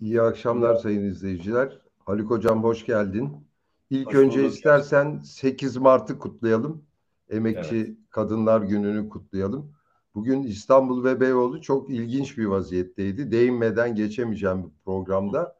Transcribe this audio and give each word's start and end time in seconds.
İyi 0.00 0.22
akşamlar 0.22 0.74
sayın 0.74 1.04
izleyiciler. 1.04 1.78
Haluk 1.98 2.30
Hocam 2.30 2.64
hoş 2.64 2.86
geldin. 2.86 3.46
İlk 3.90 4.06
hoş 4.06 4.14
önce 4.14 4.42
bulduk. 4.42 4.54
istersen 4.54 5.20
8 5.24 5.76
Mart'ı 5.76 6.18
kutlayalım. 6.18 6.84
Emekçi 7.30 7.76
evet. 7.76 7.96
Kadınlar 8.10 8.60
Günü'nü 8.60 9.08
kutlayalım. 9.08 9.72
Bugün 10.14 10.42
İstanbul 10.42 11.04
ve 11.04 11.20
Beyoğlu 11.20 11.62
çok 11.62 11.90
ilginç 11.90 12.38
bir 12.38 12.44
vaziyetteydi. 12.44 13.32
Değinmeden 13.32 13.94
geçemeyeceğim 13.94 14.64
bir 14.64 14.84
programda. 14.84 15.56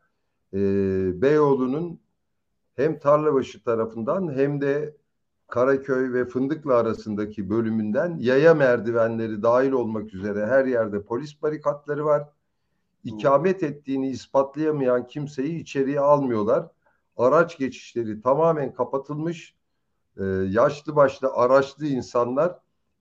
Ee, 0.54 1.22
Beyoğlu'nun 1.22 2.00
hem 2.74 2.98
Tarlabaşı 2.98 3.64
tarafından 3.64 4.32
hem 4.32 4.60
de 4.60 4.96
Karaköy 5.48 6.12
ve 6.12 6.24
Fındıklı 6.24 6.76
arasındaki 6.76 7.50
bölümünden 7.50 8.16
yaya 8.18 8.54
merdivenleri 8.54 9.42
dahil 9.42 9.72
olmak 9.72 10.14
üzere 10.14 10.46
her 10.46 10.64
yerde 10.64 11.02
polis 11.02 11.42
barikatları 11.42 12.04
var 12.04 12.28
ikamet 13.06 13.62
ettiğini 13.62 14.10
ispatlayamayan 14.10 15.06
kimseyi 15.06 15.60
içeriye 15.60 16.00
almıyorlar. 16.00 16.68
Araç 17.16 17.58
geçişleri 17.58 18.20
tamamen 18.22 18.74
kapatılmış. 18.74 19.54
Ee, 20.20 20.24
yaşlı 20.48 20.96
başlı 20.96 21.28
araçlı 21.34 21.86
insanlar 21.86 22.58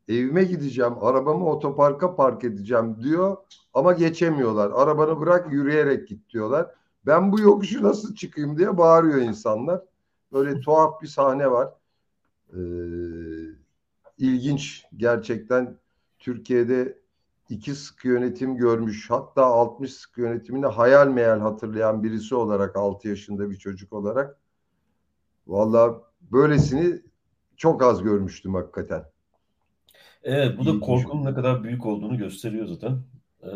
evime 0.08 0.44
gideceğim, 0.44 0.94
arabamı 1.02 1.50
otoparka 1.50 2.16
park 2.16 2.44
edeceğim 2.44 2.98
diyor 3.04 3.38
ama 3.74 3.94
geçemiyorlar. 3.94 4.72
Arabanı 4.76 5.20
bırak 5.22 5.54
yürüyerek 5.54 6.08
git 6.08 6.30
diyorlar. 6.30 6.72
Ben 7.06 7.32
bu 7.32 7.40
yokuşu 7.40 7.84
nasıl 7.84 8.16
çıkayım 8.16 8.58
diye 8.58 8.78
bağırıyor 8.78 9.18
insanlar. 9.18 9.82
Böyle 10.34 10.60
tuhaf 10.62 11.02
bir 11.02 11.08
sahne 11.08 11.52
var. 11.52 11.70
Ee, 12.54 12.60
ilginç 14.18 14.86
gerçekten 14.98 15.78
Türkiye'de 16.20 16.98
iki 17.50 17.76
sıkı 17.76 18.08
yönetim 18.08 18.58
görmüş 18.58 19.10
hatta 19.10 19.46
60 19.46 19.94
sıkı 19.94 20.22
yönetimini 20.22 20.66
hayal 20.66 21.08
meyal 21.08 21.40
hatırlayan 21.40 22.04
birisi 22.04 22.36
olarak 22.36 22.76
6 22.76 23.08
yaşında 23.08 23.50
bir 23.50 23.56
çocuk 23.56 23.94
olarak 23.94 24.40
valla 25.48 26.02
böylesini 26.22 27.02
çok 27.58 27.84
az 27.84 28.04
görmüştüm 28.04 28.54
hakikaten. 28.54 29.06
Evet 30.24 30.58
bu 30.58 30.66
da 30.66 30.80
korkunun 30.80 31.26
ne 31.26 31.34
kadar 31.34 31.64
büyük 31.64 31.86
olduğunu 31.86 32.18
gösteriyor 32.18 32.68
zaten. 32.68 33.00
Ee, 33.44 33.50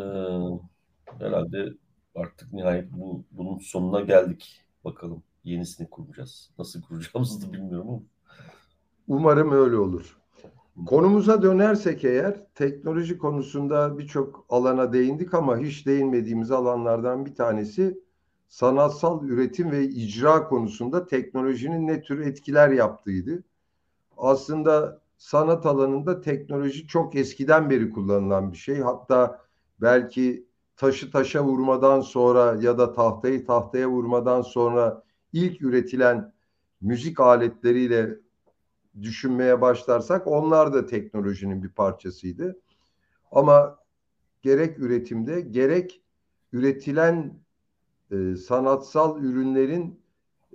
herhalde 1.18 1.74
artık 2.14 2.52
nihayet 2.52 2.92
bu 2.92 3.24
bunun 3.30 3.58
sonuna 3.58 4.00
geldik. 4.00 4.64
Bakalım 4.84 5.22
yenisini 5.44 5.90
kuracağız. 5.90 6.50
Nasıl 6.58 6.82
kuracağımızı 6.82 7.48
da 7.48 7.52
bilmiyorum 7.52 7.88
ama. 7.88 8.00
Umarım 9.08 9.52
öyle 9.52 9.76
olur. 9.76 10.19
Konumuza 10.86 11.42
dönersek 11.42 12.04
eğer 12.04 12.46
teknoloji 12.54 13.18
konusunda 13.18 13.98
birçok 13.98 14.46
alana 14.48 14.92
değindik 14.92 15.34
ama 15.34 15.58
hiç 15.58 15.86
değinmediğimiz 15.86 16.50
alanlardan 16.50 17.26
bir 17.26 17.34
tanesi 17.34 18.00
sanatsal 18.48 19.24
üretim 19.24 19.70
ve 19.70 19.84
icra 19.84 20.48
konusunda 20.48 21.06
teknolojinin 21.06 21.86
ne 21.86 22.02
tür 22.02 22.26
etkiler 22.26 22.68
yaptığıydı. 22.68 23.44
Aslında 24.16 25.00
sanat 25.18 25.66
alanında 25.66 26.20
teknoloji 26.20 26.86
çok 26.86 27.16
eskiden 27.16 27.70
beri 27.70 27.90
kullanılan 27.90 28.52
bir 28.52 28.56
şey. 28.56 28.80
Hatta 28.80 29.40
belki 29.80 30.46
taşı 30.76 31.10
taşa 31.10 31.44
vurmadan 31.44 32.00
sonra 32.00 32.56
ya 32.60 32.78
da 32.78 32.92
tahtayı 32.92 33.46
tahtaya 33.46 33.90
vurmadan 33.90 34.42
sonra 34.42 35.02
ilk 35.32 35.62
üretilen 35.62 36.32
müzik 36.80 37.20
aletleriyle 37.20 38.18
düşünmeye 39.02 39.60
başlarsak 39.60 40.26
onlar 40.26 40.74
da 40.74 40.86
teknolojinin 40.86 41.62
bir 41.62 41.68
parçasıydı. 41.68 42.60
Ama 43.32 43.78
gerek 44.42 44.78
üretimde 44.78 45.40
gerek 45.40 46.02
üretilen 46.52 47.40
e, 48.10 48.36
sanatsal 48.36 49.22
ürünlerin 49.22 50.00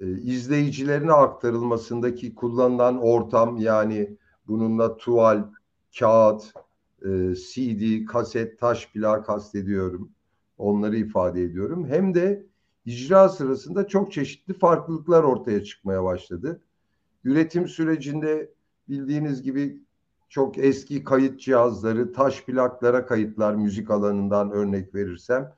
e, 0.02 0.12
izleyicilerine 0.12 1.14
aktarılmasındaki 1.14 2.36
kullanılan 2.36 3.02
ortam 3.02 3.58
yani 3.58 4.18
bununla 4.48 4.98
tuval, 4.98 5.44
kağıt, 6.00 6.54
e, 7.02 7.36
CD, 7.36 8.06
kaset, 8.06 8.60
taş 8.60 8.92
plak 8.94 9.26
kastediyorum. 9.26 10.10
Onları 10.58 10.98
ifade 10.98 11.44
ediyorum. 11.44 11.88
Hem 11.88 12.16
de 12.16 12.46
icra 12.86 13.30
sırasında 13.30 13.88
çok 13.88 14.12
çeşitli 14.12 14.54
farklılıklar 14.54 15.24
ortaya 15.24 15.64
çıkmaya 15.64 16.04
başladı. 16.04 16.62
Üretim 17.26 17.68
sürecinde 17.68 18.52
bildiğiniz 18.90 19.42
gibi 19.42 19.80
çok 20.30 20.58
eski 20.58 21.04
kayıt 21.04 21.40
cihazları, 21.40 22.14
taş 22.14 22.44
plaklara 22.46 23.06
kayıtlar 23.06 23.56
müzik 23.56 23.92
alanından 23.92 24.52
örnek 24.52 24.96
verirsem, 24.96 25.54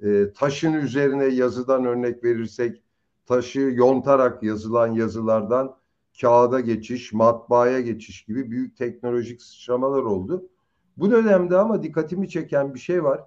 e, 0.00 0.32
taşın 0.32 0.72
üzerine 0.72 1.24
yazıdan 1.24 1.84
örnek 1.84 2.24
verirsek, 2.24 2.82
taşı 3.26 3.60
yontarak 3.60 4.42
yazılan 4.42 4.86
yazılardan 4.86 5.76
kağıda 6.20 6.60
geçiş, 6.60 7.12
matbaaya 7.12 7.80
geçiş 7.80 8.24
gibi 8.24 8.50
büyük 8.50 8.76
teknolojik 8.76 9.42
sıçramalar 9.42 10.02
oldu. 10.02 10.48
Bu 10.96 11.10
dönemde 11.10 11.56
ama 11.56 11.82
dikkatimi 11.82 12.28
çeken 12.28 12.74
bir 12.74 12.78
şey 12.78 13.04
var. 13.04 13.20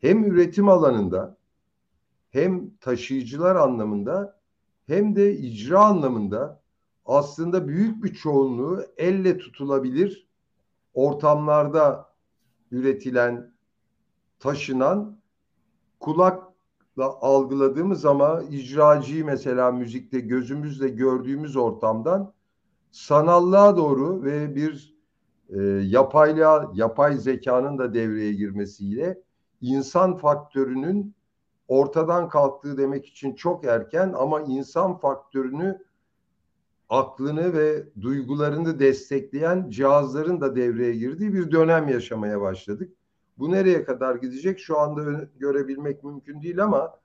Hem 0.00 0.24
üretim 0.24 0.68
alanında 0.68 1.36
hem 2.30 2.70
taşıyıcılar 2.80 3.56
anlamında 3.56 4.40
hem 4.86 5.16
de 5.16 5.36
icra 5.36 5.80
anlamında 5.84 6.61
aslında 7.12 7.68
büyük 7.68 8.04
bir 8.04 8.14
çoğunluğu 8.14 8.84
elle 8.96 9.38
tutulabilir 9.38 10.28
ortamlarda 10.94 12.12
üretilen, 12.70 13.52
taşınan 14.38 15.18
kulakla 16.00 17.06
algıladığımız 17.20 18.04
ama 18.04 18.42
icracıyı 18.42 19.24
mesela 19.24 19.72
müzikte 19.72 20.20
gözümüzle 20.20 20.88
gördüğümüz 20.88 21.56
ortamdan 21.56 22.32
sanallığa 22.90 23.76
doğru 23.76 24.22
ve 24.22 24.54
bir 24.54 24.96
e, 25.48 25.62
yapayla 25.82 26.70
yapay 26.74 27.16
zekanın 27.16 27.78
da 27.78 27.94
devreye 27.94 28.32
girmesiyle 28.32 29.22
insan 29.60 30.16
faktörünün 30.16 31.14
ortadan 31.68 32.28
kalktığı 32.28 32.78
demek 32.78 33.06
için 33.06 33.34
çok 33.34 33.64
erken 33.64 34.12
ama 34.18 34.40
insan 34.40 34.98
faktörünü 34.98 35.78
aklını 36.92 37.52
ve 37.52 37.84
duygularını 38.00 38.78
destekleyen 38.78 39.70
cihazların 39.70 40.40
da 40.40 40.56
devreye 40.56 40.96
girdiği 40.96 41.34
bir 41.34 41.50
dönem 41.50 41.88
yaşamaya 41.88 42.40
başladık. 42.40 42.92
Bu 43.38 43.50
nereye 43.50 43.84
kadar 43.84 44.14
gidecek 44.14 44.58
şu 44.58 44.78
anda 44.78 45.28
görebilmek 45.38 46.04
mümkün 46.04 46.42
değil 46.42 46.64
ama 46.64 46.98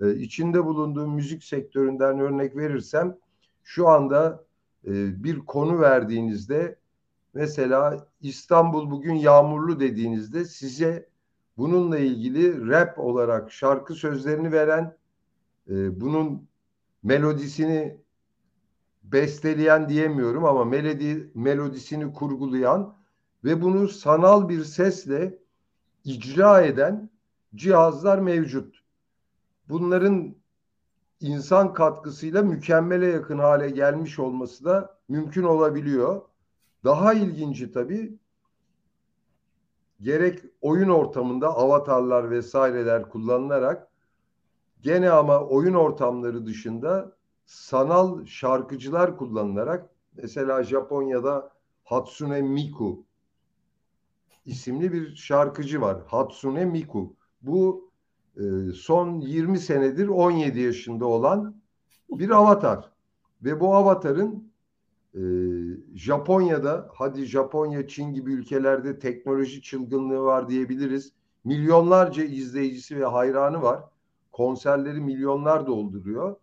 e, 0.00 0.14
içinde 0.14 0.64
bulunduğum 0.64 1.14
müzik 1.14 1.44
sektöründen 1.44 2.18
örnek 2.20 2.56
verirsem 2.56 3.16
şu 3.62 3.88
anda 3.88 4.44
e, 4.86 5.24
bir 5.24 5.38
konu 5.38 5.80
verdiğinizde 5.80 6.76
mesela 7.34 8.06
İstanbul 8.20 8.90
bugün 8.90 9.14
yağmurlu 9.14 9.80
dediğinizde 9.80 10.44
size 10.44 11.08
bununla 11.56 11.98
ilgili 11.98 12.68
rap 12.68 12.98
olarak 12.98 13.52
şarkı 13.52 13.94
sözlerini 13.94 14.52
veren 14.52 14.96
e, 15.70 16.00
bunun 16.00 16.48
melodisini 17.02 18.00
besteleyen 19.12 19.88
diyemiyorum 19.88 20.44
ama 20.44 20.64
melodi 20.64 21.30
melodisini 21.34 22.12
kurgulayan 22.12 22.94
ve 23.44 23.62
bunu 23.62 23.88
sanal 23.88 24.48
bir 24.48 24.64
sesle 24.64 25.38
icra 26.04 26.62
eden 26.62 27.10
cihazlar 27.54 28.18
mevcut. 28.18 28.80
Bunların 29.68 30.34
insan 31.20 31.74
katkısıyla 31.74 32.42
mükemmele 32.42 33.06
yakın 33.06 33.38
hale 33.38 33.70
gelmiş 33.70 34.18
olması 34.18 34.64
da 34.64 34.98
mümkün 35.08 35.42
olabiliyor. 35.42 36.22
Daha 36.84 37.14
ilginci 37.14 37.72
tabii 37.72 38.18
gerek 40.00 40.38
oyun 40.60 40.88
ortamında 40.88 41.56
avatarlar 41.56 42.30
vesaireler 42.30 43.08
kullanılarak 43.08 43.88
gene 44.82 45.10
ama 45.10 45.40
oyun 45.40 45.74
ortamları 45.74 46.46
dışında 46.46 47.12
sanal 47.50 48.24
şarkıcılar 48.26 49.16
kullanılarak 49.16 49.90
mesela 50.16 50.62
Japonya'da 50.64 51.52
Hatsune 51.84 52.42
Miku 52.42 53.04
isimli 54.44 54.92
bir 54.92 55.14
şarkıcı 55.16 55.80
var. 55.80 56.02
Hatsune 56.06 56.64
Miku. 56.64 57.16
Bu 57.42 57.90
e, 58.36 58.42
son 58.74 59.20
20 59.20 59.58
senedir 59.58 60.08
17 60.08 60.60
yaşında 60.60 61.06
olan 61.06 61.62
bir 62.10 62.30
avatar. 62.30 62.92
Ve 63.44 63.60
bu 63.60 63.74
avatarın 63.74 64.52
e, 65.14 65.22
Japonya'da 65.94 66.88
hadi 66.94 67.24
Japonya, 67.24 67.88
Çin 67.88 68.12
gibi 68.12 68.32
ülkelerde 68.32 68.98
teknoloji 68.98 69.62
çılgınlığı 69.62 70.20
var 70.22 70.48
diyebiliriz. 70.48 71.12
Milyonlarca 71.44 72.24
izleyicisi 72.24 72.96
ve 73.00 73.04
hayranı 73.04 73.62
var. 73.62 73.84
Konserleri 74.32 75.00
milyonlar 75.00 75.66
dolduruyor. 75.66 76.36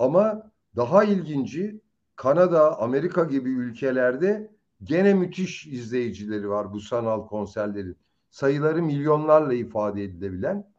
Ama 0.00 0.50
daha 0.76 1.04
ilginci 1.04 1.80
Kanada, 2.16 2.80
Amerika 2.80 3.24
gibi 3.24 3.50
ülkelerde 3.50 4.50
gene 4.84 5.14
müthiş 5.14 5.66
izleyicileri 5.66 6.50
var 6.50 6.72
bu 6.72 6.80
sanal 6.80 7.26
konserlerin. 7.26 7.96
Sayıları 8.30 8.82
milyonlarla 8.82 9.54
ifade 9.54 10.04
edilebilen. 10.04 10.72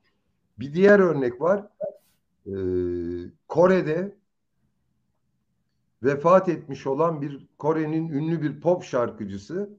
Bir 0.59 0.73
diğer 0.73 0.99
örnek 0.99 1.41
var. 1.41 1.67
e, 2.45 2.53
Kore'de 3.47 4.17
vefat 6.03 6.49
etmiş 6.49 6.87
olan 6.87 7.21
bir 7.21 7.47
Kore'nin 7.57 8.09
ünlü 8.09 8.41
bir 8.41 8.61
pop 8.61 8.83
şarkıcısı 8.83 9.69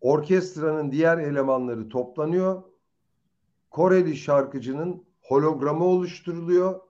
orkestranın 0.00 0.92
diğer 0.92 1.18
elemanları 1.18 1.88
toplanıyor. 1.88 2.62
Koreli 3.70 4.16
şarkıcının 4.16 5.04
hologramı 5.22 5.84
oluşturuluyor. 5.84 6.80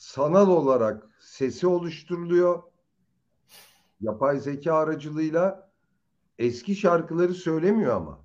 Sanal 0.00 0.48
olarak 0.48 1.08
sesi 1.20 1.66
oluşturuluyor. 1.66 2.62
Yapay 4.00 4.40
zeka 4.40 4.74
aracılığıyla 4.74 5.70
eski 6.38 6.76
şarkıları 6.76 7.34
söylemiyor 7.34 7.96
ama 7.96 8.24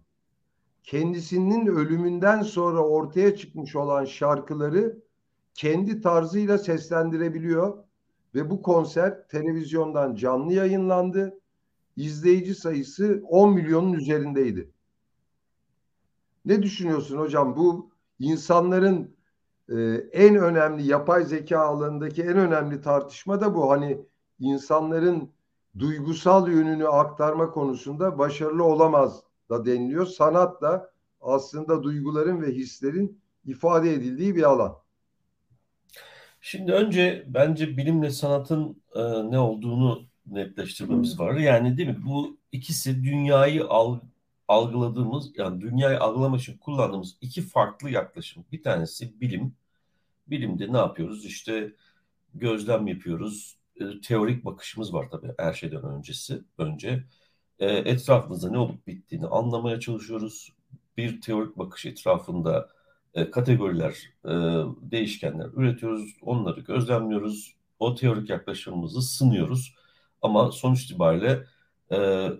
kendisinin 0.84 1.68
ölümünden 1.68 2.42
sonra 2.42 2.80
ortaya 2.88 3.36
çıkmış 3.36 3.76
olan 3.76 4.06
şarkıları 4.06 5.04
kendi 5.54 6.02
tarzıyla 6.02 6.58
seslendirebiliyor 6.58 7.84
ve 8.36 8.50
bu 8.50 8.62
konser 8.62 9.28
televizyondan 9.28 10.16
canlı 10.16 10.54
yayınlandı. 10.54 11.40
İzleyici 11.96 12.56
sayısı 12.56 13.24
10 13.30 13.54
milyonun 13.54 13.94
üzerindeydi. 13.94 14.72
Ne 16.46 16.64
düşünüyorsun 16.64 17.18
hocam? 17.18 17.56
Bu 17.56 17.92
insanların 18.20 19.15
e, 19.70 19.76
en 20.12 20.36
önemli 20.36 20.88
yapay 20.88 21.24
zeka 21.24 21.60
alanındaki 21.60 22.24
en 22.24 22.38
önemli 22.38 22.82
tartışma 22.82 23.42
da 23.42 23.56
bu. 23.56 23.72
Hani 23.72 23.98
insanların 24.40 25.32
duygusal 25.80 26.52
yönünü 26.52 26.88
aktarma 26.88 27.52
konusunda 27.52 28.18
başarılı 28.18 28.64
olamaz 28.64 29.24
da 29.50 29.66
deniliyor. 29.66 30.06
Sanat 30.06 30.62
da 30.62 30.92
aslında 31.22 31.84
duyguların 31.84 32.42
ve 32.42 32.52
hislerin 32.52 33.22
ifade 33.46 33.94
edildiği 33.94 34.36
bir 34.36 34.44
alan. 34.44 34.78
Şimdi 36.42 36.72
önce 36.72 37.26
bence 37.28 37.78
bilimle 37.78 38.10
sanatın 38.10 38.82
e, 38.96 39.02
ne 39.32 39.40
olduğunu 39.40 40.02
netleştirmemiz 40.26 41.20
var. 41.20 41.34
Yani 41.34 41.78
değil 41.78 41.90
mi? 41.90 42.04
Bu 42.06 42.38
ikisi 42.52 43.04
dünyayı 43.04 43.66
al, 43.66 44.00
algıladığımız, 44.48 45.32
yani 45.38 45.62
dünyayı 45.62 46.00
algılamak 46.00 46.42
için 46.42 46.58
kullandığımız 46.58 47.18
iki 47.22 47.42
farklı 47.42 47.90
yaklaşım. 47.90 48.46
Bir 48.52 48.64
tanesi 48.64 49.22
bilim. 49.22 49.56
Bilimde 50.28 50.74
ne 50.74 50.78
yapıyoruz? 50.78 51.26
İşte 51.26 51.74
gözlem 52.34 52.88
yapıyoruz. 52.88 53.58
E, 53.82 54.02
teorik 54.02 54.46
bakışımız 54.46 54.94
var 54.94 55.10
tabii 55.12 55.34
her 55.40 55.54
şeyden 55.54 55.84
öncesi. 55.84 56.44
Önce 56.58 57.04
e, 57.60 57.66
etrafımızda 57.68 58.50
ne 58.52 58.58
olup 58.58 58.88
bittiğini 58.88 59.28
anlamaya 59.28 59.80
çalışıyoruz. 59.80 60.54
Bir 60.98 61.22
teorik 61.22 61.58
bakış 61.58 61.86
etrafında 61.86 62.70
e, 63.14 63.32
kategoriler, 63.32 63.96
e, 64.26 64.32
değişkenler 64.92 65.50
üretiyoruz, 65.54 66.16
onları 66.22 66.62
gözlemliyoruz. 66.62 67.56
O 67.80 67.96
teorik 67.96 68.30
yaklaşımımızı 68.30 69.02
sınıyoruz. 69.02 69.76
Ama 70.22 70.52
sonuç 70.52 70.86
itibariyle 70.86 71.46
e, 71.92 71.96
e, 71.98 72.32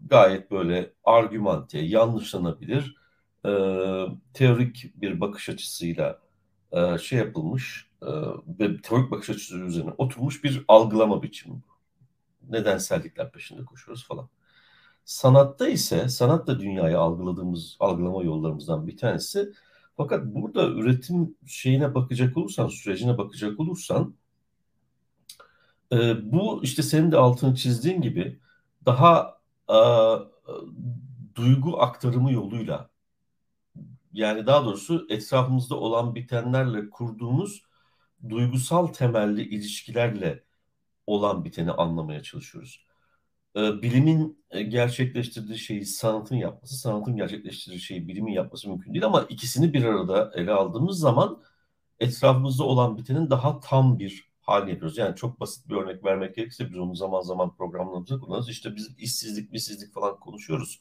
gayet 0.00 0.50
böyle 0.50 0.92
argümante, 1.04 1.78
yanlışlanabilir, 1.78 2.96
e, 3.46 3.50
teorik 4.34 4.92
bir 5.02 5.20
bakış 5.20 5.48
açısıyla 5.48 6.18
e, 6.72 6.98
şey 6.98 7.18
yapılmış 7.18 7.90
e, 8.02 8.06
ve 8.60 8.80
teorik 8.82 9.10
bakış 9.10 9.30
açısı 9.30 9.58
üzerine 9.58 9.90
oturmuş 9.98 10.44
bir 10.44 10.64
algılama 10.68 11.22
biçimi. 11.22 11.62
Nedensellikler 12.48 13.32
peşinde 13.32 13.64
koşuyoruz 13.64 14.06
falan. 14.06 14.28
Sanatta 15.04 15.68
ise, 15.68 16.08
sanat 16.08 16.46
da 16.46 16.60
dünyayı 16.60 16.98
algıladığımız, 16.98 17.76
algılama 17.80 18.22
yollarımızdan 18.24 18.86
bir 18.86 18.96
tanesi. 18.96 19.52
Fakat 19.96 20.24
burada 20.24 20.68
üretim 20.68 21.34
şeyine 21.46 21.94
bakacak 21.94 22.36
olursan, 22.36 22.68
sürecine 22.68 23.18
bakacak 23.18 23.60
olursan, 23.60 24.14
e, 25.92 26.32
bu 26.32 26.60
işte 26.62 26.82
senin 26.82 27.12
de 27.12 27.16
altını 27.16 27.54
çizdiğin 27.54 28.00
gibi 28.00 28.38
daha 28.86 29.38
e, 29.68 29.76
duygu 31.34 31.82
aktarımı 31.82 32.32
yoluyla, 32.32 32.90
yani 34.12 34.46
daha 34.46 34.64
doğrusu 34.64 35.06
etrafımızda 35.10 35.76
olan 35.76 36.14
bitenlerle 36.14 36.90
kurduğumuz 36.90 37.62
duygusal 38.28 38.86
temelli 38.86 39.42
ilişkilerle 39.42 40.44
olan 41.06 41.44
biteni 41.44 41.72
anlamaya 41.72 42.22
çalışıyoruz. 42.22 42.86
Ee, 43.56 43.82
bilimin 43.82 44.44
e, 44.50 44.62
gerçekleştirdiği 44.62 45.58
şeyi 45.58 45.86
sanatın 45.86 46.36
yapması, 46.36 46.76
sanatın 46.76 47.16
gerçekleştirdiği 47.16 47.80
şeyi 47.80 48.08
bilimin 48.08 48.32
yapması 48.32 48.68
mümkün 48.68 48.94
değil 48.94 49.06
ama 49.06 49.22
ikisini 49.28 49.72
bir 49.72 49.84
arada 49.84 50.32
ele 50.34 50.52
aldığımız 50.52 50.98
zaman 50.98 51.42
etrafımızda 52.00 52.64
olan 52.64 52.98
bitenin 52.98 53.30
daha 53.30 53.60
tam 53.60 53.98
bir 53.98 54.31
halini 54.42 54.70
yapıyoruz. 54.70 54.98
Yani 54.98 55.16
çok 55.16 55.40
basit 55.40 55.68
bir 55.68 55.76
örnek 55.76 56.04
vermek 56.04 56.34
gerekirse 56.36 56.70
biz 56.70 56.78
onu 56.78 56.94
zaman 56.94 57.20
zaman 57.20 57.56
programlarımızda 57.56 58.20
kullanırız. 58.20 58.48
İşte 58.48 58.76
biz 58.76 58.90
işsizlik, 58.98 59.54
işsizlik 59.54 59.94
falan 59.94 60.20
konuşuyoruz. 60.20 60.80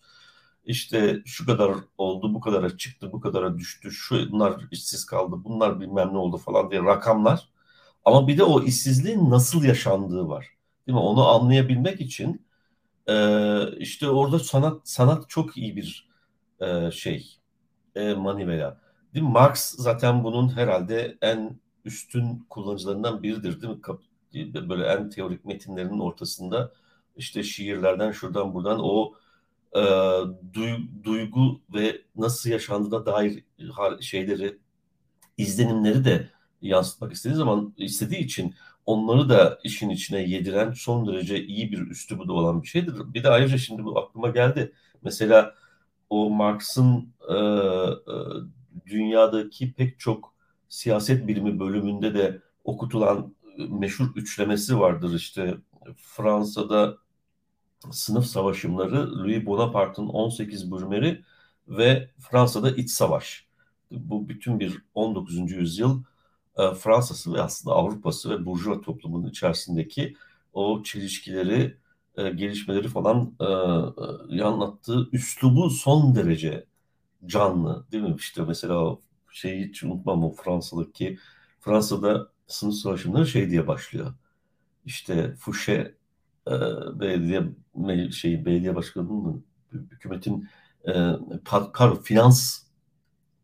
İşte 0.65 1.21
şu 1.25 1.45
kadar 1.45 1.75
oldu, 1.97 2.33
bu 2.33 2.39
kadara 2.41 2.77
çıktı, 2.77 3.11
bu 3.11 3.21
kadara 3.21 3.57
düştü, 3.57 3.91
şunlar 3.91 4.61
işsiz 4.71 5.05
kaldı, 5.05 5.35
bunlar 5.43 5.79
bilmem 5.79 6.13
ne 6.13 6.17
oldu 6.17 6.37
falan 6.37 6.71
diye 6.71 6.83
rakamlar. 6.83 7.49
Ama 8.05 8.27
bir 8.27 8.37
de 8.37 8.43
o 8.43 8.63
işsizliğin 8.63 9.29
nasıl 9.29 9.63
yaşandığı 9.63 10.27
var. 10.29 10.47
Değil 10.87 10.95
mi? 10.95 11.01
Onu 11.01 11.27
anlayabilmek 11.27 12.01
için 12.01 12.45
ee, 13.09 13.77
işte 13.77 14.09
orada 14.09 14.39
sanat 14.39 14.81
sanat 14.89 15.29
çok 15.29 15.57
iyi 15.57 15.75
bir 15.75 16.09
e, 16.61 16.91
şey 16.91 17.37
e, 17.95 18.13
manivela. 18.13 18.81
Değil 19.13 19.25
mi? 19.25 19.31
Marx 19.31 19.75
zaten 19.77 20.23
bunun 20.23 20.57
herhalde 20.57 21.17
en 21.21 21.59
üstün 21.85 22.45
kullanıcılarından 22.49 23.23
biridir 23.23 23.61
değil 23.61 23.73
mi? 23.73 23.81
Kap, 23.81 24.01
böyle 24.69 24.83
en 24.83 25.09
teorik 25.09 25.45
metinlerinin 25.45 25.99
ortasında 25.99 26.71
işte 27.15 27.43
şiirlerden 27.43 28.11
şuradan 28.11 28.53
buradan 28.53 28.79
o 28.83 29.13
e, 29.75 29.81
duygu 31.03 31.61
ve 31.73 32.01
nasıl 32.15 32.49
yaşandığına 32.49 33.05
dair 33.05 33.43
şeyleri 34.01 34.57
izlenimleri 35.37 36.05
de 36.05 36.29
yansıtmak 36.61 37.13
istediği 37.13 37.35
zaman 37.35 37.73
istediği 37.77 38.19
için 38.19 38.55
onları 38.85 39.29
da 39.29 39.59
işin 39.63 39.89
içine 39.89 40.21
yediren 40.21 40.71
son 40.71 41.07
derece 41.07 41.43
iyi 41.45 41.71
bir 41.71 41.87
üslubu 41.87 42.27
da 42.27 42.33
olan 42.33 42.63
bir 42.63 42.67
şeydir. 42.67 43.13
Bir 43.13 43.23
de 43.23 43.29
ayrıca 43.29 43.57
şimdi 43.57 43.83
bu 43.83 43.99
aklıma 43.99 44.29
geldi. 44.29 44.73
Mesela 45.03 45.55
o 46.09 46.29
Marx'ın 46.29 47.13
e, 47.29 47.35
e, 47.35 48.15
dünyadaki 48.85 49.73
pek 49.73 49.99
çok 49.99 50.30
siyaset 50.71 51.27
bilimi 51.27 51.59
bölümünde 51.59 52.13
de 52.13 52.41
okutulan 52.63 53.35
meşhur 53.69 54.15
üçlemesi 54.15 54.79
vardır. 54.79 55.15
İşte 55.15 55.57
Fransa'da 55.97 56.97
sınıf 57.91 58.25
savaşımları, 58.25 59.17
Louis 59.19 59.45
Bonaparte'ın 59.45 60.07
18 60.07 60.71
Brumaire 60.71 61.21
ve 61.67 62.09
Fransa'da 62.19 62.71
iç 62.71 62.91
savaş. 62.91 63.47
Bu 63.91 64.29
bütün 64.29 64.59
bir 64.59 64.81
19. 64.95 65.51
yüzyıl 65.51 66.03
e, 66.57 66.73
Fransa'sı 66.73 67.33
ve 67.33 67.41
aslında 67.41 67.75
Avrupa'sı 67.75 68.29
ve 68.29 68.45
burjuva 68.45 68.81
toplumunun 68.81 69.29
içerisindeki 69.29 70.15
o 70.53 70.83
çelişkileri, 70.83 71.77
e, 72.17 72.29
gelişmeleri 72.29 72.87
falan 72.87 73.35
e, 73.39 73.45
e, 74.39 74.43
anlattığı 74.43 75.09
üslubu 75.11 75.69
son 75.69 76.15
derece 76.15 76.65
canlı 77.25 77.85
değil 77.91 78.03
mi? 78.03 78.15
İşte 78.17 78.43
mesela 78.43 78.97
şeyi 79.31 79.67
hiç 79.67 79.83
unutmam 79.83 80.23
o 80.23 80.31
Fransa'daki 80.31 81.17
Fransa'da 81.59 82.27
sınıf 82.47 82.75
savaşları 82.75 83.27
şey 83.27 83.49
diye 83.49 83.67
başlıyor. 83.67 84.13
İşte 84.85 85.35
Fouché 85.39 85.93
e, 86.47 86.51
belediye 86.99 87.43
şey 88.11 88.45
belediye 88.45 88.75
başkanının 88.75 89.45
hükümetin 89.71 90.49
e, 90.87 90.93
par, 91.45 92.03
finans 92.03 92.63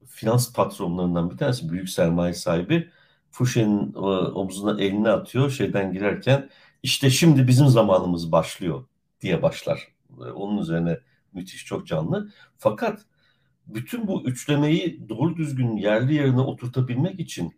finans 0.07 0.53
patronlarından 0.53 1.31
bir 1.31 1.37
tanesi 1.37 1.69
büyük 1.69 1.89
sermaye 1.89 2.33
sahibi 2.33 2.89
Fuşe'nin 3.31 3.93
e, 3.93 3.97
omzuna 3.99 4.81
elini 4.81 5.09
atıyor 5.09 5.49
şeyden 5.49 5.93
girerken 5.93 6.49
işte 6.83 7.09
şimdi 7.09 7.47
bizim 7.47 7.67
zamanımız 7.67 8.31
başlıyor 8.31 8.85
diye 9.21 9.41
başlar. 9.41 9.87
E, 10.19 10.23
onun 10.23 10.61
üzerine 10.61 10.99
müthiş 11.33 11.65
çok 11.65 11.87
canlı. 11.87 12.31
Fakat 12.57 13.05
bütün 13.67 14.07
bu 14.07 14.23
üçlemeyi 14.23 15.09
doğru 15.09 15.37
düzgün 15.37 15.77
yerli 15.77 16.13
yerine 16.13 16.41
oturtabilmek 16.41 17.19
için 17.19 17.53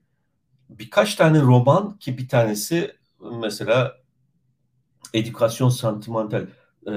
birkaç 0.69 1.15
tane 1.15 1.41
roman 1.41 1.97
ki 1.97 2.17
bir 2.17 2.27
tanesi 2.27 2.95
mesela 3.41 3.97
Edukasyon 5.13 5.69
Sentimental. 5.69 6.47
Ee, 6.87 6.91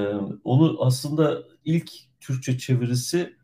onu 0.44 0.76
aslında 0.80 1.42
ilk 1.64 1.90
Türkçe 2.20 2.58
çevirisi 2.58 3.36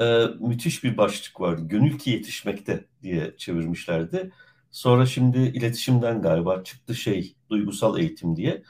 e, 0.00 0.24
müthiş 0.40 0.84
bir 0.84 0.96
başlık 0.96 1.40
vardı. 1.40 1.62
Gönül 1.64 1.98
ki 1.98 2.10
yetişmekte 2.10 2.84
diye 3.02 3.34
çevirmişlerdi. 3.36 4.32
Sonra 4.70 5.06
şimdi 5.06 5.38
iletişimden 5.38 6.22
galiba 6.22 6.62
çıktı 6.64 6.94
şey 6.94 7.36
duygusal 7.50 7.98
eğitim 7.98 8.36
diye. 8.36 8.62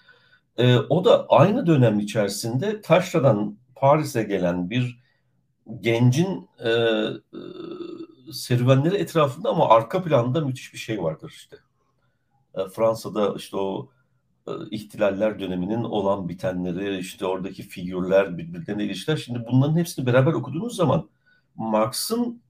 E, 0.57 0.77
o 0.77 1.05
da 1.05 1.27
aynı 1.29 1.67
dönem 1.67 2.01
içerisinde 2.01 2.81
Taşra'dan 2.81 3.59
Paris'e 3.75 4.23
gelen 4.23 4.71
bir 4.71 5.06
gencin 5.81 6.49
e, 6.59 6.71
e, 6.71 7.13
serüvenleri 8.33 8.97
etrafında 8.97 9.49
ama 9.51 9.69
arka 9.69 10.03
planda 10.03 10.41
müthiş 10.41 10.73
bir 10.73 10.79
şey 10.79 11.03
vardır 11.03 11.33
işte. 11.37 11.57
E, 12.55 12.69
Fransa'da 12.69 13.35
işte 13.37 13.57
o 13.57 13.91
e, 14.49 14.51
ihtilaller 14.71 15.41
döneminin 15.41 15.85
olan 15.85 16.29
bitenleri, 16.29 16.99
işte 16.99 17.27
oradaki 17.27 17.63
figürler, 17.63 18.39
birbirlerine 18.39 18.85
ilişkiler. 18.85 19.17
Şimdi 19.17 19.45
bunların 19.51 19.77
hepsini 19.77 20.07
beraber 20.07 20.33
okuduğunuz 20.33 20.77
zaman 20.77 21.09
Marx'ın 21.57 22.43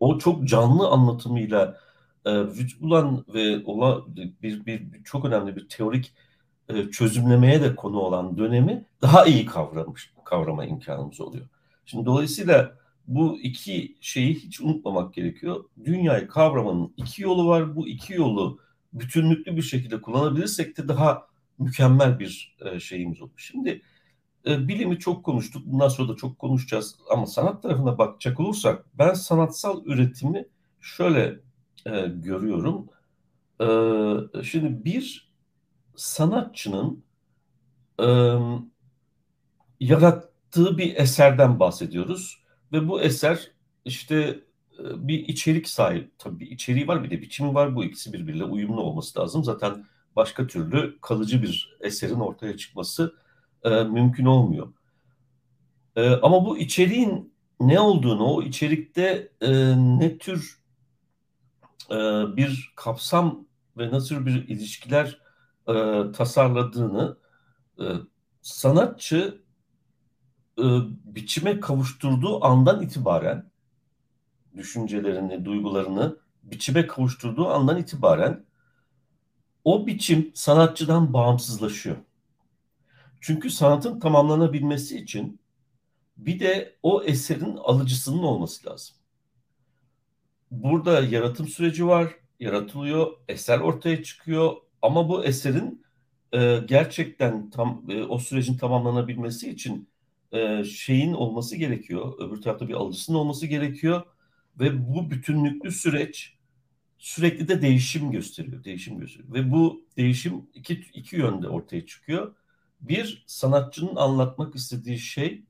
o 0.00 0.18
çok 0.18 0.48
canlı 0.48 0.88
anlatımıyla 0.88 1.78
e, 2.24 2.40
vücut 2.40 2.80
bulan 2.80 3.24
ve 3.34 3.64
ola 3.64 4.02
bir, 4.42 4.66
bir 4.66 5.04
çok 5.04 5.24
önemli 5.24 5.56
bir 5.56 5.68
teorik 5.68 6.12
e, 6.68 6.90
çözümlemeye 6.90 7.62
de 7.62 7.76
konu 7.76 7.98
olan 7.98 8.38
dönemi 8.38 8.84
daha 9.02 9.24
iyi 9.26 9.46
kavramış 9.46 10.12
kavrama 10.24 10.64
imkanımız 10.64 11.20
oluyor. 11.20 11.46
Şimdi 11.86 12.06
dolayısıyla 12.06 12.76
bu 13.06 13.40
iki 13.40 13.96
şeyi 14.00 14.34
hiç 14.34 14.60
unutmamak 14.60 15.14
gerekiyor. 15.14 15.64
Dünyayı 15.84 16.28
kavramanın 16.28 16.94
iki 16.96 17.22
yolu 17.22 17.48
var. 17.48 17.76
Bu 17.76 17.88
iki 17.88 18.14
yolu 18.14 18.58
bütünlüklü 18.92 19.56
bir 19.56 19.62
şekilde 19.62 20.00
kullanabilirsek 20.00 20.78
de 20.78 20.88
daha 20.88 21.26
mükemmel 21.58 22.18
bir 22.18 22.56
e, 22.60 22.80
şeyimiz 22.80 23.22
olur. 23.22 23.32
Şimdi 23.36 23.82
e, 24.46 24.68
bilimi 24.68 24.98
çok 24.98 25.24
konuştuk. 25.24 25.66
Bundan 25.66 25.88
sonra 25.88 26.08
da 26.08 26.16
çok 26.16 26.38
konuşacağız. 26.38 26.96
Ama 27.10 27.26
sanat 27.26 27.62
tarafına 27.62 27.98
bakacak 27.98 28.40
olursak 28.40 28.84
ben 28.98 29.14
sanatsal 29.14 29.86
üretimi 29.86 30.46
şöyle 30.80 31.40
e, 31.86 32.06
görüyorum. 32.06 32.88
E, 33.60 33.66
şimdi 34.42 34.84
bir 34.84 35.32
sanatçının 35.96 37.04
e, 38.00 38.06
yarattığı 40.56 40.78
bir 40.78 40.96
eserden 40.96 41.60
bahsediyoruz 41.60 42.42
ve 42.72 42.88
bu 42.88 43.00
eser 43.00 43.50
işte 43.84 44.14
e, 44.78 45.08
bir 45.08 45.28
içerik 45.28 45.68
sahip. 45.68 46.18
Tabii 46.18 46.40
bir 46.40 46.50
içeriği 46.50 46.88
var 46.88 47.04
bir 47.04 47.10
de 47.10 47.22
biçimi 47.22 47.54
var. 47.54 47.76
Bu 47.76 47.84
ikisi 47.84 48.12
birbiriyle 48.12 48.44
uyumlu 48.44 48.80
olması 48.80 49.18
lazım. 49.20 49.44
Zaten 49.44 49.86
başka 50.16 50.46
türlü 50.46 51.00
kalıcı 51.00 51.42
bir 51.42 51.76
eserin 51.80 52.20
ortaya 52.20 52.56
çıkması 52.56 53.14
e, 53.64 53.84
mümkün 53.84 54.24
olmuyor. 54.24 54.72
E, 55.96 56.10
ama 56.10 56.44
bu 56.44 56.58
içeriğin 56.58 57.32
ne 57.60 57.80
olduğunu, 57.80 58.24
o 58.24 58.42
içerikte 58.42 59.32
e, 59.40 59.50
ne 59.98 60.18
tür 60.18 60.58
e, 61.90 61.96
bir 62.36 62.72
kapsam 62.76 63.46
ve 63.78 63.90
nasıl 63.90 64.26
bir 64.26 64.48
ilişkiler 64.48 65.18
e, 65.68 65.74
tasarladığını 66.12 67.16
e, 67.80 67.84
sanatçı 68.42 69.41
e, 70.58 70.64
biçime 71.04 71.60
kavuşturduğu 71.60 72.44
andan 72.44 72.82
itibaren 72.82 73.50
düşüncelerini, 74.56 75.44
duygularını 75.44 76.16
biçime 76.42 76.86
kavuşturduğu 76.86 77.48
andan 77.48 77.78
itibaren 77.78 78.44
o 79.64 79.86
biçim 79.86 80.30
sanatçıdan 80.34 81.12
bağımsızlaşıyor. 81.12 81.96
Çünkü 83.20 83.50
sanatın 83.50 84.00
tamamlanabilmesi 84.00 84.98
için 84.98 85.40
bir 86.16 86.40
de 86.40 86.76
o 86.82 87.02
eserin 87.02 87.56
alıcısının 87.56 88.22
olması 88.22 88.70
lazım. 88.70 88.96
Burada 90.50 91.00
yaratım 91.00 91.48
süreci 91.48 91.86
var, 91.86 92.14
yaratılıyor, 92.40 93.12
eser 93.28 93.58
ortaya 93.58 94.02
çıkıyor 94.02 94.56
ama 94.82 95.08
bu 95.08 95.24
eserin 95.24 95.84
e, 96.32 96.58
gerçekten 96.66 97.50
tam 97.50 97.84
e, 97.88 98.02
o 98.02 98.18
sürecin 98.18 98.58
tamamlanabilmesi 98.58 99.50
için 99.50 99.88
e, 100.32 100.64
şeyin 100.64 101.12
olması 101.12 101.56
gerekiyor. 101.56 102.14
Öbür 102.18 102.42
tarafta 102.42 102.68
bir 102.68 102.74
alıcısının 102.74 103.16
olması 103.16 103.46
gerekiyor 103.46 104.02
ve 104.60 104.94
bu 104.94 105.10
bütünlüklü 105.10 105.72
süreç 105.72 106.38
sürekli 106.98 107.48
de 107.48 107.62
değişim 107.62 108.10
gösteriyor, 108.10 108.64
değişim 108.64 108.98
gösteriyor. 108.98 109.34
Ve 109.34 109.50
bu 109.50 109.84
değişim 109.96 110.46
iki, 110.54 110.74
iki 110.74 111.16
yönde 111.16 111.48
ortaya 111.48 111.86
çıkıyor. 111.86 112.34
Bir, 112.80 113.24
sanatçının 113.26 113.96
anlatmak 113.96 114.54
istediği 114.54 114.98
şey 114.98 115.44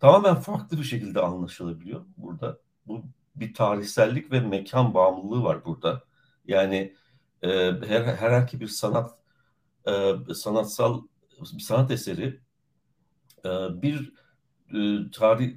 tamamen 0.00 0.34
farklı 0.34 0.78
bir 0.78 0.84
şekilde 0.84 1.20
anlaşılabiliyor 1.20 2.04
burada. 2.16 2.58
Bu 2.86 3.04
bir 3.36 3.54
tarihsellik 3.54 4.32
ve 4.32 4.40
mekan 4.40 4.94
bağımlılığı 4.94 5.44
var 5.44 5.64
burada. 5.64 6.04
Yani 6.46 6.94
e, 7.42 7.48
her, 7.86 8.04
herhangi 8.04 8.60
bir 8.60 8.68
sanat 8.68 9.18
e, 9.86 10.14
sanatsal 10.34 11.02
bir 11.52 11.62
sanat 11.62 11.90
eseri 11.90 12.40
bir 13.82 14.12
e, 14.74 15.10
tarih 15.10 15.54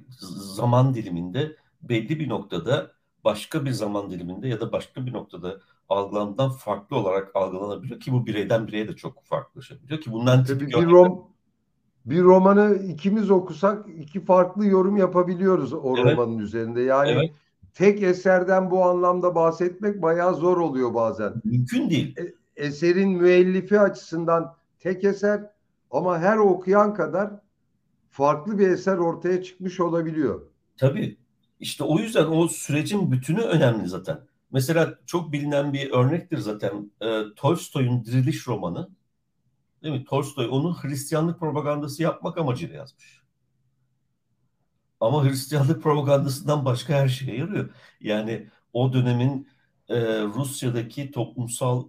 zaman 0.56 0.94
diliminde 0.94 1.56
belli 1.82 2.20
bir 2.20 2.28
noktada 2.28 2.92
başka 3.24 3.64
bir 3.64 3.70
zaman 3.70 4.10
diliminde 4.10 4.48
ya 4.48 4.60
da 4.60 4.72
başka 4.72 5.06
bir 5.06 5.12
noktada 5.12 5.60
algılandan 5.88 6.50
farklı 6.50 6.96
olarak 6.96 7.36
algılanabiliyor 7.36 8.00
ki 8.00 8.12
bu 8.12 8.26
bireyden 8.26 8.66
bireye 8.66 8.88
de 8.88 8.96
çok 8.96 9.24
farklılaşabiliyor 9.24 10.00
ki 10.00 10.12
bundan 10.12 10.44
Tabii 10.44 10.66
bir, 10.66 10.86
rom, 10.86 11.24
bir 12.04 12.22
romanı 12.22 12.74
ikimiz 12.74 13.30
okusak 13.30 13.86
iki 13.98 14.24
farklı 14.24 14.66
yorum 14.66 14.96
yapabiliyoruz 14.96 15.72
o 15.72 15.94
evet. 15.98 16.18
romanın 16.18 16.38
üzerinde. 16.38 16.80
Yani 16.80 17.10
evet. 17.10 17.30
tek 17.74 18.02
eserden 18.02 18.70
bu 18.70 18.84
anlamda 18.84 19.34
bahsetmek 19.34 20.02
bayağı 20.02 20.34
zor 20.34 20.56
oluyor 20.56 20.94
bazen. 20.94 21.32
Mümkün 21.44 21.90
değil. 21.90 22.16
E, 22.18 22.34
eserin 22.56 23.10
müellifi 23.10 23.80
açısından 23.80 24.54
tek 24.78 25.04
eser 25.04 25.50
ama 25.90 26.18
her 26.18 26.36
okuyan 26.36 26.94
kadar 26.94 27.30
farklı 28.10 28.58
bir 28.58 28.68
eser 28.68 28.96
ortaya 28.96 29.42
çıkmış 29.42 29.80
olabiliyor. 29.80 30.46
Tabii. 30.76 31.16
İşte 31.60 31.84
o 31.84 31.98
yüzden 31.98 32.26
o 32.26 32.48
sürecin 32.48 33.12
bütünü 33.12 33.40
önemli 33.40 33.88
zaten. 33.88 34.20
Mesela 34.52 34.98
çok 35.06 35.32
bilinen 35.32 35.72
bir 35.72 35.90
örnektir 35.90 36.38
zaten 36.38 36.90
e, 37.00 37.22
Tolstoy'un 37.36 38.04
Diriliş 38.04 38.48
romanı. 38.48 38.88
Değil 39.82 39.94
mi? 39.94 40.04
Tolstoy 40.04 40.48
onu 40.50 40.76
Hristiyanlık 40.82 41.40
propagandası 41.40 42.02
yapmak 42.02 42.38
amacıyla 42.38 42.76
yazmış. 42.76 43.22
Ama 45.00 45.24
Hristiyanlık 45.24 45.82
propagandasından 45.82 46.64
başka 46.64 46.94
her 46.94 47.08
şeye 47.08 47.36
yarıyor. 47.36 47.70
Yani 48.00 48.48
o 48.72 48.92
dönemin 48.92 49.48
e, 49.88 50.22
Rusya'daki 50.22 51.10
toplumsal 51.10 51.88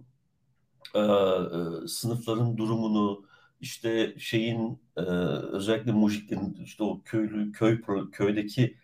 e, 0.94 0.98
e, 0.98 1.88
sınıfların 1.88 2.56
durumunu, 2.56 3.24
işte 3.60 4.14
şeyin 4.18 4.78
e, 4.96 5.00
özellikle 5.00 5.92
mujiklerin 5.92 6.58
işte 6.64 6.84
o 6.84 7.00
köylü 7.04 7.52
köy 7.52 7.80
köydeki 8.12 8.76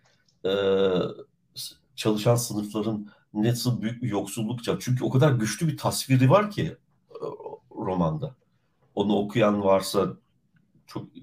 e, 0.44 0.50
çalışan 1.96 2.36
sınıfların 2.36 3.08
nasıl 3.34 3.82
büyük 3.82 4.02
bir 4.02 4.08
yoksullukça 4.08 4.78
çünkü 4.80 5.04
o 5.04 5.10
kadar 5.10 5.32
güçlü 5.32 5.68
bir 5.68 5.76
tasviri 5.76 6.30
var 6.30 6.50
ki 6.50 6.76
e, 7.10 7.26
romanda. 7.70 8.34
Onu 8.94 9.16
okuyan 9.16 9.64
varsa 9.64 10.16
çok 10.86 11.16
e, 11.16 11.20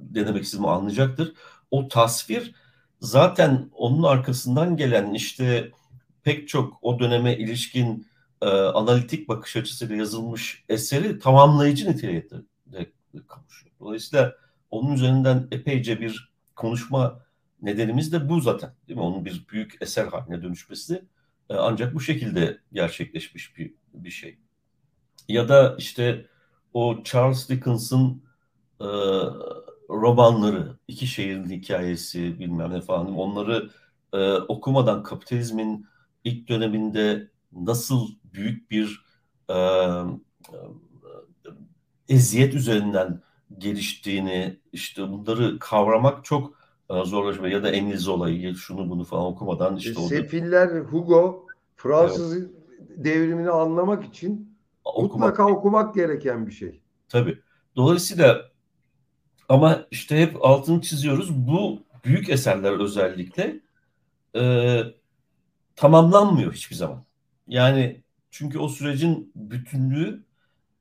denemek 0.00 0.44
istediğimi 0.44 0.70
anlayacaktır. 0.70 1.34
O 1.70 1.88
tasvir 1.88 2.54
zaten 3.00 3.70
onun 3.72 4.02
arkasından 4.02 4.76
gelen 4.76 5.14
işte 5.14 5.70
pek 6.22 6.48
çok 6.48 6.78
o 6.82 6.98
döneme 6.98 7.36
ilişkin 7.36 8.06
e, 8.42 8.46
analitik 8.48 9.28
bakış 9.28 9.56
açısıyla 9.56 9.96
yazılmış 9.96 10.64
eseri 10.68 11.18
tamamlayıcı 11.18 11.90
nitelikte 11.90 12.36
kavuşuyor. 13.28 13.74
Dolayısıyla 13.80 14.34
onun 14.70 14.92
üzerinden 14.92 15.48
epeyce 15.50 16.00
bir 16.00 16.32
konuşma 16.56 17.20
nedenimiz 17.62 18.12
de 18.12 18.28
bu 18.28 18.40
zaten. 18.40 18.74
Değil 18.88 18.96
mi? 18.96 19.02
Onun 19.02 19.24
bir 19.24 19.46
büyük 19.48 19.76
eser 19.80 20.06
haline 20.06 20.42
dönüşmesi 20.42 21.04
e, 21.50 21.54
ancak 21.54 21.94
bu 21.94 22.00
şekilde 22.00 22.58
gerçekleşmiş 22.72 23.56
bir, 23.56 23.74
bir 23.94 24.10
şey. 24.10 24.38
Ya 25.28 25.48
da 25.48 25.76
işte 25.78 26.26
o 26.74 27.02
Charles 27.04 27.48
Dickens'ın 27.48 28.22
e, 28.80 28.86
romanları, 29.90 30.78
iki 30.88 31.06
şehrin 31.06 31.50
hikayesi 31.50 32.38
bilmem 32.38 32.70
ne 32.70 32.80
falan 32.80 33.14
onları 33.14 33.70
e, 34.12 34.32
okumadan 34.32 35.02
kapitalizmin 35.02 35.86
ilk 36.24 36.48
döneminde 36.48 37.30
nasıl 37.52 38.08
büyük 38.24 38.70
bir 38.70 39.04
e, 39.48 39.54
e, 39.54 40.56
eziyet 42.08 42.54
üzerinden 42.54 43.20
geliştiğini 43.58 44.60
işte 44.72 45.02
bunları 45.02 45.58
kavramak 45.58 46.24
çok 46.24 46.58
e, 46.90 47.04
zorlaşma 47.04 47.48
ya 47.48 47.62
da 47.62 47.70
Engliz 47.70 48.08
olayı 48.08 48.54
şunu 48.54 48.90
bunu 48.90 49.04
falan 49.04 49.24
okumadan 49.24 49.76
işte 49.76 49.90
e, 49.90 50.08
Sefiller 50.08 50.80
Hugo 50.80 51.46
Fransız 51.76 52.36
evet. 52.36 52.50
devrimini 52.96 53.50
anlamak 53.50 54.04
için 54.04 54.56
okumak, 54.84 55.12
mutlaka 55.12 55.46
okumak 55.46 55.94
gereken 55.94 56.46
bir 56.46 56.52
şey. 56.52 56.80
Tabii. 57.08 57.38
Dolayısıyla 57.76 58.50
ama 59.48 59.86
işte 59.90 60.20
hep 60.20 60.44
altını 60.44 60.80
çiziyoruz. 60.80 61.46
Bu 61.48 61.82
büyük 62.04 62.28
eserler 62.28 62.80
özellikle 62.80 63.60
e, 64.36 64.80
tamamlanmıyor 65.76 66.52
hiçbir 66.52 66.76
zaman. 66.76 67.04
Yani 67.48 68.02
çünkü 68.30 68.58
o 68.58 68.68
sürecin 68.68 69.32
bütünlüğü 69.34 70.25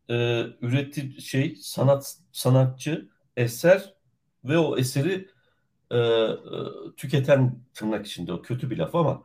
e, 0.10 0.44
üretim 0.62 1.22
şey 1.22 1.56
sanat 1.56 2.18
sanatçı 2.32 3.10
eser 3.38 3.94
ve 4.44 4.58
o 4.58 4.78
eseri 4.78 5.30
e, 5.92 5.98
e, 5.98 6.36
tüketen 6.98 7.60
tırnak 7.74 8.08
içinde 8.08 8.34
o 8.34 8.42
kötü 8.42 8.70
bir 8.70 8.78
laf 8.78 8.96
ama 8.96 9.24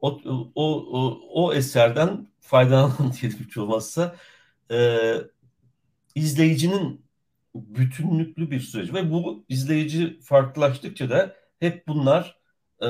o, 0.00 0.20
o, 0.24 0.52
o, 0.54 1.20
o 1.32 1.54
eserden 1.54 2.28
faydalanan 2.40 3.12
diyelim 3.20 3.38
hiç 3.46 3.56
olmazsa 3.56 4.16
e, 4.70 5.14
izleyicinin 6.14 7.04
bütünlüklü 7.54 8.50
bir 8.50 8.60
süreç 8.60 8.92
ve 8.94 9.10
bu 9.12 9.44
izleyici 9.48 10.20
farklılaştıkça 10.20 11.10
da 11.10 11.36
hep 11.60 11.88
bunlar 11.88 12.38
e, 12.82 12.86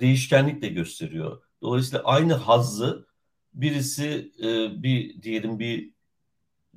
değişkenlik 0.00 0.62
de 0.62 0.68
gösteriyor. 0.68 1.42
Dolayısıyla 1.62 2.04
aynı 2.04 2.34
hazzı 2.34 3.06
birisi 3.54 4.32
e, 4.42 4.82
bir 4.82 5.22
diyelim 5.22 5.58
bir 5.58 5.93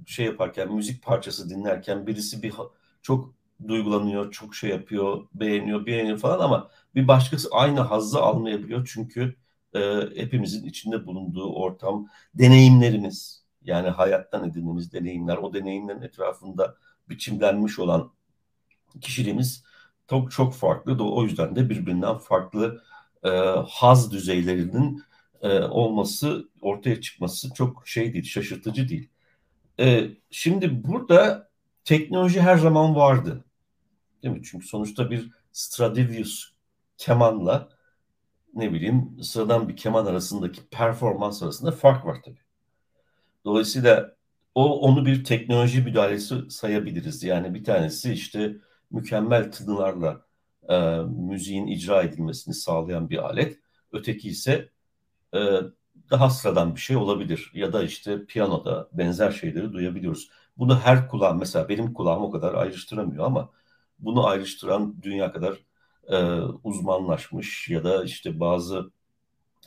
şey 0.05 0.25
yaparken 0.25 0.73
müzik 0.73 1.03
parçası 1.03 1.49
dinlerken 1.49 2.07
birisi 2.07 2.43
bir 2.43 2.53
çok 3.01 3.33
duygulanıyor, 3.67 4.31
çok 4.31 4.55
şey 4.55 4.69
yapıyor, 4.69 5.27
beğeniyor, 5.33 5.85
beğeniyor 5.85 6.17
falan 6.17 6.39
ama 6.39 6.69
bir 6.95 7.07
başkası 7.07 7.49
aynı 7.51 7.79
hazzı 7.79 8.19
almayabiliyor 8.21 8.89
çünkü 8.93 9.35
e, 9.75 9.79
hepimizin 10.15 10.65
içinde 10.65 11.05
bulunduğu 11.05 11.53
ortam, 11.53 12.07
deneyimlerimiz 12.33 13.43
yani 13.63 13.89
hayattan 13.89 14.49
edindiğimiz 14.49 14.93
deneyimler, 14.93 15.37
o 15.37 15.53
deneyimlerin 15.53 16.01
etrafında 16.01 16.75
biçimlenmiş 17.09 17.79
olan 17.79 18.11
kişiliğimiz 19.01 19.63
çok 20.09 20.31
çok 20.31 20.53
farklı. 20.53 21.03
O 21.03 21.23
yüzden 21.23 21.55
de 21.55 21.69
birbirinden 21.69 22.17
farklı 22.17 22.83
e, 23.23 23.29
haz 23.69 24.11
düzeylerinin 24.11 25.03
e, 25.41 25.59
olması, 25.59 26.49
ortaya 26.61 27.01
çıkması 27.01 27.53
çok 27.53 27.87
şey 27.87 28.13
değil, 28.13 28.25
şaşırtıcı 28.25 28.89
değil. 28.89 29.09
E, 29.79 30.09
şimdi 30.31 30.83
burada 30.83 31.49
teknoloji 31.83 32.41
her 32.41 32.57
zaman 32.57 32.95
vardı. 32.95 33.45
Değil 34.23 34.35
mi? 34.35 34.43
Çünkü 34.43 34.67
sonuçta 34.67 35.11
bir 35.11 35.31
Stradivarius 35.51 36.53
kemanla 36.97 37.69
ne 38.53 38.73
bileyim 38.73 39.17
sıradan 39.23 39.69
bir 39.69 39.75
keman 39.75 40.05
arasındaki 40.05 40.67
performans 40.69 41.43
arasında 41.43 41.71
fark 41.71 42.05
var 42.05 42.17
tabii. 42.25 42.39
Dolayısıyla 43.45 44.15
o 44.55 44.79
onu 44.79 45.05
bir 45.05 45.23
teknoloji 45.23 45.81
müdahalesi 45.81 46.35
sayabiliriz. 46.49 47.23
Yani 47.23 47.53
bir 47.53 47.63
tanesi 47.63 48.13
işte 48.13 48.55
mükemmel 48.91 49.51
tınılarla 49.51 50.25
e, 50.69 50.77
müziğin 51.27 51.67
icra 51.67 52.03
edilmesini 52.03 52.53
sağlayan 52.53 53.09
bir 53.09 53.17
alet. 53.17 53.59
Öteki 53.91 54.29
ise 54.29 54.69
e, 55.35 55.39
daha 56.11 56.29
sıradan 56.29 56.75
bir 56.75 56.79
şey 56.81 56.95
olabilir. 56.95 57.51
Ya 57.53 57.73
da 57.73 57.83
işte 57.83 58.25
piyanoda 58.25 58.89
benzer 58.93 59.31
şeyleri 59.31 59.73
duyabiliyoruz. 59.73 60.29
Bunu 60.57 60.79
her 60.79 61.07
kulağım 61.09 61.39
mesela 61.39 61.69
benim 61.69 61.93
kulağım 61.93 62.23
o 62.23 62.31
kadar 62.31 62.53
ayrıştıramıyor 62.53 63.25
ama 63.25 63.49
bunu 63.99 64.27
ayrıştıran 64.27 65.01
dünya 65.01 65.31
kadar 65.31 65.57
e, 66.07 66.17
uzmanlaşmış 66.63 67.69
ya 67.69 67.83
da 67.83 68.03
işte 68.03 68.39
bazı 68.39 68.91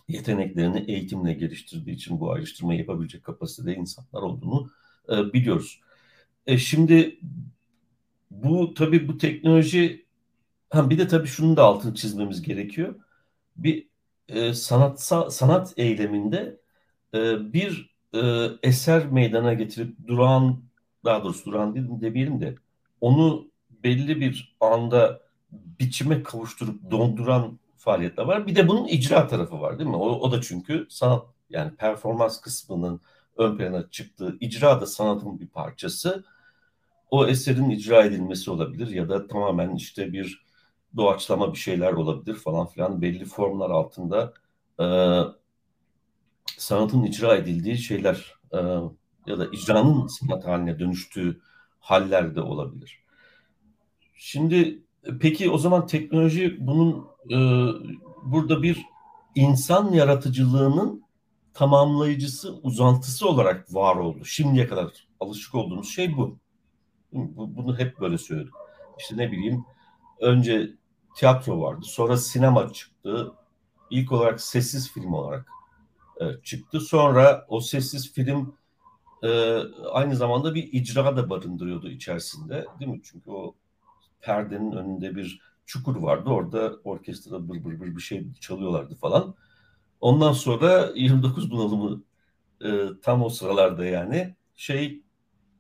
yeteneklerini 0.09 0.85
eğitimle 0.89 1.33
geliştirdiği 1.33 1.97
için 1.97 2.21
bu 2.21 2.33
ayrıştırmayı 2.33 2.81
yapabilecek 2.81 3.25
kapasitede 3.25 3.75
insanlar 3.75 4.23
olduğunu 4.23 4.71
e, 5.09 5.33
biliyoruz. 5.33 5.81
E, 6.47 6.59
şimdi 6.59 7.21
bu 8.31 8.75
tabii 8.75 9.09
bu 9.09 9.19
teknoloji 9.19 10.07
ha, 10.71 10.91
bir 10.91 10.99
de 10.99 11.09
tabii 11.09 11.29
şunun 11.29 11.57
da 11.57 11.65
altını 11.65 11.95
çizmemiz 11.95 12.43
gerekiyor. 12.43 12.95
Bir 13.57 13.90
e, 14.35 14.55
sanatsal 14.55 15.31
sanat 15.31 15.75
eyleminde 15.77 16.61
e, 17.15 17.53
bir 17.53 17.97
e, 18.15 18.21
eser 18.63 19.07
meydana 19.07 19.55
getirip 19.55 20.07
duran 20.07 20.63
daha 21.05 21.25
doğrusu 21.25 21.45
duran 21.45 21.75
değil 21.75 21.87
demeyelim 22.01 22.41
de 22.41 22.55
onu 23.01 23.51
belli 23.71 24.21
bir 24.21 24.57
anda 24.61 25.21
biçime 25.53 26.23
kavuşturup 26.23 26.91
donduran 26.91 27.59
faaliyetler 27.77 28.25
var. 28.25 28.47
Bir 28.47 28.57
de 28.57 28.69
bunun 28.69 28.87
icra 28.89 29.27
tarafı 29.27 29.61
var 29.61 29.79
değil 29.79 29.91
mi? 29.91 29.97
O, 29.97 30.09
o 30.09 30.33
da 30.33 30.41
çünkü 30.41 30.87
sanat 30.91 31.25
yani 31.51 31.77
performans 31.77 32.41
kısmının 32.41 33.01
ön 33.37 33.57
plana 33.57 33.91
çıktığı 33.91 34.37
icra 34.41 34.81
da 34.81 34.87
sanatın 34.87 35.41
bir 35.41 35.47
parçası. 35.47 36.25
O 37.11 37.27
eserin 37.27 37.71
icra 37.71 38.05
edilmesi 38.05 38.51
olabilir 38.51 38.89
ya 38.89 39.09
da 39.09 39.27
tamamen 39.27 39.75
işte 39.75 40.13
bir 40.13 40.45
doğaçlama 40.97 41.53
bir 41.53 41.59
şeyler 41.59 41.93
olabilir 41.93 42.35
falan 42.35 42.67
filan 42.67 43.03
belli 43.03 43.25
formlar 43.25 43.71
altında 43.71 44.35
e, 44.81 44.87
sanatın 46.57 47.03
icra 47.03 47.37
edildiği 47.37 47.79
şeyler 47.79 48.35
e, 48.53 48.59
ya 49.27 49.39
da 49.39 49.47
icranın 49.53 50.07
sanat 50.07 50.47
haline 50.47 50.79
dönüştüğü 50.79 51.41
haller 51.81 52.35
de 52.35 52.41
olabilir. 52.41 53.01
Şimdi 54.15 54.83
peki 55.21 55.51
o 55.51 55.59
zaman 55.59 55.87
teknoloji 55.87 56.57
bunun 56.61 57.07
e, 57.31 57.37
burada 58.25 58.63
bir 58.63 58.83
insan 59.35 59.93
yaratıcılığının 59.93 61.05
tamamlayıcısı, 61.55 62.55
uzantısı 62.63 63.29
olarak 63.29 63.75
var 63.75 63.97
oldu. 63.97 64.25
Şimdiye 64.25 64.67
kadar 64.67 65.09
alışık 65.21 65.55
olduğumuz 65.55 65.89
şey 65.89 66.17
bu. 66.17 66.39
Bunu 67.13 67.79
hep 67.79 68.01
böyle 68.01 68.19
söyledik. 68.19 68.53
İşte 68.99 69.17
ne 69.17 69.33
bileyim 69.33 69.65
önce 70.21 70.71
tiyatro 71.15 71.61
vardı, 71.61 71.81
sonra 71.85 72.17
sinema 72.17 72.73
çıktı. 72.73 73.33
İlk 73.91 74.13
olarak 74.13 74.41
sessiz 74.41 74.93
film 74.93 75.13
olarak 75.13 75.49
e, 76.21 76.25
çıktı. 76.43 76.81
Sonra 76.81 77.47
o 77.49 77.61
sessiz 77.61 78.13
film 78.13 78.55
e, 79.23 79.29
aynı 79.93 80.17
zamanda 80.17 80.55
bir 80.55 80.73
icra 80.73 81.17
da 81.17 81.31
barındırıyordu 81.31 81.89
içerisinde. 81.91 82.67
Değil 82.81 82.91
mi? 82.91 83.01
Çünkü 83.05 83.31
o 83.31 83.55
perdenin 84.21 84.73
önünde 84.73 85.17
bir 85.17 85.41
çukur 85.67 85.97
vardı. 85.97 86.31
Orada 86.31 86.77
orkestrada 86.85 87.49
bır 87.49 87.65
bır 87.65 87.81
bır 87.81 87.97
bir 87.97 88.01
şey 88.01 88.27
çalıyorlardı 88.41 88.95
falan. 88.95 89.35
Ondan 90.01 90.33
sonra 90.33 90.91
29 90.95 91.51
bunalımı 91.51 92.03
e, 92.65 93.01
tam 93.03 93.23
o 93.23 93.29
sıralarda 93.29 93.85
yani 93.85 94.35
şey 94.57 95.03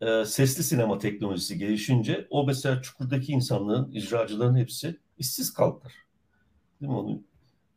e, 0.00 0.24
sesli 0.24 0.62
sinema 0.62 0.98
teknolojisi 0.98 1.58
gelişince 1.58 2.26
o 2.30 2.46
mesela 2.46 2.82
çukurdaki 2.82 3.32
insanların, 3.32 3.92
icracıların 3.92 4.56
hepsi 4.56 5.00
işsiz 5.20 5.54
kaldılar. 5.54 5.94
Değil 6.80 6.92
mi? 6.92 6.98
Onu 6.98 7.22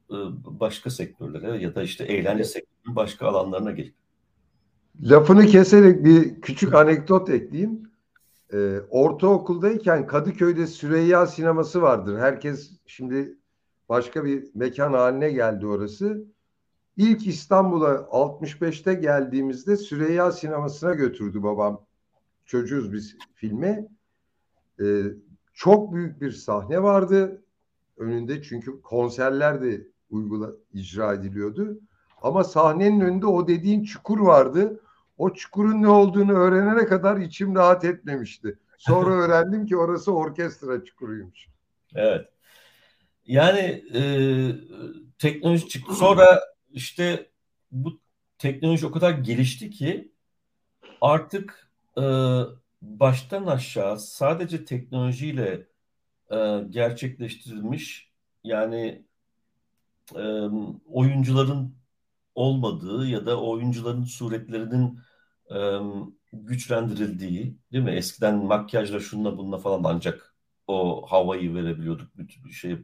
e, 0.09 0.17
başka 0.59 0.89
sektörlere 0.89 1.61
ya 1.63 1.75
da 1.75 1.83
işte 1.83 2.03
eğlence 2.03 2.43
sektörünün 2.43 2.95
başka 2.95 3.27
alanlarına 3.27 3.71
gelip. 3.71 3.95
Lafını 5.01 5.45
keserek 5.45 6.05
bir 6.05 6.41
küçük 6.41 6.73
anekdot 6.73 7.29
ekleyeyim. 7.29 7.93
Ee, 8.53 8.79
ortaokuldayken 8.89 10.07
Kadıköy'de 10.07 10.67
Süreyya 10.67 11.27
sineması 11.27 11.81
vardır. 11.81 12.19
Herkes 12.19 12.71
şimdi 12.85 13.37
başka 13.89 14.25
bir 14.25 14.49
mekan 14.55 14.93
haline 14.93 15.31
geldi 15.31 15.67
orası. 15.67 16.25
İlk 16.97 17.27
İstanbul'a 17.27 17.93
65'te 17.93 18.93
geldiğimizde 18.93 19.77
Süreyya 19.77 20.31
sinemasına 20.31 20.93
götürdü 20.93 21.43
babam. 21.43 21.85
Çocuğuz 22.45 22.93
biz 22.93 23.15
filme. 23.35 23.87
Ee, 24.79 25.03
çok 25.53 25.93
büyük 25.93 26.21
bir 26.21 26.31
sahne 26.31 26.83
vardı 26.83 27.43
önünde 27.97 28.43
çünkü 28.43 28.81
konserler 28.81 29.61
de 29.61 29.87
uygula 30.09 30.51
icra 30.73 31.13
ediliyordu. 31.13 31.79
Ama 32.21 32.43
sahnenin 32.43 32.99
önünde 32.99 33.25
o 33.25 33.47
dediğin 33.47 33.83
çukur 33.83 34.19
vardı. 34.19 34.81
O 35.17 35.33
çukurun 35.33 35.81
ne 35.81 35.87
olduğunu 35.87 36.33
öğrenene 36.33 36.85
kadar 36.85 37.17
içim 37.17 37.55
rahat 37.55 37.85
etmemişti. 37.85 38.59
Sonra 38.77 39.13
öğrendim 39.23 39.65
ki 39.65 39.77
orası 39.77 40.13
orkestra 40.13 40.83
çukuruymuş. 40.83 41.47
Evet. 41.95 42.29
Yani 43.25 43.83
e, 43.93 44.01
teknoloji 45.19 45.67
çıktı. 45.67 45.93
Sonra 45.93 46.41
işte 46.71 47.29
bu 47.71 47.99
teknoloji 48.37 48.85
o 48.85 48.91
kadar 48.91 49.11
gelişti 49.11 49.69
ki 49.69 50.11
artık 51.01 51.71
e, 51.97 52.03
baştan 52.83 53.45
aşağı 53.45 53.99
sadece 53.99 54.65
teknolojiyle 54.65 55.67
e, 56.31 56.59
gerçekleştirilmiş 56.69 58.11
yani 58.43 59.05
e, 60.15 60.23
oyuncuların 60.85 61.75
olmadığı 62.35 63.07
ya 63.07 63.25
da 63.25 63.41
oyuncuların 63.41 64.03
suretlerinin 64.03 64.99
e, 65.55 65.57
güçlendirildiği 66.33 67.57
değil 67.71 67.83
mi? 67.83 67.91
Eskiden 67.91 68.35
makyajla 68.45 68.99
şunla 68.99 69.37
bununla 69.37 69.57
falan 69.57 69.83
ancak 69.85 70.35
o 70.67 71.05
havayı 71.11 71.55
verebiliyorduk. 71.55 72.17
Bütün 72.17 72.49
şey 72.49 72.77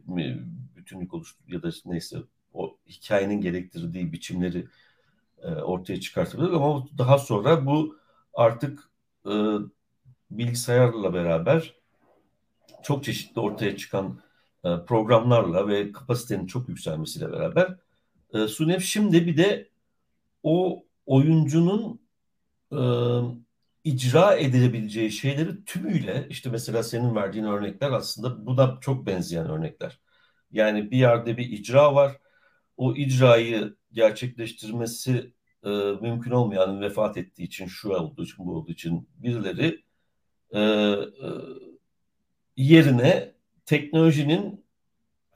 bütünlük 0.76 1.14
oluştu 1.14 1.42
ya 1.48 1.62
da 1.62 1.70
neyse 1.84 2.18
o 2.52 2.78
hikayenin 2.86 3.40
gerektirdiği 3.40 4.12
biçimleri 4.12 4.68
e, 5.42 5.48
ortaya 5.48 6.00
çıkartabiliyorduk 6.00 6.62
ama 6.62 6.86
daha 6.98 7.18
sonra 7.18 7.66
bu 7.66 7.96
artık 8.34 8.90
e, 9.26 9.32
bilgisayarla 10.30 11.14
beraber 11.14 11.74
çok 12.82 13.04
çeşitli 13.04 13.40
ortaya 13.40 13.76
çıkan 13.76 14.20
e, 14.64 14.68
programlarla 14.86 15.68
ve 15.68 15.92
kapasitenin 15.92 16.46
çok 16.46 16.68
yükselmesiyle 16.68 17.32
beraber 17.32 17.76
e, 18.34 18.48
şimdi 18.80 19.26
bir 19.26 19.36
de 19.36 19.70
o 20.42 20.84
oyuncunun 21.06 22.00
e, 22.72 22.80
icra 23.84 24.34
edilebileceği 24.36 25.12
şeyleri 25.12 25.64
tümüyle 25.64 26.26
işte 26.30 26.50
mesela 26.50 26.82
senin 26.82 27.14
verdiğin 27.14 27.44
örnekler 27.44 27.90
aslında 27.92 28.46
bu 28.46 28.56
da 28.56 28.78
çok 28.80 29.06
benzeyen 29.06 29.50
örnekler. 29.50 30.00
Yani 30.52 30.90
bir 30.90 30.98
yerde 30.98 31.36
bir 31.36 31.50
icra 31.50 31.94
var. 31.94 32.16
O 32.76 32.96
icrayı 32.96 33.76
gerçekleştirmesi 33.92 35.34
e, 35.64 35.68
mümkün 36.02 36.30
olmayan 36.30 36.80
vefat 36.80 37.16
ettiği 37.16 37.42
için 37.42 37.66
şu 37.66 37.90
olduğu 37.90 38.24
için 38.24 38.46
bu 38.46 38.56
olduğu 38.56 38.72
için 38.72 39.08
birileri 39.16 39.82
e, 40.52 40.60
e, 40.60 41.28
yerine 42.56 43.34
teknolojinin 43.66 44.64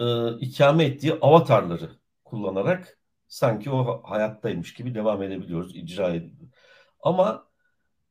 e, 0.00 0.36
ikame 0.38 0.84
ettiği 0.84 1.14
avatarları 1.14 1.90
kullanarak 2.24 2.98
sanki 3.28 3.70
o 3.70 4.02
hayattaymış 4.04 4.74
gibi 4.74 4.94
devam 4.94 5.22
edebiliyoruz, 5.22 5.76
icra 5.76 6.08
ediyoruz. 6.14 6.48
Ama 7.02 7.48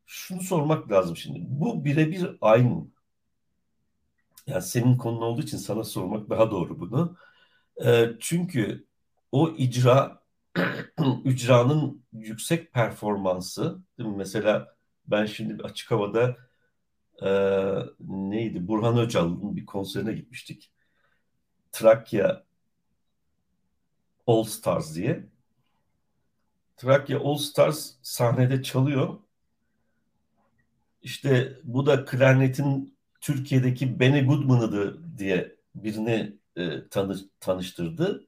şunu 0.05 0.41
sormak 0.41 0.91
lazım 0.91 1.17
şimdi. 1.17 1.39
Bu 1.41 1.85
birebir 1.85 2.37
aynı. 2.41 2.87
Yani 4.47 4.61
senin 4.61 4.97
konun 4.97 5.21
olduğu 5.21 5.41
için 5.41 5.57
sana 5.57 5.83
sormak 5.83 6.29
daha 6.29 6.51
doğru 6.51 6.79
bunu. 6.79 7.17
E, 7.85 8.09
çünkü 8.19 8.87
o 9.31 9.49
icra 9.49 10.23
icranın 11.25 12.05
yüksek 12.13 12.73
performansı 12.73 13.81
değil 13.97 14.09
mi? 14.09 14.17
Mesela 14.17 14.75
ben 15.07 15.25
şimdi 15.25 15.63
açık 15.63 15.91
havada 15.91 16.37
e, 17.21 17.29
neydi 17.99 18.67
Burhan 18.67 18.97
Öcal'ın 18.97 19.55
bir 19.55 19.65
konserine 19.65 20.13
gitmiştik. 20.13 20.71
Trakya 21.71 22.43
All 24.27 24.43
Stars 24.43 24.95
diye. 24.95 25.25
Trakya 26.77 27.19
All 27.19 27.37
Stars 27.37 27.93
sahnede 28.01 28.63
çalıyor. 28.63 29.19
İşte 31.01 31.59
bu 31.63 31.85
da 31.85 32.05
klarnetin 32.05 32.97
Türkiye'deki 33.21 33.99
Benny 33.99 34.25
Goodman'ıdı 34.25 35.17
diye 35.17 35.55
birini 35.75 36.37
e, 36.55 36.87
tanı, 36.89 37.17
tanıştırdı. 37.39 38.27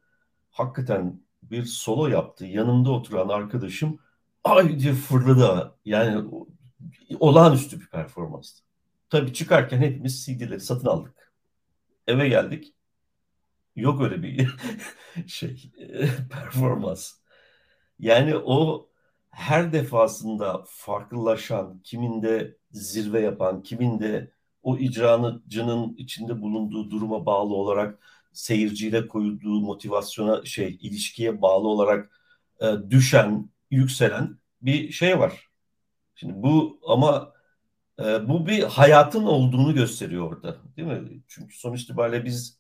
Hakikaten 0.52 1.21
bir 1.43 1.63
solo 1.65 2.08
yaptı. 2.08 2.45
Yanımda 2.45 2.91
oturan 2.91 3.30
arkadaşım 3.30 4.00
ay 4.43 4.80
diye 4.80 4.93
fırladı. 4.93 5.76
Yani 5.86 6.30
olağanüstü 7.19 7.82
bir 7.82 7.88
performanstı. 7.88 8.64
Tabii 9.15 9.34
çıkarken 9.34 9.78
hepimiz 9.82 10.25
CD'leri 10.25 10.60
satın 10.60 10.88
aldık. 10.88 11.32
Eve 12.08 12.30
geldik. 12.30 12.73
Yok 13.75 14.01
öyle 14.01 14.23
bir 14.23 14.49
şey 15.28 15.71
performans. 16.32 17.13
Yani 17.99 18.36
o 18.38 18.89
her 19.30 19.73
defasında 19.73 20.63
farklılaşan, 20.67 21.82
kiminde 21.84 22.58
zirve 22.71 23.21
yapan, 23.21 23.63
kiminde 23.63 24.32
o 24.63 24.78
icracının 24.78 25.95
içinde 25.97 26.41
bulunduğu 26.41 26.91
duruma 26.91 27.25
bağlı 27.25 27.54
olarak 27.56 27.99
seyirciyle 28.34 29.08
koyduğu 29.08 29.60
motivasyona 29.62 30.45
şey 30.45 30.78
ilişkiye 30.82 31.41
bağlı 31.41 31.67
olarak 31.67 32.12
e, 32.62 32.65
düşen, 32.89 33.49
yükselen 33.71 34.39
bir 34.62 34.91
şey 34.91 35.19
var. 35.19 35.49
Şimdi 36.15 36.34
bu 36.43 36.80
ama 36.88 37.35
e, 37.99 38.27
bu 38.29 38.47
bir 38.47 38.63
hayatın 38.63 39.23
olduğunu 39.23 39.73
gösteriyor 39.73 40.31
orada, 40.31 40.58
değil 40.77 40.88
mi? 40.88 41.23
Çünkü 41.27 41.58
sonuç 41.58 41.81
itibariyle 41.84 42.25
biz 42.25 42.60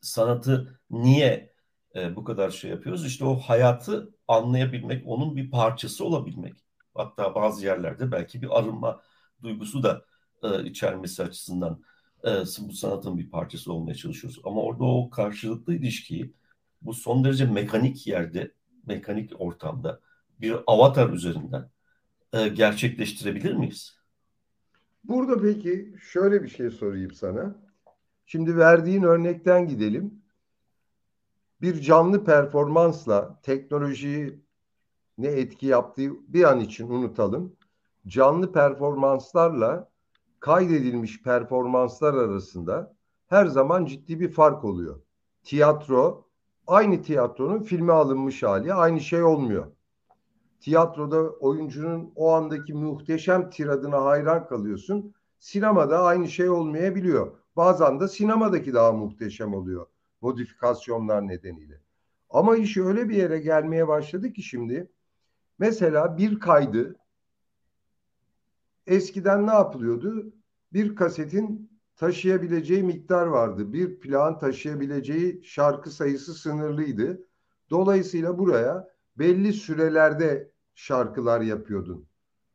sanatı 0.00 0.80
niye 0.90 1.52
e, 1.94 2.16
bu 2.16 2.24
kadar 2.24 2.50
şey 2.50 2.70
yapıyoruz? 2.70 3.06
İşte 3.06 3.24
o 3.24 3.36
hayatı 3.38 4.14
anlayabilmek, 4.28 5.02
onun 5.06 5.36
bir 5.36 5.50
parçası 5.50 6.04
olabilmek. 6.04 6.54
Hatta 6.94 7.34
bazı 7.34 7.64
yerlerde 7.66 8.12
belki 8.12 8.42
bir 8.42 8.58
arınma 8.58 9.02
duygusu 9.42 9.82
da 9.82 10.04
e, 10.42 10.64
içermesi 10.64 11.22
açısından 11.22 11.82
e, 12.24 12.30
bu 12.58 12.72
sanatın 12.72 13.18
bir 13.18 13.30
parçası 13.30 13.72
olmaya 13.72 13.94
çalışıyoruz. 13.94 14.40
Ama 14.44 14.62
orada 14.62 14.84
o 14.84 15.10
karşılıklı 15.10 15.74
ilişkiyi 15.74 16.34
bu 16.82 16.94
son 16.94 17.24
derece 17.24 17.44
mekanik 17.46 18.06
yerde, 18.06 18.52
mekanik 18.86 19.40
ortamda 19.40 20.00
bir 20.40 20.56
avatar 20.66 21.10
üzerinden 21.10 21.70
e, 22.32 22.48
gerçekleştirebilir 22.48 23.52
miyiz? 23.52 23.95
Burada 25.08 25.40
peki 25.40 25.94
şöyle 26.00 26.42
bir 26.42 26.48
şey 26.48 26.70
sorayım 26.70 27.10
sana. 27.10 27.56
Şimdi 28.26 28.56
verdiğin 28.56 29.02
örnekten 29.02 29.68
gidelim. 29.68 30.22
Bir 31.60 31.80
canlı 31.80 32.24
performansla 32.24 33.40
teknolojiyi 33.42 34.40
ne 35.18 35.28
etki 35.28 35.66
yaptığı 35.66 36.10
bir 36.32 36.44
an 36.44 36.60
için 36.60 36.88
unutalım. 36.88 37.56
Canlı 38.06 38.52
performanslarla 38.52 39.90
kaydedilmiş 40.40 41.22
performanslar 41.22 42.14
arasında 42.14 42.96
her 43.26 43.46
zaman 43.46 43.84
ciddi 43.84 44.20
bir 44.20 44.32
fark 44.32 44.64
oluyor. 44.64 45.00
Tiyatro 45.44 46.28
aynı 46.66 47.02
tiyatronun 47.02 47.62
filme 47.62 47.92
alınmış 47.92 48.42
hali 48.42 48.74
aynı 48.74 49.00
şey 49.00 49.22
olmuyor. 49.22 49.75
Tiyatroda 50.60 51.30
oyuncunun 51.30 52.12
o 52.16 52.32
andaki 52.32 52.74
muhteşem 52.74 53.50
tiradına 53.50 54.04
hayran 54.04 54.46
kalıyorsun. 54.46 55.14
Sinemada 55.38 56.02
aynı 56.02 56.28
şey 56.28 56.50
olmayabiliyor. 56.50 57.36
Bazen 57.56 58.00
de 58.00 58.08
sinemadaki 58.08 58.74
daha 58.74 58.92
muhteşem 58.92 59.54
oluyor 59.54 59.86
modifikasyonlar 60.20 61.28
nedeniyle. 61.28 61.80
Ama 62.30 62.56
iş 62.56 62.76
öyle 62.76 63.08
bir 63.08 63.16
yere 63.16 63.38
gelmeye 63.38 63.88
başladı 63.88 64.32
ki 64.32 64.42
şimdi 64.42 64.90
mesela 65.58 66.18
bir 66.18 66.40
kaydı 66.40 66.96
eskiden 68.86 69.46
ne 69.46 69.50
yapılıyordu? 69.50 70.32
Bir 70.72 70.96
kasetin 70.96 71.70
taşıyabileceği 71.96 72.82
miktar 72.82 73.26
vardı. 73.26 73.72
Bir 73.72 74.00
plan 74.00 74.38
taşıyabileceği 74.38 75.40
şarkı 75.44 75.90
sayısı 75.90 76.34
sınırlıydı. 76.34 77.26
Dolayısıyla 77.70 78.38
buraya 78.38 78.88
belli 79.18 79.52
sürelerde 79.52 80.50
şarkılar 80.74 81.40
yapıyordun. 81.40 82.06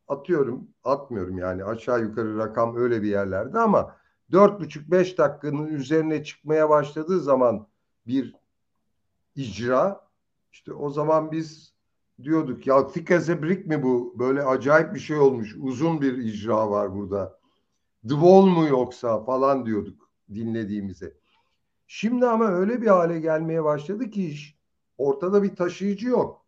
Atıyorum, 0.08 0.67
atmıyorum 0.84 1.38
yani 1.38 1.63
aşağı 1.63 2.02
yukarı 2.02 2.38
rakam 2.38 2.76
öyle 2.76 3.02
bir 3.02 3.10
yerlerde 3.10 3.60
ama 3.60 3.95
dört 4.32 4.60
buçuk 4.60 4.91
beş 4.91 5.17
dakikanın 5.17 5.67
üzerine 5.67 6.24
çıkmaya 6.24 6.69
başladığı 6.69 7.19
zaman 7.19 7.67
bir 8.08 8.36
icra 9.36 10.08
işte 10.52 10.74
o 10.74 10.89
zaman 10.89 11.32
biz 11.32 11.74
diyorduk 12.24 12.67
ya 12.67 12.88
brick 12.88 13.67
mi 13.67 13.84
bu? 13.84 14.15
Böyle 14.19 14.43
acayip 14.43 14.95
bir 14.95 15.00
şey 15.00 15.17
olmuş. 15.17 15.56
Uzun 15.60 16.02
bir 16.02 16.17
icra 16.17 16.69
var 16.69 16.95
burada. 16.95 17.39
The 18.04 18.10
Wall 18.10 18.45
mu 18.45 18.67
yoksa 18.67 19.24
falan 19.24 19.65
diyorduk 19.65 20.10
dinlediğimize. 20.34 21.13
Şimdi 21.88 22.26
ama 22.26 22.47
öyle 22.47 22.82
bir 22.82 22.88
hale 22.88 23.19
gelmeye 23.19 23.63
başladı 23.63 24.10
ki 24.10 24.28
iş 24.28 24.58
ortada 24.97 25.43
bir 25.43 25.56
taşıyıcı 25.56 26.08
yok. 26.08 26.40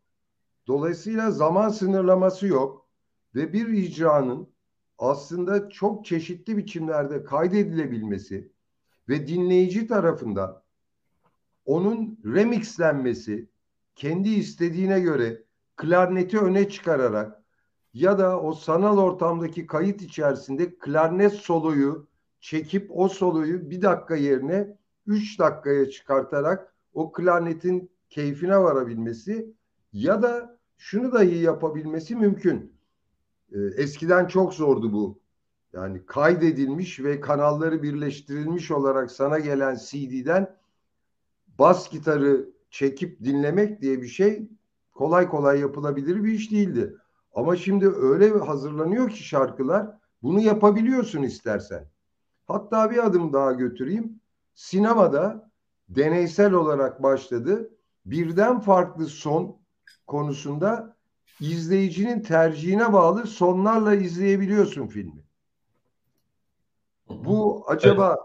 Dolayısıyla 0.68 1.32
zaman 1.32 1.70
sınırlaması 1.70 2.48
yok 2.48 2.88
ve 3.36 3.54
bir 3.54 3.68
icranın 3.68 4.50
aslında 4.98 5.70
çok 5.70 6.06
çeşitli 6.06 6.58
biçimlerde 6.58 7.24
kaydedilebilmesi 7.24 8.52
ve 9.10 9.28
dinleyici 9.28 9.88
tarafından 9.88 10.64
onun 11.66 12.20
remixlenmesi 12.26 13.50
kendi 13.96 14.30
istediğine 14.30 15.00
göre 15.00 15.44
klarneti 15.76 16.40
öne 16.40 16.70
çıkararak 16.70 17.44
ya 17.94 18.20
da 18.20 18.42
o 18.42 18.54
sanal 18.54 18.98
ortamdaki 18.98 19.68
kayıt 19.68 20.02
içerisinde 20.02 20.78
klarnet 20.78 21.34
soloyu 21.34 22.08
çekip 22.40 22.90
o 22.94 23.10
soloyu 23.10 23.70
bir 23.70 23.82
dakika 23.82 24.16
yerine 24.16 24.78
üç 25.08 25.40
dakikaya 25.40 25.90
çıkartarak 25.90 26.76
o 26.94 27.12
klarnetin 27.12 27.92
keyfine 28.10 28.58
varabilmesi 28.58 29.54
ya 29.94 30.22
da 30.22 30.58
şunu 30.78 31.12
dahi 31.14 31.38
yapabilmesi 31.38 32.16
mümkün. 32.16 32.74
Ee, 33.52 33.60
eskiden 33.60 34.28
çok 34.28 34.54
zordu 34.54 34.94
bu. 34.94 35.20
Yani 35.74 36.06
kaydedilmiş 36.06 37.00
ve 37.00 37.20
kanalları 37.20 37.84
birleştirilmiş 37.84 38.72
olarak 38.72 39.12
sana 39.12 39.40
gelen 39.40 39.76
CD'den 39.86 40.56
bas 41.60 41.92
gitarı 41.92 42.50
çekip 42.70 43.24
dinlemek 43.24 43.82
diye 43.82 44.02
bir 44.02 44.08
şey 44.08 44.48
kolay 44.94 45.30
kolay 45.30 45.60
yapılabilir 45.60 46.24
bir 46.24 46.34
iş 46.34 46.52
değildi. 46.52 46.96
Ama 47.34 47.56
şimdi 47.56 47.90
öyle 47.90 48.30
hazırlanıyor 48.30 49.10
ki 49.10 49.24
şarkılar 49.24 49.98
bunu 50.24 50.40
yapabiliyorsun 50.40 51.24
istersen. 51.24 51.88
Hatta 52.46 52.92
bir 52.92 53.06
adım 53.06 53.34
daha 53.34 53.52
götüreyim. 53.52 54.20
Sinemada 54.54 55.52
deneysel 55.90 56.54
olarak 56.54 57.04
başladı. 57.04 57.70
Birden 58.06 58.60
farklı 58.60 59.06
son 59.06 59.63
konusunda 60.08 60.98
izleyicinin 61.40 62.22
tercihine 62.22 62.94
bağlı 62.94 63.28
sonlarla 63.28 63.96
izleyebiliyorsun 63.96 64.88
filmi. 64.88 65.24
Bu 67.10 67.66
acaba 67.68 68.18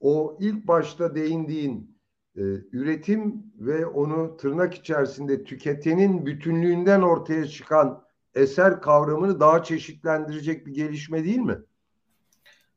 o 0.00 0.36
ilk 0.40 0.66
başta 0.68 1.14
değindiğin 1.14 1.98
e, 2.36 2.42
üretim 2.72 3.42
ve 3.58 3.86
onu 3.86 4.36
tırnak 4.36 4.74
içerisinde 4.74 5.44
tüketenin 5.44 6.26
bütünlüğünden 6.26 7.02
ortaya 7.02 7.46
çıkan 7.46 8.04
eser 8.34 8.80
kavramını 8.80 9.40
daha 9.40 9.62
çeşitlendirecek 9.62 10.66
bir 10.66 10.74
gelişme 10.74 11.24
değil 11.24 11.38
mi? 11.38 11.58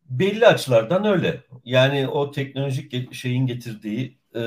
Belli 0.09 0.47
açılardan 0.47 1.05
öyle. 1.05 1.43
Yani 1.63 2.07
o 2.07 2.31
teknolojik 2.31 3.13
şeyin 3.13 3.45
getirdiği 3.45 4.19
e, 4.35 4.41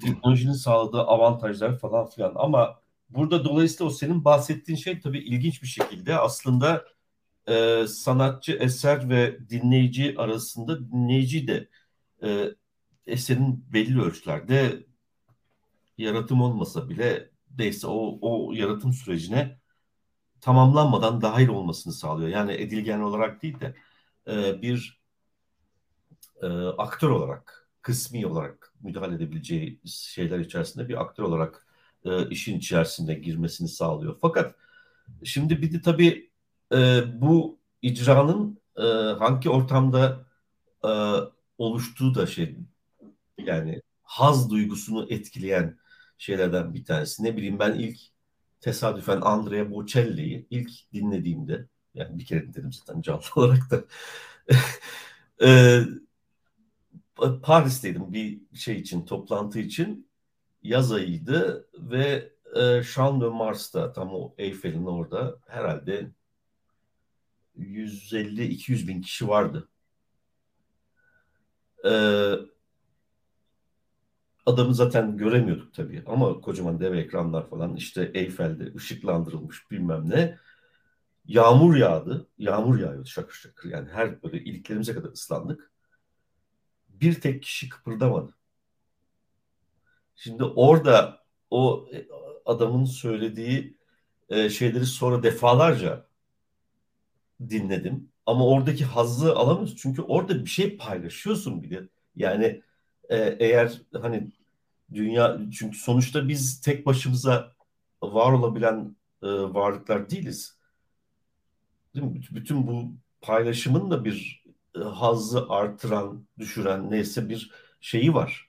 teknolojinin 0.00 0.52
sağladığı 0.52 1.00
avantajlar 1.00 1.78
falan 1.78 2.06
filan 2.06 2.32
ama 2.36 2.80
burada 3.10 3.44
dolayısıyla 3.44 3.90
o 3.90 3.94
senin 3.94 4.24
bahsettiğin 4.24 4.78
şey 4.78 5.00
tabii 5.00 5.18
ilginç 5.18 5.62
bir 5.62 5.68
şekilde 5.68 6.18
aslında 6.18 6.84
e, 7.48 7.86
sanatçı 7.88 8.52
eser 8.52 9.10
ve 9.10 9.38
dinleyici 9.50 10.14
arasında 10.18 10.90
dinleyici 10.92 11.48
de 11.48 11.68
e, 12.22 12.54
eserin 13.06 13.64
belli 13.72 14.02
ölçülerde 14.02 14.86
yaratım 15.98 16.42
olmasa 16.42 16.88
bile 16.88 17.30
neyse 17.58 17.86
o, 17.86 18.18
o 18.22 18.52
yaratım 18.52 18.92
sürecine 18.92 19.58
tamamlanmadan 20.40 21.20
dahil 21.22 21.48
olmasını 21.48 21.92
sağlıyor. 21.92 22.28
Yani 22.28 22.52
edilgen 22.52 23.00
olarak 23.00 23.42
değil 23.42 23.60
de 23.60 23.74
e, 24.28 24.62
bir 24.62 25.00
e, 26.42 26.46
aktör 26.78 27.10
olarak, 27.10 27.57
kısmi 27.82 28.26
olarak 28.26 28.72
müdahale 28.80 29.14
edebileceği 29.14 29.80
şeyler 29.86 30.38
içerisinde 30.38 30.88
bir 30.88 31.00
aktör 31.02 31.24
olarak 31.24 31.66
e, 32.04 32.28
işin 32.28 32.58
içerisinde 32.58 33.14
girmesini 33.14 33.68
sağlıyor. 33.68 34.18
Fakat 34.20 34.54
şimdi 35.24 35.62
bir 35.62 35.72
de 35.72 35.82
tabii 35.82 36.30
e, 36.74 37.02
bu 37.20 37.58
icranın 37.82 38.58
e, 38.76 38.82
hangi 39.18 39.50
ortamda 39.50 40.26
e, 40.84 40.90
oluştuğu 41.58 42.14
da 42.14 42.26
şey 42.26 42.56
yani 43.38 43.82
haz 44.02 44.50
duygusunu 44.50 45.06
etkileyen 45.10 45.78
şeylerden 46.18 46.74
bir 46.74 46.84
tanesi. 46.84 47.24
Ne 47.24 47.36
bileyim 47.36 47.58
ben 47.58 47.74
ilk 47.78 47.98
tesadüfen 48.60 49.20
Andrea 49.20 49.70
Bocelli'yi 49.70 50.46
ilk 50.50 50.70
dinlediğimde 50.92 51.66
yani 51.94 52.18
bir 52.18 52.24
kere 52.26 52.42
dinledim 52.42 52.72
zaten 52.72 53.02
canlı 53.02 53.22
olarak 53.36 53.70
da 53.70 53.84
e, 55.46 55.80
Paris'teydim 57.42 58.12
bir 58.12 58.40
şey 58.54 58.76
için 58.76 59.06
toplantı 59.06 59.58
için 59.58 60.08
yaz 60.62 60.92
ayıydı 60.92 61.68
ve 61.74 62.32
e, 62.56 62.82
Champ 62.94 63.22
de 63.22 63.26
Mars'ta 63.26 63.92
tam 63.92 64.14
o 64.14 64.34
Eyfel'in 64.38 64.86
orada 64.86 65.38
herhalde 65.46 66.10
150-200 67.58 68.88
bin 68.88 69.02
kişi 69.02 69.28
vardı. 69.28 69.68
Ee, 71.84 72.34
adamı 74.46 74.74
zaten 74.74 75.16
göremiyorduk 75.16 75.74
tabii 75.74 76.02
ama 76.06 76.40
kocaman 76.40 76.80
dev 76.80 76.92
ekranlar 76.92 77.50
falan 77.50 77.76
işte 77.76 78.10
Eyfel'de 78.14 78.74
ışıklandırılmış 78.74 79.70
bilmem 79.70 80.10
ne. 80.10 80.38
Yağmur 81.26 81.76
yağdı. 81.76 82.26
Yağmur 82.38 82.78
yağıyordu 82.78 83.06
şakır 83.08 83.34
şakır. 83.34 83.70
Yani 83.70 83.88
her 83.90 84.22
böyle 84.22 84.40
iliklerimize 84.44 84.94
kadar 84.94 85.10
ıslandık. 85.12 85.70
Bir 87.00 87.20
tek 87.20 87.42
kişi 87.42 87.68
kıpırdamadı. 87.68 88.34
Şimdi 90.16 90.44
orada 90.44 91.24
o 91.50 91.88
e, 91.92 92.08
adamın 92.46 92.84
söylediği 92.84 93.76
e, 94.28 94.50
şeyleri 94.50 94.86
sonra 94.86 95.22
defalarca 95.22 96.06
dinledim. 97.48 98.08
Ama 98.26 98.46
oradaki 98.46 98.84
hazzı 98.84 99.36
alamıyorsun. 99.36 99.76
Çünkü 99.76 100.02
orada 100.02 100.44
bir 100.44 100.50
şey 100.50 100.76
paylaşıyorsun 100.76 101.62
bir 101.62 101.70
de. 101.70 101.88
Yani 102.16 102.62
e, 103.08 103.36
eğer 103.40 103.82
hani 104.02 104.32
dünya 104.94 105.40
çünkü 105.58 105.78
sonuçta 105.78 106.28
biz 106.28 106.60
tek 106.60 106.86
başımıza 106.86 107.52
var 108.02 108.32
olabilen 108.32 108.96
varlıklar 109.22 110.10
değiliz. 110.10 110.58
Değil 111.94 112.06
mi? 112.06 112.20
Bütün 112.30 112.66
bu 112.66 112.92
paylaşımın 113.20 113.90
da 113.90 114.04
bir 114.04 114.44
hazzı 114.84 115.48
artıran, 115.48 116.26
düşüren 116.38 116.90
neyse 116.90 117.28
bir 117.28 117.50
şeyi 117.80 118.14
var. 118.14 118.48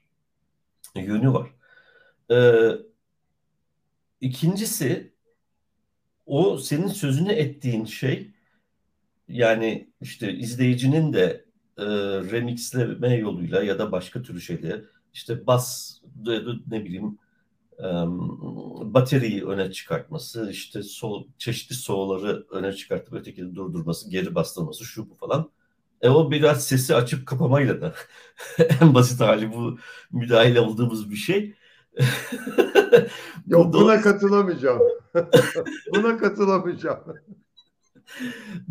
Yönü 0.94 1.32
var. 1.32 1.50
Ee, 2.30 2.70
ikincisi 4.20 5.12
o 6.26 6.58
senin 6.58 6.88
sözünü 6.88 7.32
ettiğin 7.32 7.84
şey 7.84 8.30
yani 9.28 9.90
işte 10.00 10.32
izleyicinin 10.32 11.12
de 11.12 11.44
e, 11.78 11.84
remixleme 12.32 13.14
yoluyla 13.14 13.62
ya 13.62 13.78
da 13.78 13.92
başka 13.92 14.22
türlü 14.22 14.40
şeyle 14.40 14.82
işte 15.14 15.46
bas 15.46 15.96
ne 16.66 16.84
bileyim 16.84 17.18
e, 17.78 17.84
bateriyi 18.94 19.44
öne 19.46 19.72
çıkartması, 19.72 20.50
işte 20.50 20.82
sol, 20.82 21.26
çeşitli 21.38 21.74
soğuları 21.74 22.46
öne 22.50 22.72
çıkartıp 22.72 23.14
ötekini 23.14 23.54
durdurması, 23.54 24.10
geri 24.10 24.34
bastırması 24.34 24.84
şu 24.84 25.10
bu 25.10 25.14
falan. 25.14 25.50
E 26.02 26.08
o 26.08 26.30
biraz 26.30 26.66
sesi 26.66 26.94
açıp 26.94 27.26
kapamayla 27.26 27.80
da 27.80 27.94
en 28.80 28.94
basit 28.94 29.20
hali 29.20 29.52
bu 29.52 29.78
müdahale 30.10 30.60
olduğumuz 30.60 31.10
bir 31.10 31.16
şey. 31.16 31.54
Yok 33.46 33.74
buna 33.74 34.00
katılamayacağım. 34.00 34.80
buna 35.94 36.18
katılamayacağım. 36.18 37.00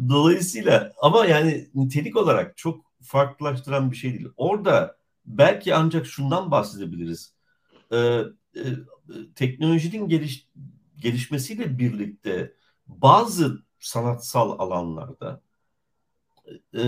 Dolayısıyla 0.10 0.94
ama 1.02 1.26
yani 1.26 1.70
nitelik 1.76 2.18
olarak 2.18 2.58
çok 2.58 2.86
farklılaştıran 3.02 3.92
bir 3.92 3.96
şey 3.96 4.14
değil. 4.14 4.30
Orada 4.38 4.98
belki 5.26 5.76
ancak 5.76 6.06
şundan 6.06 6.52
bahsedebiliriz. 6.52 7.34
Ee, 7.92 8.24
e, 8.56 8.64
teknolojinin 9.36 10.10
geliş, 10.10 10.48
gelişmesiyle 10.98 11.80
birlikte 11.80 12.54
bazı 12.88 13.64
sanatsal 13.80 14.60
alanlarda 14.60 15.42
e, 16.76 16.84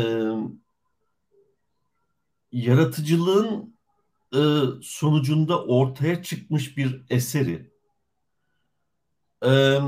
yaratıcılığın 2.52 3.76
e, 4.36 4.42
sonucunda 4.82 5.66
ortaya 5.66 6.24
çıkmış 6.24 6.78
bir 6.78 7.04
eseri 7.10 7.72
e, 9.46 9.80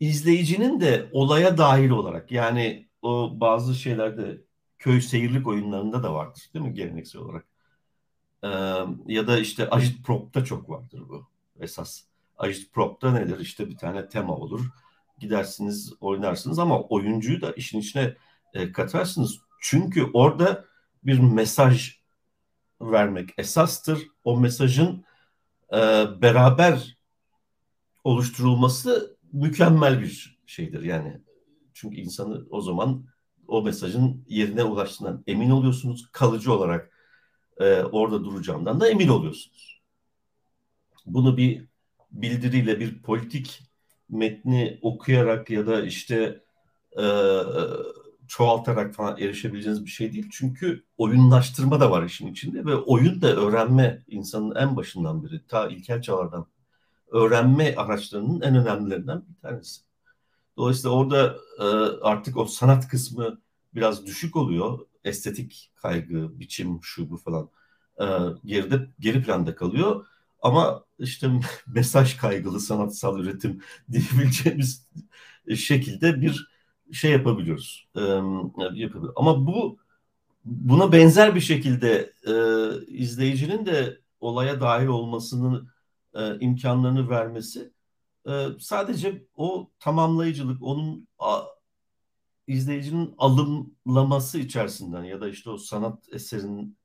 izleyicinin 0.00 0.80
de 0.80 1.08
olaya 1.12 1.58
dahil 1.58 1.90
olarak 1.90 2.32
yani 2.32 2.88
o 3.02 3.40
bazı 3.40 3.74
şeylerde 3.74 4.40
köy 4.78 5.00
seyirlik 5.00 5.46
oyunlarında 5.46 6.02
da 6.02 6.14
vardır 6.14 6.50
değil 6.54 6.64
mi 6.64 6.74
geleneksel 6.74 7.22
olarak? 7.22 7.44
Ee, 8.44 8.48
ya 9.06 9.26
da 9.26 9.38
işte 9.38 9.68
agitprop'ta 9.70 10.44
çok 10.44 10.70
vardır 10.70 11.02
bu 11.08 11.26
esas. 11.60 12.02
Agitprop'ta 12.38 13.12
nedir? 13.12 13.38
İşte 13.38 13.68
bir 13.68 13.76
tane 13.76 14.08
tema 14.08 14.36
olur. 14.36 14.70
Gidersiniz 15.20 15.92
oynarsınız 16.00 16.58
ama 16.58 16.82
oyuncuyu 16.82 17.40
da 17.40 17.52
işin 17.52 17.80
içine 17.80 18.16
e, 18.54 18.72
katarsınız. 18.72 19.38
Çünkü 19.60 20.04
orada 20.12 20.64
bir 21.04 21.18
mesaj 21.18 21.98
vermek 22.80 23.30
esastır. 23.38 24.02
O 24.24 24.40
mesajın 24.40 25.04
e, 25.72 25.76
beraber 26.22 26.98
oluşturulması 28.04 29.16
mükemmel 29.32 30.00
bir 30.00 30.38
şeydir 30.46 30.82
yani. 30.82 31.20
Çünkü 31.74 31.96
insanı 31.96 32.46
o 32.50 32.60
zaman 32.60 33.06
o 33.48 33.62
mesajın 33.62 34.24
yerine 34.28 34.64
ulaştığından 34.64 35.24
emin 35.26 35.50
oluyorsunuz. 35.50 36.08
Kalıcı 36.12 36.52
olarak 36.52 36.90
e, 37.60 37.82
orada 37.82 38.24
duracağından 38.24 38.80
da 38.80 38.88
emin 38.88 39.08
oluyorsunuz. 39.08 39.82
Bunu 41.06 41.36
bir 41.36 41.68
bildiriyle 42.10 42.80
bir 42.80 43.02
politik 43.02 43.67
metni 44.08 44.78
okuyarak 44.82 45.50
ya 45.50 45.66
da 45.66 45.82
işte 45.82 46.42
e, 46.98 47.04
çoğaltarak 48.28 48.94
falan 48.94 49.18
erişebileceğiniz 49.18 49.84
bir 49.84 49.90
şey 49.90 50.12
değil. 50.12 50.28
Çünkü 50.32 50.84
oyunlaştırma 50.98 51.80
da 51.80 51.90
var 51.90 52.02
işin 52.02 52.26
içinde 52.26 52.64
ve 52.64 52.76
oyun 52.76 53.20
da 53.22 53.36
öğrenme 53.36 54.02
insanın 54.08 54.54
en 54.54 54.76
başından 54.76 55.24
biri. 55.24 55.46
Ta 55.46 55.68
ilkel 55.68 56.02
çağlardan 56.02 56.46
öğrenme 57.10 57.76
araçlarının 57.76 58.40
en 58.40 58.56
önemlilerinden 58.56 59.22
bir 59.28 59.40
tanesi. 59.42 59.80
Dolayısıyla 60.56 60.96
orada 60.96 61.36
e, 61.58 61.64
artık 62.02 62.36
o 62.36 62.44
sanat 62.46 62.88
kısmı 62.88 63.40
biraz 63.74 64.06
düşük 64.06 64.36
oluyor. 64.36 64.78
Estetik 65.04 65.72
kaygı, 65.76 66.40
biçim, 66.40 66.78
şu 66.82 67.10
bu 67.10 67.16
falan 67.16 67.48
e, 68.00 68.06
geride 68.44 68.88
geri 69.00 69.22
planda 69.22 69.54
kalıyor. 69.54 70.06
Ama 70.42 70.84
işte 70.98 71.30
mesaj 71.66 72.16
kaygılı 72.16 72.60
sanatsal 72.60 73.20
üretim 73.20 73.62
diyebileceğimiz 73.92 74.88
şekilde 75.56 76.20
bir 76.20 76.48
şey 76.92 77.12
yapabiliyoruz. 77.12 77.88
E, 77.96 78.00
yapabiliyoruz. 78.00 79.12
Ama 79.16 79.46
bu 79.46 79.78
buna 80.44 80.92
benzer 80.92 81.34
bir 81.34 81.40
şekilde 81.40 82.12
e, 82.26 82.32
izleyicinin 82.86 83.66
de 83.66 84.00
olaya 84.20 84.60
dahil 84.60 84.86
olmasının 84.86 85.68
e, 86.14 86.38
imkanlarını 86.40 87.10
vermesi 87.10 87.72
e, 88.28 88.46
sadece 88.60 89.26
o 89.36 89.70
tamamlayıcılık, 89.80 90.62
onun 90.62 91.08
a, 91.18 91.42
izleyicinin 92.46 93.14
alımlaması 93.18 94.38
içerisinden 94.38 95.04
ya 95.04 95.20
da 95.20 95.28
işte 95.28 95.50
o 95.50 95.58
sanat 95.58 96.08
eserinin 96.12 96.78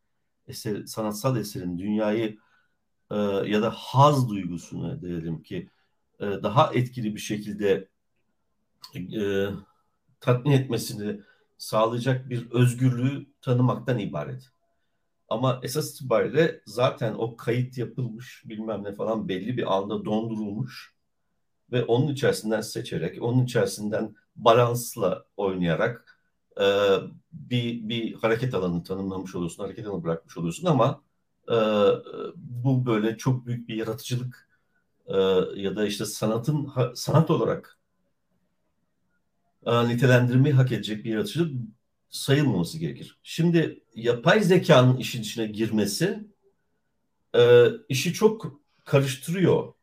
eser, 0.48 0.86
sanatsal 0.86 1.38
eserin 1.38 1.78
dünyayı 1.78 2.38
e, 3.14 3.18
ya 3.50 3.62
da 3.62 3.70
haz 3.70 4.30
duygusunu 4.30 5.02
diyelim 5.02 5.44
ki 5.44 5.70
e, 6.20 6.26
daha 6.26 6.74
etkili 6.74 7.16
bir 7.16 7.20
şekilde 7.20 7.88
e, 8.96 9.48
tatmin 10.20 10.52
etmesini 10.52 11.22
sağlayacak 11.58 12.30
bir 12.30 12.52
özgürlüğü 12.52 13.26
tanımaktan 13.42 14.00
ibaret. 14.00 14.50
Ama 15.30 15.60
esas 15.64 15.96
itibariyle 15.96 16.62
zaten 16.66 17.14
o 17.14 17.38
kayıt 17.38 17.78
yapılmış 17.78 18.44
bilmem 18.46 18.84
ne 18.84 18.94
falan 18.94 19.30
belli 19.30 19.58
bir 19.58 19.76
anda 19.76 20.06
dondurulmuş 20.06 20.94
ve 21.72 21.84
onun 21.86 22.08
içerisinden 22.08 22.62
seçerek, 22.62 23.24
onun 23.24 23.44
içerisinden 23.44 24.16
balansla 24.36 25.26
oynayarak 25.38 26.20
e, 26.62 26.66
bir, 27.32 27.90
bir 27.90 28.14
hareket 28.14 28.54
alanı 28.54 28.84
tanımlamış 28.84 29.36
oluyorsun, 29.36 29.64
hareket 29.64 29.88
alanı 29.88 30.04
bırakmış 30.04 30.38
oluyorsun 30.38 30.68
ama 30.68 31.04
e, 31.50 31.58
bu 32.36 32.86
böyle 32.86 33.18
çok 33.18 33.46
büyük 33.46 33.68
bir 33.68 33.76
yaratıcılık 33.76 34.50
e, 35.08 35.18
ya 35.56 35.76
da 35.76 35.86
işte 35.86 36.06
sanatın 36.06 36.70
sanat 36.96 37.32
olarak 37.32 37.80
e, 39.66 39.88
nitelendirmeyi 39.88 40.56
hak 40.56 40.72
edecek 40.72 41.06
bir 41.06 41.12
yaratıcılık 41.12 41.52
sayılmaması 42.10 42.78
gerekir. 42.78 43.20
Şimdi 43.24 43.84
yapay 43.96 44.44
zekanın 44.44 44.98
işin 44.98 45.22
içine 45.22 45.46
girmesi 45.48 46.28
e, 47.36 47.68
işi 47.90 48.14
çok 48.14 48.62
karıştırıyor. 48.86 49.74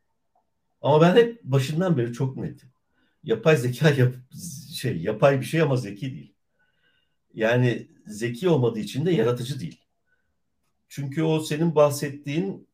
Ama 0.83 1.01
ben 1.01 1.16
hep 1.16 1.42
başından 1.44 1.99
beri 1.99 2.12
çok 2.12 2.37
netim. 2.37 2.68
Yapay 3.25 3.57
zeka 3.57 3.90
yap, 3.90 4.14
şey 4.75 4.96
yapay 4.96 5.40
bir 5.40 5.46
şey 5.46 5.61
ama 5.61 5.77
zeki 5.77 6.14
değil. 6.14 6.35
Yani 7.35 7.88
zeki 8.07 8.49
olmadığı 8.49 8.79
için 8.79 9.07
de 9.07 9.12
yaratıcı 9.12 9.61
değil. 9.61 9.80
Çünkü 10.90 11.22
o 11.22 11.40
senin 11.40 11.74
bahsettiğin 11.74 12.68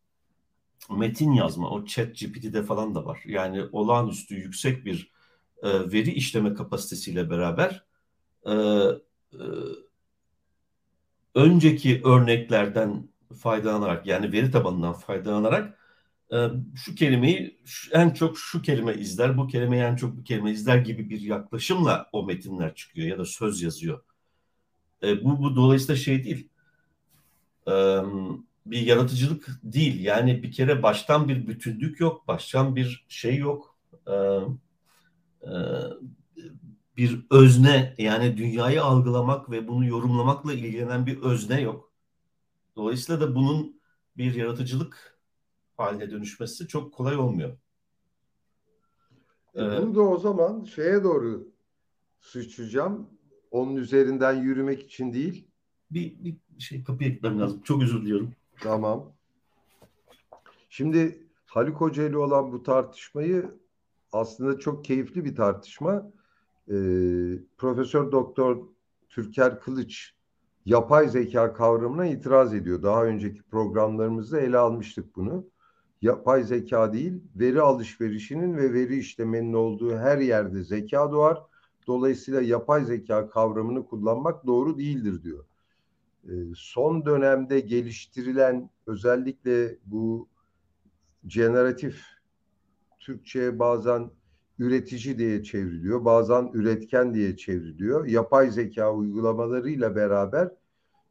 metin 0.91 1.33
yazma, 1.33 1.71
o 1.71 1.85
chat 1.85 2.19
GPT'de 2.19 2.63
falan 2.63 2.95
da 2.95 3.05
var. 3.07 3.23
Yani 3.27 3.65
olağanüstü 3.73 4.35
yüksek 4.35 4.85
bir 4.85 5.13
e, 5.63 5.93
veri 5.93 6.11
işleme 6.13 6.55
kapasitesiyle 6.55 7.31
beraber 7.31 7.85
e, 8.47 8.53
e, 8.53 9.45
önceki 11.35 12.03
örneklerden 12.05 13.09
faydalanarak 13.39 14.07
yani 14.07 14.33
veri 14.33 14.51
tabanından 14.51 14.93
faydalanarak 14.93 15.79
e, 16.33 16.37
şu 16.75 16.95
kelimeyi 16.95 17.61
en 17.93 18.11
çok 18.11 18.39
şu 18.39 18.63
kelime 18.63 18.95
izler, 18.95 19.39
bu 19.39 19.47
kelimeyi 19.47 19.83
en 19.83 19.97
çok 19.97 20.17
bu 20.17 20.25
kelime 20.25 20.51
izler 20.51 20.79
gibi 20.79 21.11
bir 21.11 21.21
yaklaşımla 21.21 22.09
o 22.13 22.27
metinler 22.27 22.75
çıkıyor 22.75 23.09
ya 23.09 23.19
da 23.19 23.25
söz 23.25 23.63
yazıyor. 23.63 24.05
E, 25.03 25.25
bu, 25.25 25.43
bu 25.43 25.57
dolayısıyla 25.57 25.97
şey 25.97 26.25
değil. 26.25 26.49
E, 27.69 27.73
bir 28.67 28.81
yaratıcılık 28.81 29.49
değil. 29.63 30.05
Yani 30.05 30.43
bir 30.43 30.53
kere 30.53 30.83
baştan 30.83 31.29
bir 31.29 31.47
bütünlük 31.47 32.01
yok, 32.01 32.29
baştan 32.29 32.77
bir 32.77 33.07
şey 33.09 33.37
yok. 33.37 33.77
E, 34.07 34.15
e, 35.43 35.53
bir 36.97 37.27
özne 37.31 37.95
yani 37.99 38.37
dünyayı 38.37 38.83
algılamak 38.83 39.51
ve 39.51 39.69
bunu 39.69 39.87
yorumlamakla 39.87 40.53
ilgilenen 40.53 41.07
bir 41.07 41.23
özne 41.23 41.61
yok. 41.61 41.93
Dolayısıyla 42.77 43.21
da 43.21 43.35
bunun 43.35 43.81
bir 44.17 44.35
yaratıcılık 44.35 45.19
haline 45.77 46.11
dönüşmesi 46.11 46.69
çok 46.69 46.95
kolay 46.95 47.17
olmuyor. 47.17 47.59
E, 49.55 49.61
bunu 49.61 49.95
da 49.95 50.01
o 50.01 50.19
zaman 50.19 50.65
şeye 50.65 51.05
doğru 51.05 51.49
sıçrayacağım. 52.21 53.11
Onun 53.51 53.77
üzerinden 53.77 54.43
yürümek 54.43 54.83
için 54.83 55.13
değil. 55.13 55.46
Bir, 55.91 56.25
bir 56.25 56.37
şey 56.59 56.85
kapıya 56.85 57.11
gitmem 57.11 57.41
lazım. 57.41 57.61
Çok 57.65 57.83
özür 57.83 58.03
diliyorum. 58.03 58.33
Tamam. 58.61 59.13
Şimdi 60.69 61.27
Haluk 61.47 61.81
Hoca 61.81 62.09
ile 62.09 62.19
olan 62.19 62.53
bu 62.53 62.63
tartışmayı 62.63 63.51
aslında 64.13 64.59
çok 64.59 64.85
keyifli 64.85 65.25
bir 65.25 65.37
tartışma 65.37 66.13
e, 66.69 66.75
Profesör 67.59 68.13
Doktor 68.13 68.67
Türker 69.09 69.61
Kılıç 69.61 70.15
yapay 70.65 71.09
zeka 71.09 71.53
kavramına 71.53 72.07
itiraz 72.07 72.55
ediyor. 72.55 72.83
Daha 72.83 73.05
önceki 73.05 73.43
programlarımızda 73.43 74.41
ele 74.41 74.59
almıştık 74.59 75.17
bunu. 75.17 75.47
Yapay 76.03 76.45
zeka 76.45 76.93
değil, 76.93 77.23
veri 77.37 77.61
alışverişinin 77.61 78.57
ve 78.57 78.73
veri 78.73 78.99
işlemenin 78.99 79.53
olduğu 79.53 79.97
her 79.97 80.19
yerde 80.19 80.65
zeka 80.65 81.13
doğar. 81.13 81.43
Dolayısıyla 81.87 82.41
yapay 82.41 82.85
zeka 82.85 83.29
kavramını 83.29 83.87
kullanmak 83.87 84.47
doğru 84.47 84.79
değildir 84.79 85.23
diyor. 85.23 85.45
E, 86.29 86.35
son 86.57 87.07
dönemde 87.07 87.61
geliştirilen 87.61 88.71
özellikle 88.87 89.79
bu 89.85 90.29
generatif 91.27 92.03
Türkçe'ye 93.01 93.59
bazen 93.59 94.11
üretici 94.59 95.19
diye 95.19 95.43
çevriliyor. 95.43 96.05
Bazen 96.05 96.51
üretken 96.55 97.15
diye 97.15 97.37
çevriliyor. 97.37 98.07
Yapay 98.07 98.51
zeka 98.51 98.95
uygulamalarıyla 98.95 99.97
beraber 99.97 100.51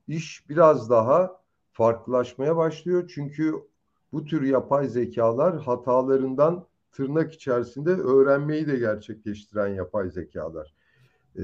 iş 0.07 0.49
biraz 0.49 0.89
daha 0.89 1.41
farklılaşmaya 1.71 2.57
başlıyor. 2.57 3.11
Çünkü 3.15 3.53
bu 4.11 4.25
tür 4.25 4.41
yapay 4.41 4.87
zekalar 4.87 5.61
hatalarından 5.61 6.65
tırnak 6.91 7.33
içerisinde 7.33 7.89
öğrenmeyi 7.91 8.67
de 8.67 8.77
gerçekleştiren 8.77 9.67
yapay 9.67 10.09
zekalar. 10.09 10.73
Ee, 11.35 11.41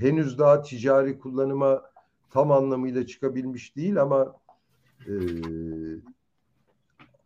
henüz 0.00 0.38
daha 0.38 0.62
ticari 0.62 1.18
kullanıma 1.18 1.82
tam 2.30 2.52
anlamıyla 2.52 3.06
çıkabilmiş 3.06 3.76
değil 3.76 4.02
ama 4.02 4.34
e, 5.06 5.12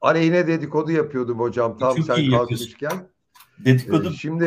aleyhine 0.00 0.46
dedikodu 0.46 0.92
yapıyordum 0.92 1.40
hocam 1.40 1.78
tam 1.78 1.96
Çok 1.96 2.04
sen 2.06 2.30
kalkmışken. 2.30 3.08
Dedikodu 3.64 4.08
ee, 4.08 4.12
şimdi 4.12 4.44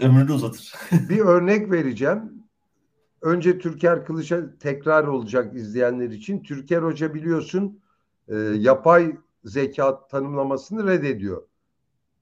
ömrünü 0.00 0.32
uzatır. 0.32 0.74
bir 1.08 1.18
örnek 1.18 1.70
vereceğim. 1.70 2.32
Önce 3.22 3.58
Türker 3.58 4.06
Kılıç'a 4.06 4.58
tekrar 4.58 5.04
olacak 5.04 5.56
izleyenler 5.56 6.10
için. 6.10 6.42
Türker 6.42 6.82
Hoca 6.82 7.14
biliyorsun 7.14 7.80
e, 8.28 8.36
yapay 8.38 9.16
zeka 9.44 10.06
tanımlamasını 10.06 10.86
reddediyor. 10.86 11.42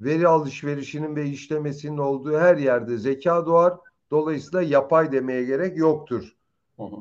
Veri 0.00 0.28
alışverişinin 0.28 1.16
ve 1.16 1.26
işlemesinin 1.26 1.98
olduğu 1.98 2.38
her 2.38 2.56
yerde 2.56 2.98
zeka 2.98 3.46
doğar. 3.46 3.74
Dolayısıyla 4.10 4.62
yapay 4.62 5.12
demeye 5.12 5.44
gerek 5.44 5.76
yoktur. 5.76 6.36
Hı 6.76 6.82
hı. 6.82 6.96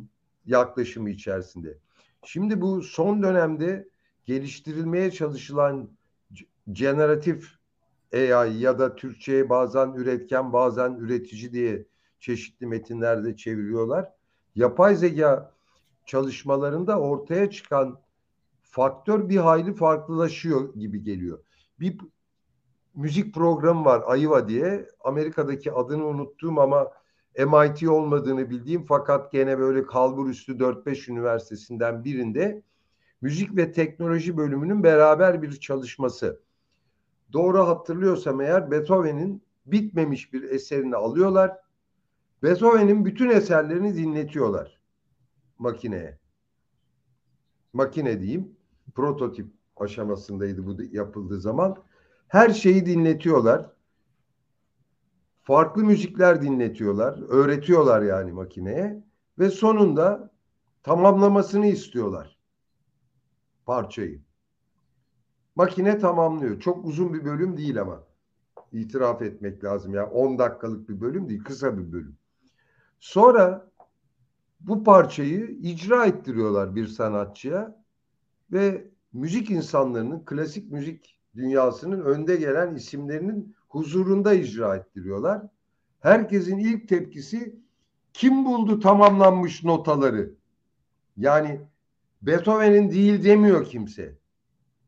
Yaklaşımı 0.46 1.10
içerisinde. 1.10 1.78
Şimdi 2.24 2.62
bu 2.62 2.82
son 2.82 3.24
dönemde 3.24 3.90
geliştirilmeye 4.26 5.12
çalışılan 5.12 5.90
generatif 6.72 7.60
AI 8.14 8.60
ya 8.60 8.80
da 8.80 8.96
Türkçe'ye 8.96 9.50
bazen 9.50 9.94
üretken 9.94 10.54
bazen 10.54 10.94
üretici 10.94 11.54
diye 11.54 11.86
çeşitli 12.20 12.68
metinlerde 12.68 13.36
çeviriyorlar. 13.36 14.12
Yapay 14.56 14.96
zeka 14.96 15.54
çalışmalarında 16.06 17.00
ortaya 17.00 17.50
çıkan 17.50 18.00
faktör 18.62 19.30
bir 19.30 19.38
hayli 19.38 19.76
farklılaşıyor 19.76 20.76
gibi 20.76 21.04
geliyor. 21.04 21.40
Bir 21.80 21.98
müzik 22.96 23.34
programı 23.34 23.86
var 23.86 24.04
Ayva 24.06 24.48
diye. 24.50 24.90
Amerika'daki 25.04 25.72
adını 25.72 26.06
unuttuğum 26.06 26.60
ama 26.60 26.92
MIT 27.46 27.90
olmadığını 27.90 28.50
bildiğim 28.50 28.86
fakat 28.86 29.32
gene 29.32 29.60
böyle 29.60 29.86
kalbur 29.86 30.30
üstü 30.30 30.58
4-5 30.58 31.12
üniversitesinden 31.12 32.04
birinde 32.04 32.64
müzik 33.22 33.56
ve 33.58 33.72
teknoloji 33.72 34.38
bölümünün 34.38 34.84
beraber 34.84 35.42
bir 35.42 35.60
çalışması 35.60 36.42
doğru 37.34 37.68
hatırlıyorsam 37.68 38.42
eğer 38.42 38.72
Beethoven'in 38.72 39.44
bitmemiş 39.66 40.34
bir 40.34 40.44
eserini 40.44 40.96
alıyorlar. 40.96 41.58
Beethoven'in 42.44 43.06
bütün 43.06 43.30
eserlerini 43.30 43.96
dinletiyorlar 43.96 44.80
makineye. 45.60 46.20
Makine 47.74 48.22
diyeyim. 48.22 48.56
Prototip 48.96 49.48
aşamasındaydı 49.78 50.66
bu 50.66 50.84
yapıldığı 50.92 51.40
zaman. 51.40 51.84
Her 52.28 52.50
şeyi 52.50 52.86
dinletiyorlar. 52.86 53.72
Farklı 55.50 55.84
müzikler 55.84 56.42
dinletiyorlar. 56.42 57.20
Öğretiyorlar 57.30 58.02
yani 58.02 58.32
makineye. 58.32 59.04
Ve 59.40 59.50
sonunda 59.50 60.32
tamamlamasını 60.84 61.66
istiyorlar 61.66 62.38
parçayı. 63.66 64.22
Makine 65.56 65.98
tamamlıyor. 65.98 66.60
Çok 66.60 66.86
uzun 66.86 67.14
bir 67.14 67.26
bölüm 67.26 67.58
değil 67.58 67.82
ama. 67.82 68.04
İtiraf 68.72 69.22
etmek 69.22 69.64
lazım 69.64 69.94
ya. 69.94 70.10
10 70.10 70.40
dakikalık 70.40 70.90
bir 70.90 71.02
bölüm 71.02 71.30
değil, 71.30 71.44
kısa 71.44 71.78
bir 71.78 71.92
bölüm. 71.92 72.18
Sonra 73.00 73.72
bu 74.60 74.84
parçayı 74.84 75.58
icra 75.62 76.06
ettiriyorlar 76.06 76.76
bir 76.76 76.88
sanatçıya 76.88 77.84
ve 78.52 78.92
müzik 79.14 79.50
insanlarının, 79.50 80.26
klasik 80.26 80.72
müzik 80.72 81.20
dünyasının 81.36 82.02
önde 82.02 82.36
gelen 82.36 82.76
isimlerinin 82.76 83.56
huzurunda 83.70 84.34
icra 84.34 84.76
ettiriyorlar. 84.76 85.42
Herkesin 86.00 86.58
ilk 86.58 86.90
tepkisi 86.90 87.60
kim 88.14 88.46
buldu 88.46 88.80
tamamlanmış 88.80 89.64
notaları? 89.64 90.36
Yani 91.18 91.62
Beethoven'in 92.22 92.92
değil 92.92 93.24
demiyor 93.24 93.66
kimse 93.66 94.18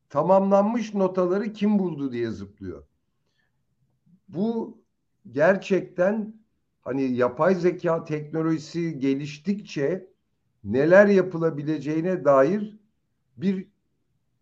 tamamlanmış 0.09 0.93
notaları 0.93 1.53
kim 1.53 1.79
buldu 1.79 2.11
diye 2.11 2.31
zıplıyor. 2.31 2.83
Bu 4.27 4.81
gerçekten 5.31 6.33
hani 6.81 7.03
yapay 7.03 7.55
zeka 7.55 8.03
teknolojisi 8.03 8.99
geliştikçe 8.99 10.07
neler 10.63 11.07
yapılabileceğine 11.07 12.25
dair 12.25 12.79
bir 13.37 13.67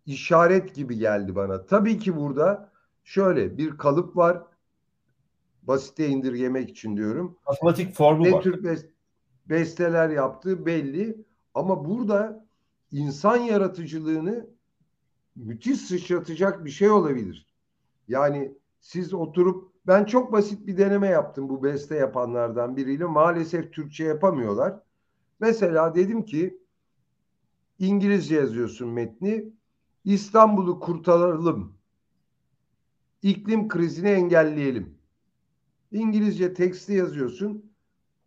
işaret 0.05 0.75
gibi 0.75 0.97
geldi 0.97 1.35
bana. 1.35 1.65
Tabii 1.65 1.97
ki 1.97 2.17
burada 2.17 2.68
şöyle 3.04 3.58
bir 3.58 3.78
kalıp 3.78 4.18
var. 4.18 4.43
Basite 5.64 6.08
indirgemek 6.08 6.70
için 6.70 6.97
diyorum. 6.97 7.38
Matematik 7.47 7.95
formu 7.95 8.24
ne 8.24 8.32
var. 8.32 8.41
tür 8.41 8.86
besteler 9.45 10.10
yaptığı 10.10 10.66
belli. 10.66 11.26
Ama 11.54 11.86
burada 11.86 12.45
insan 12.91 13.38
yaratıcılığını 13.38 14.47
müthiş 15.36 15.82
sıçratacak 15.82 16.66
bir 16.66 16.70
şey 16.70 16.89
olabilir. 16.89 17.47
Yani 18.08 18.52
siz 18.80 19.14
oturup 19.14 19.72
ben 19.88 20.06
çok 20.06 20.32
basit 20.32 20.68
bir 20.68 20.78
deneme 20.78 21.08
yaptım 21.08 21.50
bu 21.50 21.64
beste 21.64 21.95
yapanlardan 21.95 22.78
biriyle. 22.78 23.06
Maalesef 23.06 23.74
Türkçe 23.74 24.04
yapamıyorlar. 24.04 24.80
Mesela 25.39 25.95
dedim 25.95 26.26
ki 26.26 26.60
İngilizce 27.80 28.36
yazıyorsun 28.36 28.89
metni. 28.89 29.54
İstanbul'u 30.06 30.80
kurtaralım. 30.80 31.78
İklim 33.22 33.67
krizini 33.67 34.09
engelleyelim. 34.09 34.97
İngilizce 35.91 36.53
teksti 36.53 36.93
yazıyorsun. 36.93 37.72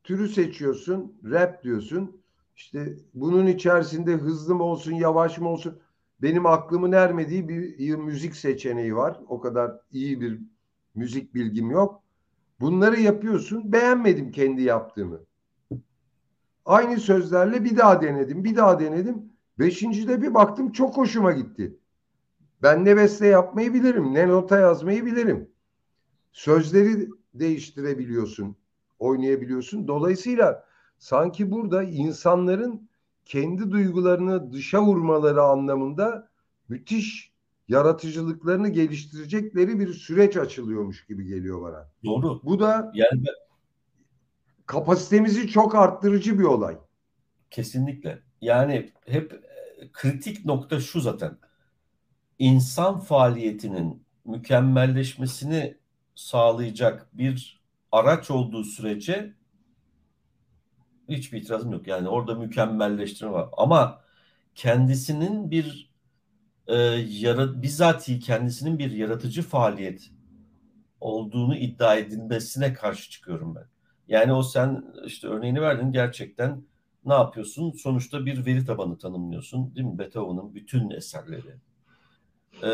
Türü 0.04 0.28
seçiyorsun. 0.28 1.14
Rap 1.24 1.64
diyorsun. 1.64 2.22
İşte 2.56 2.96
bunun 3.14 3.46
içerisinde 3.46 4.12
hızlı 4.12 4.54
mı 4.54 4.62
olsun, 4.62 4.92
yavaş 4.92 5.38
mı 5.38 5.48
olsun? 5.48 5.78
Benim 6.22 6.46
aklımın 6.46 6.92
ermediği 6.92 7.48
bir 7.48 7.94
müzik 7.94 8.36
seçeneği 8.36 8.96
var. 8.96 9.20
O 9.28 9.40
kadar 9.40 9.72
iyi 9.92 10.20
bir 10.20 10.40
müzik 10.94 11.34
bilgim 11.34 11.70
yok. 11.70 12.02
Bunları 12.60 13.00
yapıyorsun. 13.00 13.72
Beğenmedim 13.72 14.32
kendi 14.32 14.62
yaptığımı. 14.62 15.20
Aynı 16.64 17.00
sözlerle 17.00 17.64
bir 17.64 17.76
daha 17.76 18.02
denedim, 18.02 18.44
bir 18.44 18.56
daha 18.56 18.80
denedim. 18.80 19.32
Beşincide 19.58 20.22
bir 20.22 20.34
baktım 20.34 20.72
çok 20.72 20.96
hoşuma 20.96 21.32
gitti. 21.32 21.76
Ben 22.62 22.84
ne 22.84 22.96
beste 22.96 23.26
yapmayı 23.26 23.74
bilirim, 23.74 24.14
ne 24.14 24.28
nota 24.28 24.58
yazmayı 24.58 25.06
bilirim. 25.06 25.50
Sözleri 26.32 27.08
değiştirebiliyorsun, 27.34 28.56
oynayabiliyorsun. 28.98 29.88
Dolayısıyla 29.88 30.64
sanki 30.98 31.50
burada 31.50 31.82
insanların 31.82 32.88
kendi 33.24 33.70
duygularını 33.70 34.52
dışa 34.52 34.82
vurmaları 34.82 35.42
anlamında 35.42 36.28
müthiş 36.68 37.32
yaratıcılıklarını 37.68 38.68
geliştirecekleri 38.68 39.80
bir 39.80 39.92
süreç 39.92 40.36
açılıyormuş 40.36 41.06
gibi 41.06 41.26
geliyor 41.26 41.62
bana. 41.62 41.90
Doğru. 42.04 42.40
Bu 42.42 42.60
da 42.60 42.92
yani 42.94 43.24
ben... 43.26 43.34
kapasitemizi 44.66 45.48
çok 45.48 45.74
arttırıcı 45.74 46.38
bir 46.38 46.44
olay. 46.44 46.78
Kesinlikle. 47.50 48.22
Yani 48.40 48.92
hep 49.06 49.32
e, 49.32 49.92
kritik 49.92 50.44
nokta 50.44 50.80
şu 50.80 51.00
zaten. 51.00 51.38
İnsan 52.42 53.00
faaliyetinin 53.00 54.06
mükemmelleşmesini 54.24 55.76
sağlayacak 56.14 57.08
bir 57.12 57.60
araç 57.92 58.30
olduğu 58.30 58.64
sürece 58.64 59.34
hiçbir 61.08 61.42
itirazım 61.42 61.72
yok. 61.72 61.86
Yani 61.86 62.08
orada 62.08 62.34
mükemmelleştirme 62.34 63.32
var. 63.32 63.48
Ama 63.56 64.00
kendisinin 64.54 65.50
bir 65.50 65.90
e, 66.66 66.76
yara, 67.08 67.62
bizatihi 67.62 68.20
kendisinin 68.20 68.78
bir 68.78 68.90
yaratıcı 68.90 69.42
faaliyet 69.42 70.10
olduğunu 71.00 71.56
iddia 71.56 71.96
edilmesine 71.96 72.72
karşı 72.74 73.10
çıkıyorum 73.10 73.54
ben. 73.54 73.66
Yani 74.08 74.32
o 74.32 74.42
sen 74.42 74.84
işte 75.06 75.28
örneğini 75.28 75.60
verdin 75.60 75.92
gerçekten 75.92 76.64
ne 77.04 77.14
yapıyorsun? 77.14 77.72
Sonuçta 77.72 78.26
bir 78.26 78.46
veri 78.46 78.64
tabanı 78.64 78.98
tanımlıyorsun 78.98 79.76
değil 79.76 79.86
mi? 79.86 79.98
Beethoven'ın 79.98 80.54
bütün 80.54 80.90
eserleri. 80.90 81.71
Ee, 82.62 82.68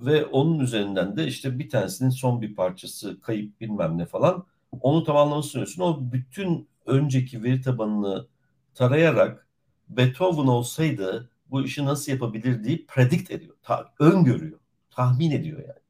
ve 0.00 0.24
onun 0.24 0.58
üzerinden 0.58 1.16
de 1.16 1.26
işte 1.26 1.58
bir 1.58 1.70
tanesinin 1.70 2.10
son 2.10 2.42
bir 2.42 2.54
parçası 2.54 3.20
kayıp 3.20 3.60
bilmem 3.60 3.98
ne 3.98 4.06
falan 4.06 4.46
onu 4.80 5.04
tamamlamasını 5.04 5.64
istiyorsun. 5.64 5.82
O 5.82 6.12
bütün 6.12 6.68
önceki 6.86 7.42
veri 7.42 7.60
tabanını 7.60 8.26
tarayarak 8.74 9.46
Beethoven 9.88 10.46
olsaydı 10.46 11.30
bu 11.50 11.64
işi 11.64 11.84
nasıl 11.84 12.12
yapabilir 12.12 12.64
deyip 12.64 12.88
predict 12.88 13.30
ediyor. 13.30 13.54
Ta, 13.62 13.94
öngörüyor. 13.98 14.60
Tahmin 14.90 15.30
ediyor 15.30 15.58
yani. 15.58 15.80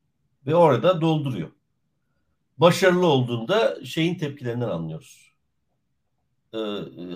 Ve 0.46 0.54
orada 0.54 1.00
dolduruyor. 1.00 1.50
Başarılı 2.58 3.06
olduğunda 3.06 3.84
şeyin 3.84 4.14
tepkilerinden 4.14 4.68
anlıyoruz. 4.68 5.32
Ee, 6.54 6.58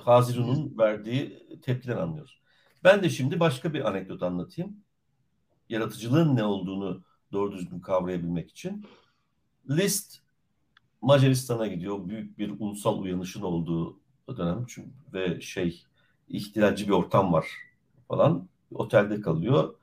Haziru'nun 0.04 0.78
verdiği 0.78 1.46
tepkiden 1.62 1.96
anlıyoruz. 1.96 2.40
Ben 2.84 3.02
de 3.02 3.10
şimdi 3.10 3.40
başka 3.40 3.74
bir 3.74 3.88
anekdot 3.88 4.22
anlatayım. 4.22 4.83
Yaratıcılığın 5.74 6.36
ne 6.36 6.44
olduğunu 6.44 7.04
doğru 7.32 7.52
düzgün 7.52 7.80
kavrayabilmek 7.80 8.50
için. 8.50 8.86
Liszt 9.70 10.18
Macaristan'a 11.02 11.66
gidiyor. 11.66 12.08
Büyük 12.08 12.38
bir 12.38 12.60
ulusal 12.60 12.98
uyanışın 12.98 13.42
olduğu 13.42 14.00
dönem 14.36 14.66
çünkü 14.68 14.90
ve 15.12 15.40
şey 15.40 15.84
ihtilalci 16.28 16.86
bir 16.86 16.92
ortam 16.92 17.32
var 17.32 17.46
falan. 18.08 18.48
Otelde 18.74 19.20
kalıyor. 19.20 19.74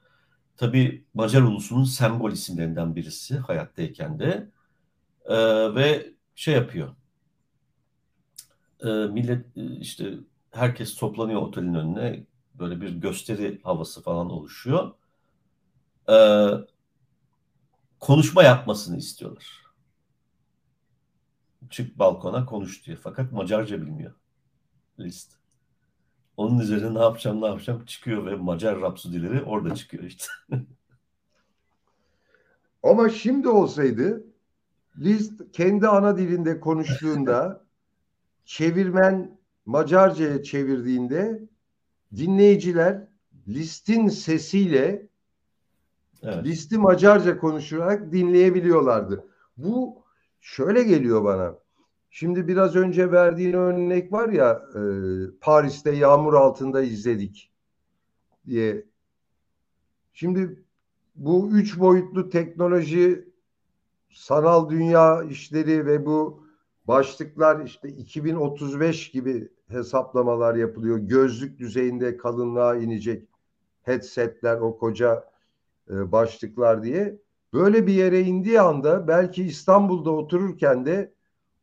Tabii 0.57 1.05
Macar 1.13 1.41
ulusunun 1.41 1.83
sembol 1.83 2.31
isimlerinden 2.31 2.95
birisi 2.95 3.37
hayattayken 3.37 4.19
de 4.19 4.51
ee, 5.25 5.75
ve 5.75 6.13
şey 6.35 6.53
yapıyor. 6.53 6.95
Ee, 8.83 8.87
millet 8.89 9.45
işte 9.79 10.13
herkes 10.51 10.95
toplanıyor 10.95 11.41
otelin 11.41 11.73
önüne. 11.73 12.25
Böyle 12.53 12.81
bir 12.81 12.89
gösteri 12.89 13.61
havası 13.63 14.03
falan 14.03 14.29
oluşuyor. 14.29 14.91
Ee, 16.11 16.49
konuşma 17.99 18.43
yapmasını 18.43 18.97
istiyorlar 18.97 19.61
çık 21.71 21.99
balkona 21.99 22.45
konuş 22.45 22.85
diyor. 22.85 22.97
Fakat 23.03 23.31
Macarca 23.31 23.81
bilmiyor. 23.81 24.13
List. 24.99 25.33
Onun 26.37 26.59
üzerine 26.59 26.93
ne 26.93 26.99
yapacağım 26.99 27.41
ne 27.41 27.45
yapacağım 27.45 27.85
çıkıyor 27.85 28.25
ve 28.25 28.35
Macar 28.35 28.81
rapsudileri 28.81 29.43
orada 29.43 29.75
çıkıyor 29.75 30.03
işte. 30.03 30.25
Ama 32.83 33.09
şimdi 33.09 33.49
olsaydı 33.49 34.25
List 34.99 35.51
kendi 35.51 35.87
ana 35.87 36.17
dilinde 36.17 36.59
konuştuğunda 36.59 37.65
çevirmen 38.45 39.39
Macarca'ya 39.65 40.43
çevirdiğinde 40.43 41.43
dinleyiciler 42.15 43.07
List'in 43.47 44.07
sesiyle 44.07 45.07
evet. 46.23 46.45
List'i 46.45 46.77
Macarca 46.77 47.37
konuşarak 47.37 48.11
dinleyebiliyorlardı. 48.11 49.25
Bu 49.57 50.03
şöyle 50.41 50.83
geliyor 50.83 51.23
bana. 51.23 51.57
Şimdi 52.09 52.47
biraz 52.47 52.75
önce 52.75 53.11
verdiğin 53.11 53.53
örnek 53.53 54.11
var 54.11 54.29
ya 54.29 54.65
e, 54.75 54.81
Paris'te 55.41 55.91
yağmur 55.91 56.33
altında 56.33 56.81
izledik 56.81 57.51
diye. 58.45 58.85
Şimdi 60.13 60.63
bu 61.15 61.49
üç 61.51 61.79
boyutlu 61.79 62.29
teknoloji, 62.29 63.29
sanal 64.09 64.69
dünya 64.69 65.23
işleri 65.23 65.85
ve 65.85 66.05
bu 66.05 66.45
başlıklar 66.87 67.65
işte 67.65 67.89
2035 67.89 69.11
gibi 69.11 69.49
hesaplamalar 69.67 70.55
yapılıyor. 70.55 70.97
Gözlük 70.97 71.59
düzeyinde 71.59 72.17
kalınlığa 72.17 72.75
inecek 72.75 73.27
headsetler, 73.81 74.57
o 74.57 74.77
koca 74.77 75.30
e, 75.91 76.11
başlıklar 76.11 76.83
diye. 76.83 77.17
Böyle 77.53 77.87
bir 77.87 77.93
yere 77.93 78.21
indiği 78.21 78.61
anda 78.61 79.07
belki 79.07 79.43
İstanbul'da 79.43 80.11
otururken 80.11 80.85
de 80.85 81.13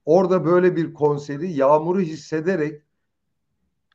orada 0.04 0.44
böyle 0.44 0.76
bir 0.76 0.94
konseri 0.94 1.52
yağmuru 1.52 2.00
hissederek 2.00 2.82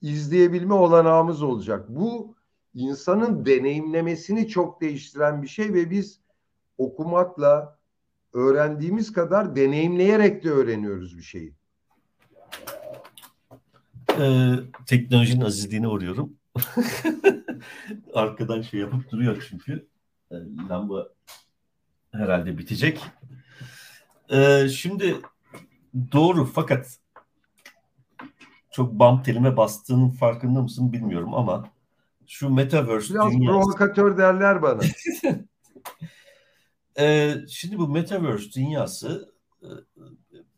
izleyebilme 0.01 0.73
olanağımız 0.73 1.43
olacak. 1.43 1.85
Bu 1.89 2.35
insanın 2.73 3.45
deneyimlemesini 3.45 4.47
çok 4.47 4.81
değiştiren 4.81 5.41
bir 5.41 5.47
şey 5.47 5.73
ve 5.73 5.89
biz 5.89 6.19
okumakla 6.77 7.79
öğrendiğimiz 8.33 9.13
kadar 9.13 9.55
deneyimleyerek 9.55 10.43
de 10.43 10.51
öğreniyoruz 10.51 11.17
bir 11.17 11.23
şeyi. 11.23 11.53
Ee, 14.19 14.53
teknolojinin 14.87 15.45
azizliğine 15.45 15.87
uğruyorum. 15.87 16.33
Arkadan 18.13 18.61
şey 18.61 18.79
yapıp 18.79 19.11
duruyor 19.11 19.47
çünkü. 19.49 19.87
Ee, 20.33 20.69
lamba 20.69 21.09
herhalde 22.11 22.57
bitecek. 22.57 23.01
Ee, 24.29 24.67
şimdi 24.69 25.15
doğru 26.11 26.45
fakat 26.45 26.99
çok 28.71 28.93
bam 28.93 29.23
telime 29.23 29.57
bastığının 29.57 30.09
farkında 30.09 30.61
mısın 30.61 30.93
bilmiyorum 30.93 31.33
ama 31.33 31.69
şu 32.27 32.49
metaverse 32.49 33.13
Biraz 33.13 33.31
dünyası... 33.31 33.45
provokatör 33.45 34.17
derler 34.17 34.61
bana. 34.61 34.81
ee, 36.99 37.35
şimdi 37.49 37.77
bu 37.77 37.87
metaverse 37.87 38.51
dünyası 38.55 39.33
e, 39.61 39.69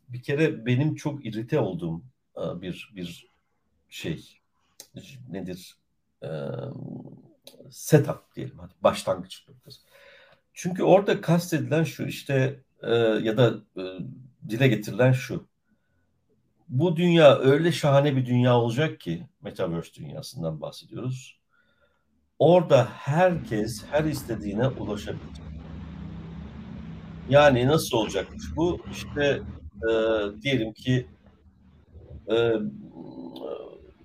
bir 0.08 0.22
kere 0.22 0.66
benim 0.66 0.94
çok 0.94 1.26
irite 1.26 1.60
olduğum 1.60 2.02
e, 2.36 2.60
bir 2.60 2.92
bir 2.96 3.26
şey 3.88 4.40
nedir? 5.30 5.76
Ee, 6.22 6.28
setup 7.70 8.34
diyelim 8.36 8.58
hadi 8.58 8.72
başlangıç 8.80 9.48
noktası. 9.48 9.80
Çünkü 10.52 10.82
orada 10.82 11.20
kastedilen 11.20 11.84
şu 11.84 12.04
işte 12.04 12.60
e, 12.82 12.94
ya 12.96 13.36
da 13.36 13.54
e, 13.76 13.82
dile 14.48 14.68
getirilen 14.68 15.12
şu. 15.12 15.46
Bu 16.68 16.96
dünya 16.96 17.38
öyle 17.38 17.72
şahane 17.72 18.16
bir 18.16 18.26
dünya 18.26 18.56
olacak 18.58 19.00
ki 19.00 19.26
Metaverse 19.42 19.94
dünyasından 19.94 20.60
bahsediyoruz. 20.60 21.40
Orada 22.38 22.88
herkes 22.92 23.84
her 23.90 24.04
istediğine 24.04 24.68
ulaşabilir. 24.68 25.40
Yani 27.28 27.66
nasıl 27.66 27.96
olacakmış 27.96 28.44
bu? 28.56 28.80
İşte 28.92 29.42
e, 29.82 29.92
diyelim 30.42 30.72
ki 30.72 31.06
e, 32.30 32.52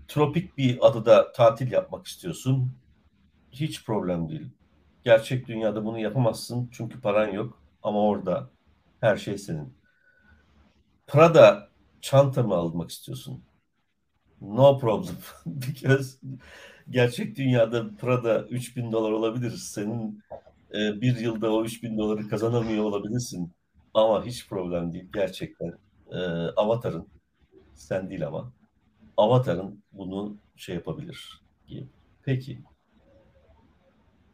tropik 0.08 0.58
bir 0.58 0.88
adada 0.88 1.32
tatil 1.32 1.72
yapmak 1.72 2.08
istiyorsun. 2.08 2.72
Hiç 3.52 3.86
problem 3.86 4.30
değil. 4.30 4.50
Gerçek 5.04 5.48
dünyada 5.48 5.86
bunu 5.86 6.00
yapamazsın 6.00 6.70
çünkü 6.72 7.02
paran 7.02 7.28
yok. 7.28 7.62
Ama 7.84 8.04
orada 8.08 8.50
her 9.02 9.18
şey 9.18 9.38
senin. 9.38 9.74
Prada 11.08 11.70
çanta 12.02 12.44
mı 12.44 12.56
almak 12.56 12.90
istiyorsun? 12.90 13.44
No 14.42 14.78
problem. 14.78 15.16
Because 15.46 16.18
gerçek 16.90 17.36
dünyada 17.38 17.96
Prada 17.96 18.48
3000 18.48 18.92
dolar 18.92 19.12
olabilir. 19.12 19.52
Senin 19.52 20.24
e, 20.74 21.02
bir 21.02 21.18
yılda 21.18 21.54
o 21.54 21.64
3000 21.66 21.98
doları 21.98 22.28
kazanamıyor 22.28 22.84
olabilirsin. 22.84 23.52
Ama 23.94 24.26
hiç 24.26 24.50
problem 24.50 24.94
değil. 24.94 25.10
Gerçekten 25.14 25.74
e, 26.12 26.18
Avatar'ın 26.56 27.08
sen 27.76 28.10
değil 28.10 28.28
ama 28.28 28.54
Avatar'ın 29.18 29.84
bunu 29.92 30.38
şey 30.56 30.76
yapabilir. 30.76 31.42
Peki 32.24 32.60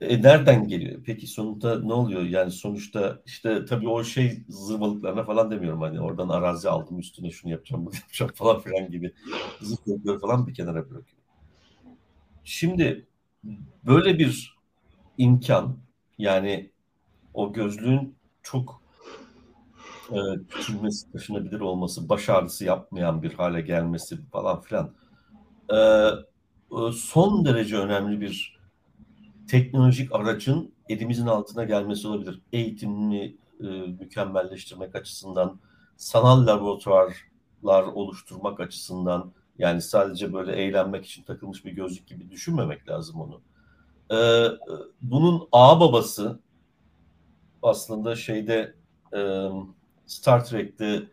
e, 0.02 0.22
nereden 0.22 0.68
geliyor? 0.68 1.02
Peki 1.06 1.28
sonunda 1.28 1.80
ne 1.80 1.94
oluyor? 1.94 2.22
Yani 2.22 2.52
sonuçta 2.52 3.22
işte 3.26 3.66
tabii 3.66 3.90
o 3.90 4.04
şey 4.04 4.44
zırvalıklarına 4.50 5.24
falan 5.24 5.52
demiyorum 5.52 5.82
hani 5.82 6.02
oradan 6.02 6.30
arazi 6.30 6.70
aldım 6.70 7.00
üstüne 7.00 7.32
şunu 7.32 7.52
yapacağım 7.52 7.86
bunu 7.86 7.96
yapacağım 8.02 8.32
falan 8.36 8.62
filan 8.62 8.92
gibi 8.92 9.14
zırvalıkları 9.62 10.20
falan 10.20 10.48
bir 10.48 10.54
kenara 10.54 10.76
bırakıyorum. 10.76 11.18
Şimdi 12.44 13.08
böyle 13.86 14.20
bir 14.20 14.58
imkan 15.18 15.78
yani 16.18 16.72
o 17.34 17.54
gözlüğün 17.54 18.16
çok 18.44 18.82
e, 20.12 20.18
küçülmesi, 20.50 21.12
taşınabilir 21.12 21.60
olması, 21.60 22.10
baş 22.10 22.30
ağrısı 22.30 22.66
yapmayan 22.66 23.24
bir 23.24 23.34
hale 23.34 23.62
gelmesi 23.62 24.26
falan 24.32 24.62
filan 24.62 24.94
e, 25.70 25.76
e 25.76 26.92
son 26.94 27.46
derece 27.46 27.78
önemli 27.78 28.22
bir 28.22 28.57
teknolojik 29.48 30.16
aracın 30.16 30.74
elimizin 30.90 31.28
altına 31.28 31.64
gelmesi 31.64 32.08
olabilir. 32.08 32.42
Eğitimini 32.54 33.38
e, 33.60 33.66
mükemmelleştirmek 34.00 34.96
açısından, 34.96 35.60
sanal 35.96 36.48
laboratuvarlar 36.48 37.84
oluşturmak 37.84 38.60
açısından, 38.60 39.32
yani 39.58 39.82
sadece 39.82 40.34
böyle 40.34 40.52
eğlenmek 40.52 41.06
için 41.06 41.24
takılmış 41.24 41.66
bir 41.66 41.72
gözlük 41.72 42.08
gibi 42.08 42.30
düşünmemek 42.30 42.90
lazım 42.90 43.22
onu. 43.22 43.42
E, 44.12 44.20
bunun 45.02 45.48
ağ 45.52 45.80
babası 45.80 46.40
aslında 47.62 48.16
şeyde 48.16 48.76
e, 49.14 49.50
Star 50.06 50.46
Trek'te 50.46 51.04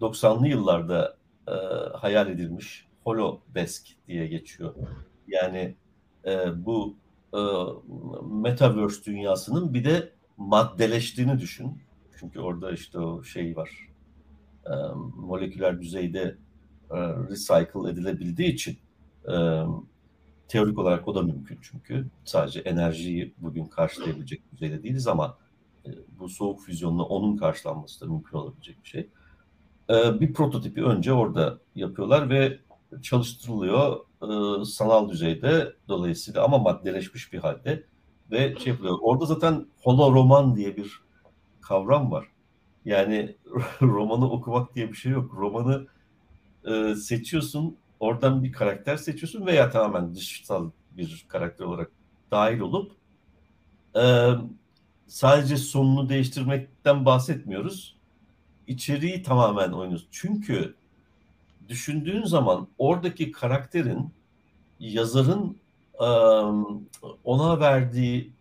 90'lı 0.00 0.48
yıllarda 0.48 1.16
e, 1.48 1.52
hayal 1.96 2.30
edilmiş 2.30 2.86
Holodesk 3.04 3.88
diye 4.08 4.26
geçiyor. 4.26 4.74
Yani 5.28 5.76
e, 6.24 6.64
bu 6.66 6.96
e, 7.34 7.40
Metaverse 8.30 9.04
dünyasının 9.04 9.74
bir 9.74 9.84
de 9.84 10.12
maddeleştiğini 10.36 11.38
düşün. 11.38 11.82
Çünkü 12.20 12.40
orada 12.40 12.72
işte 12.72 12.98
o 12.98 13.24
şey 13.24 13.56
var. 13.56 13.70
E, 14.66 14.72
moleküler 15.16 15.80
düzeyde 15.80 16.36
e, 16.90 16.96
recycle 16.98 17.90
edilebildiği 17.90 18.52
için 18.52 18.78
e, 19.28 19.62
teorik 20.48 20.78
olarak 20.78 21.08
o 21.08 21.14
da 21.14 21.22
mümkün 21.22 21.58
çünkü. 21.62 22.06
Sadece 22.24 22.60
enerjiyi 22.60 23.34
bugün 23.38 23.64
karşılayabilecek 23.64 24.52
düzeyde 24.52 24.82
değiliz 24.82 25.06
ama 25.06 25.38
e, 25.86 25.90
bu 26.18 26.28
soğuk 26.28 26.60
füzyonla 26.60 27.02
onun 27.02 27.36
karşılanması 27.36 28.00
da 28.00 28.12
mümkün 28.12 28.38
olabilecek 28.38 28.84
bir 28.84 28.88
şey. 28.88 29.08
E, 29.90 30.20
bir 30.20 30.32
prototipi 30.32 30.84
önce 30.84 31.12
orada 31.12 31.58
yapıyorlar 31.74 32.30
ve 32.30 32.58
çalıştırılıyor 33.02 34.00
e, 34.22 34.64
sanal 34.64 35.08
düzeyde 35.08 35.76
dolayısıyla 35.88 36.44
ama 36.44 36.58
maddeleşmiş 36.58 37.32
bir 37.32 37.38
halde 37.38 37.84
ve 38.30 38.56
şey 38.58 38.72
yapılıyor. 38.72 38.98
Orada 39.02 39.26
zaten 39.26 39.66
holoroman 39.80 40.56
diye 40.56 40.76
bir 40.76 41.00
kavram 41.60 42.12
var. 42.12 42.26
Yani 42.84 43.36
romanı 43.82 44.30
okumak 44.30 44.74
diye 44.74 44.88
bir 44.88 44.96
şey 44.96 45.12
yok. 45.12 45.34
Romanı 45.34 45.86
e, 46.64 46.94
seçiyorsun, 46.94 47.76
oradan 48.00 48.44
bir 48.44 48.52
karakter 48.52 48.96
seçiyorsun 48.96 49.46
veya 49.46 49.70
tamamen 49.70 50.14
dışsal 50.14 50.70
bir 50.90 51.24
karakter 51.28 51.64
olarak 51.64 51.90
dahil 52.30 52.60
olup 52.60 52.92
e, 53.96 54.30
sadece 55.06 55.56
sonunu 55.56 56.08
değiştirmekten 56.08 57.04
bahsetmiyoruz. 57.04 57.96
İçeriği 58.66 59.22
tamamen 59.22 59.72
oynuyoruz. 59.72 60.08
Çünkü 60.10 60.74
düşündüğün 61.68 62.24
zaman 62.24 62.68
oradaki 62.78 63.32
karakterin 63.32 64.10
yazarın 64.80 65.56
ona 67.24 67.60
verdiği 67.60 68.32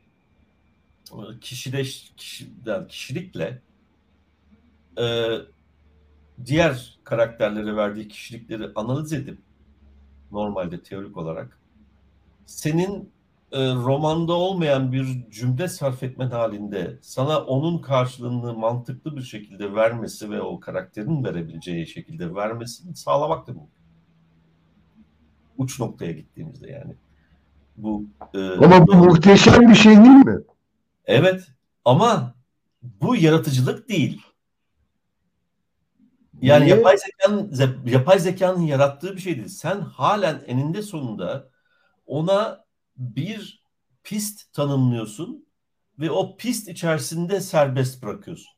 kişileş 1.41 2.13
kişiden 2.17 2.88
kişilikle 2.88 3.61
diğer 6.45 6.99
karakterlere 7.03 7.76
verdiği 7.76 8.07
kişilikleri 8.07 8.72
analiz 8.76 9.13
edip 9.13 9.38
normalde 10.32 10.84
teorik 10.84 11.17
olarak 11.17 11.59
senin 12.45 13.11
e, 13.52 13.60
romanda 13.74 14.34
olmayan 14.34 14.91
bir 14.91 15.30
cümle 15.30 15.68
sarf 15.68 16.04
etmen 16.04 16.30
halinde 16.30 16.99
sana 17.02 17.39
onun 17.39 17.78
karşılığını 17.78 18.54
mantıklı 18.54 19.18
bir 19.18 19.22
şekilde 19.22 19.76
vermesi 19.76 20.32
ve 20.32 20.41
o 20.41 20.60
karakterin 20.60 21.24
verebileceği 21.24 21.88
şekilde 21.88 22.36
vermesini 22.36 22.95
sağlamak 22.95 23.47
da 23.47 23.52
mümkün. 23.52 23.72
Uç 25.58 25.80
noktaya 25.80 26.12
gittiğimizde 26.12 26.72
yani. 26.72 26.93
Bu 27.78 28.06
e, 28.34 28.39
Ama 28.39 28.88
bu 28.88 28.95
muhteşem 28.95 29.70
bir 29.70 29.76
şey 29.76 29.95
değil 29.95 30.26
mi? 30.26 30.38
Evet 31.06 31.47
ama 31.86 32.36
bu 33.02 33.16
yaratıcılık 33.16 33.89
değil. 33.89 34.22
Yani 36.41 36.66
Niye? 36.66 36.76
yapay 36.76 36.97
zekanın 36.97 37.52
yapay 37.86 38.20
zekanın 38.20 38.62
yarattığı 38.62 39.16
bir 39.16 39.22
şey 39.22 39.36
değil. 39.36 39.47
Sen 39.47 39.82
halen 39.82 40.41
eninde 40.47 40.82
sonunda 40.82 41.49
ona 42.06 42.61
bir 42.98 43.64
pist 44.04 44.54
tanımlıyorsun 44.54 45.46
ve 46.00 46.12
o 46.12 46.38
pist 46.38 46.68
içerisinde 46.70 47.42
serbest 47.42 48.04
bırakıyorsun. 48.04 48.52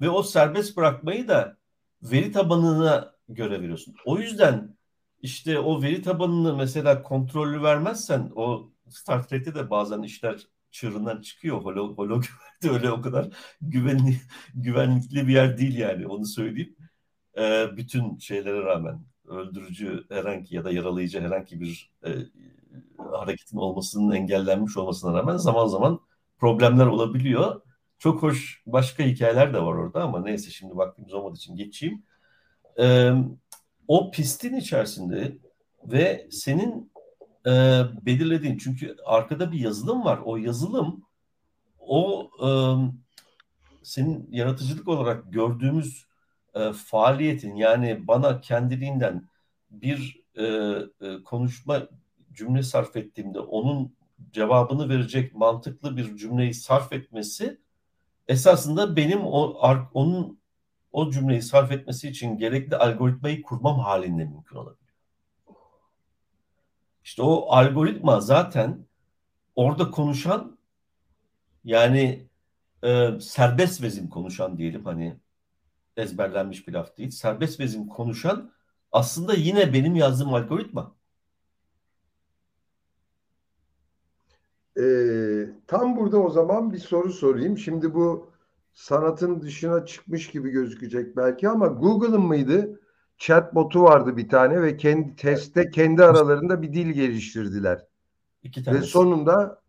Ve 0.00 0.10
o 0.10 0.22
serbest 0.22 0.76
bırakmayı 0.76 1.28
da 1.28 1.56
veri 2.02 2.32
tabanına 2.32 3.14
göre 3.28 3.60
veriyorsun. 3.60 3.94
O 4.04 4.18
yüzden 4.18 4.76
işte 5.22 5.58
o 5.58 5.82
veri 5.82 6.02
tabanını 6.02 6.56
mesela 6.56 7.02
kontrollü 7.02 7.62
vermezsen 7.62 8.32
o 8.34 8.72
Star 8.88 9.28
Trek'te 9.28 9.54
de 9.54 9.70
bazen 9.70 10.02
işler 10.02 10.46
çığırından 10.70 11.20
çıkıyor. 11.20 11.58
Holo, 11.64 11.96
holo 11.96 12.20
öyle 12.70 12.90
o 12.90 13.00
kadar 13.00 13.28
güvenli, 13.60 14.20
güvenlikli 14.54 15.28
bir 15.28 15.32
yer 15.32 15.58
değil 15.58 15.78
yani 15.78 16.06
onu 16.06 16.26
söyleyeyim. 16.26 16.76
Ee, 17.38 17.66
bütün 17.76 18.18
şeylere 18.18 18.62
rağmen 18.62 19.04
öldürücü 19.28 20.06
herhangi 20.08 20.56
ya 20.56 20.64
da 20.64 20.70
yaralayıcı 20.70 21.20
herhangi 21.20 21.60
bir 21.60 21.92
e, 22.06 22.10
hareketin 23.12 23.56
olmasının 23.56 24.12
engellenmiş 24.12 24.76
olmasına 24.76 25.18
rağmen 25.18 25.36
zaman 25.36 25.66
zaman 25.66 26.00
problemler 26.38 26.86
olabiliyor. 26.86 27.60
Çok 27.98 28.22
hoş 28.22 28.62
başka 28.66 29.04
hikayeler 29.04 29.54
de 29.54 29.58
var 29.58 29.72
orada 29.74 30.02
ama 30.02 30.20
neyse 30.20 30.50
şimdi 30.50 30.76
vaktimiz 30.76 31.12
olmadığı 31.12 31.36
için 31.36 31.56
geçeyim. 31.56 32.02
Ee, 32.78 33.12
o 33.88 34.10
pistin 34.10 34.56
içerisinde 34.56 35.38
ve 35.84 36.28
senin 36.30 36.92
e, 37.46 37.50
belirlediğin 38.06 38.58
çünkü 38.58 38.96
arkada 39.06 39.52
bir 39.52 39.58
yazılım 39.60 40.04
var. 40.04 40.20
O 40.24 40.36
yazılım 40.36 41.02
o 41.78 42.30
e, 42.42 42.48
senin 43.82 44.28
yaratıcılık 44.30 44.88
olarak 44.88 45.32
gördüğümüz 45.32 46.06
e, 46.54 46.72
faaliyetin 46.72 47.56
yani 47.56 48.08
bana 48.08 48.40
kendiliğinden 48.40 49.28
bir 49.70 50.22
e, 50.34 50.44
e, 50.44 51.22
konuşma 51.24 51.88
cümle 52.38 52.62
sarf 52.62 52.96
ettiğimde 52.96 53.40
onun 53.40 53.96
cevabını 54.32 54.88
verecek 54.88 55.34
mantıklı 55.34 55.96
bir 55.96 56.16
cümleyi 56.16 56.54
sarf 56.54 56.92
etmesi 56.92 57.60
esasında 58.28 58.96
benim 58.96 59.20
o 59.26 59.40
onun 59.94 60.38
o 60.92 61.10
cümleyi 61.10 61.42
sarf 61.42 61.72
etmesi 61.72 62.08
için 62.08 62.38
gerekli 62.38 62.76
algoritmayı 62.76 63.42
kurmam 63.42 63.78
halinde 63.78 64.24
mümkün 64.24 64.56
olabiliyor. 64.56 64.92
İşte 67.04 67.22
o 67.22 67.46
algoritma 67.50 68.20
zaten 68.20 68.86
orada 69.56 69.90
konuşan 69.90 70.58
yani 71.64 72.28
e, 72.84 73.20
serbest 73.20 73.82
vezim 73.82 74.08
konuşan 74.08 74.58
diyelim 74.58 74.84
hani 74.84 75.16
ezberlenmiş 75.96 76.68
bir 76.68 76.72
laf 76.72 76.96
değil. 76.96 77.10
Serbest 77.10 77.60
vezim 77.60 77.86
konuşan 77.86 78.52
aslında 78.92 79.34
yine 79.34 79.72
benim 79.72 79.96
yazdığım 79.96 80.34
algoritma. 80.34 80.97
Ee, 84.78 85.50
tam 85.66 85.96
burada 85.96 86.18
o 86.18 86.30
zaman 86.30 86.72
bir 86.72 86.78
soru 86.78 87.12
sorayım. 87.12 87.58
Şimdi 87.58 87.94
bu 87.94 88.30
sanatın 88.72 89.40
dışına 89.40 89.86
çıkmış 89.86 90.30
gibi 90.30 90.50
gözükecek 90.50 91.16
belki 91.16 91.48
ama 91.48 91.66
Google'ın 91.66 92.20
mıydı? 92.20 92.80
Chatbot'u 93.16 93.82
vardı 93.82 94.16
bir 94.16 94.28
tane 94.28 94.62
ve 94.62 94.76
kendi 94.76 95.16
testte 95.16 95.70
kendi 95.70 96.04
aralarında 96.04 96.62
bir 96.62 96.72
dil 96.72 96.90
geliştirdiler. 96.90 97.86
İki 98.42 98.64
tanesi. 98.64 98.82
Ve 98.82 98.86
sonunda 98.86 99.62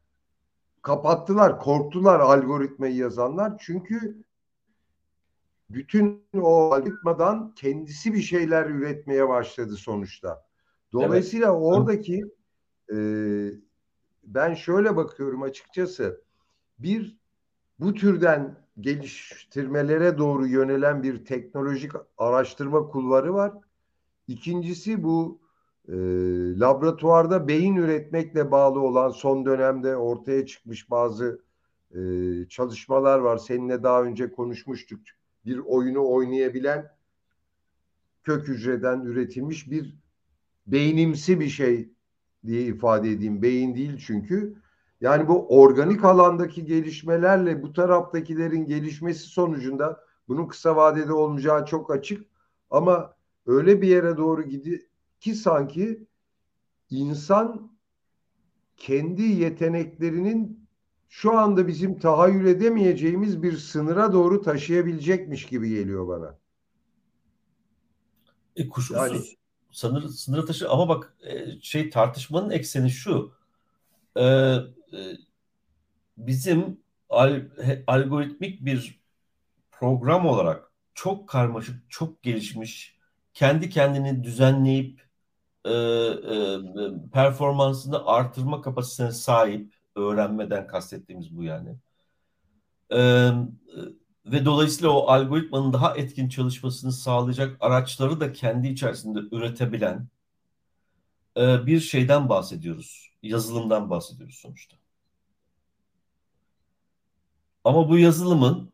kapattılar, 0.81 1.59
korktular 1.59 2.19
algoritmayı 2.19 2.95
yazanlar. 2.95 3.53
Çünkü 3.59 4.23
bütün 5.69 6.23
o 6.41 6.71
algoritmadan 6.73 7.53
kendisi 7.55 8.13
bir 8.13 8.21
şeyler 8.21 8.65
üretmeye 8.65 9.29
başladı 9.29 9.75
sonuçta. 9.75 10.45
Dolayısıyla 10.93 11.47
evet. 11.47 11.61
oradaki 11.61 12.25
e, 12.93 12.97
ben 14.29 14.53
şöyle 14.53 14.95
bakıyorum 14.95 15.41
açıkçası 15.41 16.21
bir 16.79 17.17
bu 17.79 17.93
türden 17.93 18.57
geliştirmelere 18.79 20.17
doğru 20.17 20.47
yönelen 20.47 21.03
bir 21.03 21.25
teknolojik 21.25 21.91
araştırma 22.17 22.87
kulvarı 22.87 23.33
var. 23.33 23.53
İkincisi 24.27 25.03
bu 25.03 25.41
e, 25.87 25.93
laboratuvarda 26.59 27.47
beyin 27.47 27.75
üretmekle 27.75 28.51
bağlı 28.51 28.79
olan 28.79 29.09
son 29.09 29.45
dönemde 29.45 29.95
ortaya 29.97 30.45
çıkmış 30.45 30.89
bazı 30.89 31.41
e, 31.91 31.99
çalışmalar 32.49 33.19
var. 33.19 33.37
Seninle 33.37 33.83
daha 33.83 34.03
önce 34.03 34.31
konuşmuştuk. 34.31 34.99
Bir 35.45 35.57
oyunu 35.57 36.11
oynayabilen 36.11 36.91
kök 38.23 38.47
hücreden 38.47 39.01
üretilmiş 39.01 39.71
bir 39.71 39.97
beynimsi 40.67 41.39
bir 41.39 41.49
şey 41.49 41.89
diye 42.45 42.61
ifade 42.61 43.11
edeyim. 43.11 43.41
Beyin 43.41 43.75
değil 43.75 44.03
çünkü. 44.05 44.55
Yani 45.01 45.27
bu 45.27 45.59
organik 45.61 46.05
alandaki 46.05 46.65
gelişmelerle 46.65 47.63
bu 47.63 47.73
taraftakilerin 47.73 48.65
gelişmesi 48.65 49.23
sonucunda 49.23 49.99
bunun 50.27 50.47
kısa 50.47 50.75
vadede 50.75 51.13
olmayacağı 51.13 51.65
çok 51.65 51.91
açık. 51.91 52.25
Ama 52.69 53.13
öyle 53.45 53.81
bir 53.81 53.87
yere 53.87 54.17
doğru 54.17 54.43
gidi 54.43 54.89
ki 55.19 55.35
sanki 55.35 56.07
insan 56.89 57.71
kendi 58.77 59.21
yeteneklerinin 59.21 60.67
şu 61.09 61.37
anda 61.37 61.67
bizim 61.67 61.99
tahayyül 61.99 62.45
edemeyeceğimiz 62.45 63.43
bir 63.43 63.57
sınıra 63.57 64.13
doğru 64.13 64.41
taşıyabilecekmiş 64.41 65.45
gibi 65.45 65.69
geliyor 65.69 66.07
bana. 66.07 66.39
E 68.55 68.69
kuşkusuz 68.69 69.11
yani, 69.11 69.38
sınır, 69.71 70.07
sınır 70.07 70.47
taşı 70.47 70.69
ama 70.69 70.89
bak 70.89 71.13
e, 71.21 71.61
şey 71.61 71.89
tartışmanın 71.89 72.49
ekseni 72.49 72.89
şu. 72.89 73.33
E, 74.15 74.23
e, 74.23 74.63
bizim 76.17 76.79
al, 77.09 77.41
algoritmik 77.87 78.65
bir 78.65 78.99
program 79.71 80.25
olarak 80.25 80.71
çok 80.93 81.29
karmaşık, 81.29 81.91
çok 81.91 82.23
gelişmiş, 82.23 82.97
kendi 83.33 83.69
kendini 83.69 84.23
düzenleyip 84.23 85.01
e, 85.65 85.71
e, 85.71 86.59
performansını 87.13 88.05
artırma 88.05 88.61
kapasitesine 88.61 89.11
sahip 89.11 89.73
öğrenmeden 89.95 90.67
kastettiğimiz 90.67 91.37
bu 91.37 91.43
yani. 91.43 91.75
E, 92.93 93.31
ve 94.31 94.45
dolayısıyla 94.45 94.89
o 94.89 95.07
algoritmanın 95.07 95.73
daha 95.73 95.97
etkin 95.97 96.29
çalışmasını 96.29 96.91
sağlayacak 96.91 97.57
araçları 97.59 98.19
da 98.19 98.33
kendi 98.33 98.67
içerisinde 98.67 99.19
üretebilen 99.35 100.07
e, 101.37 101.65
bir 101.65 101.79
şeyden 101.79 102.29
bahsediyoruz. 102.29 103.11
Yazılımdan 103.23 103.89
bahsediyoruz 103.89 104.35
sonuçta. 104.35 104.77
Ama 107.63 107.89
bu 107.89 107.97
yazılımın 107.97 108.73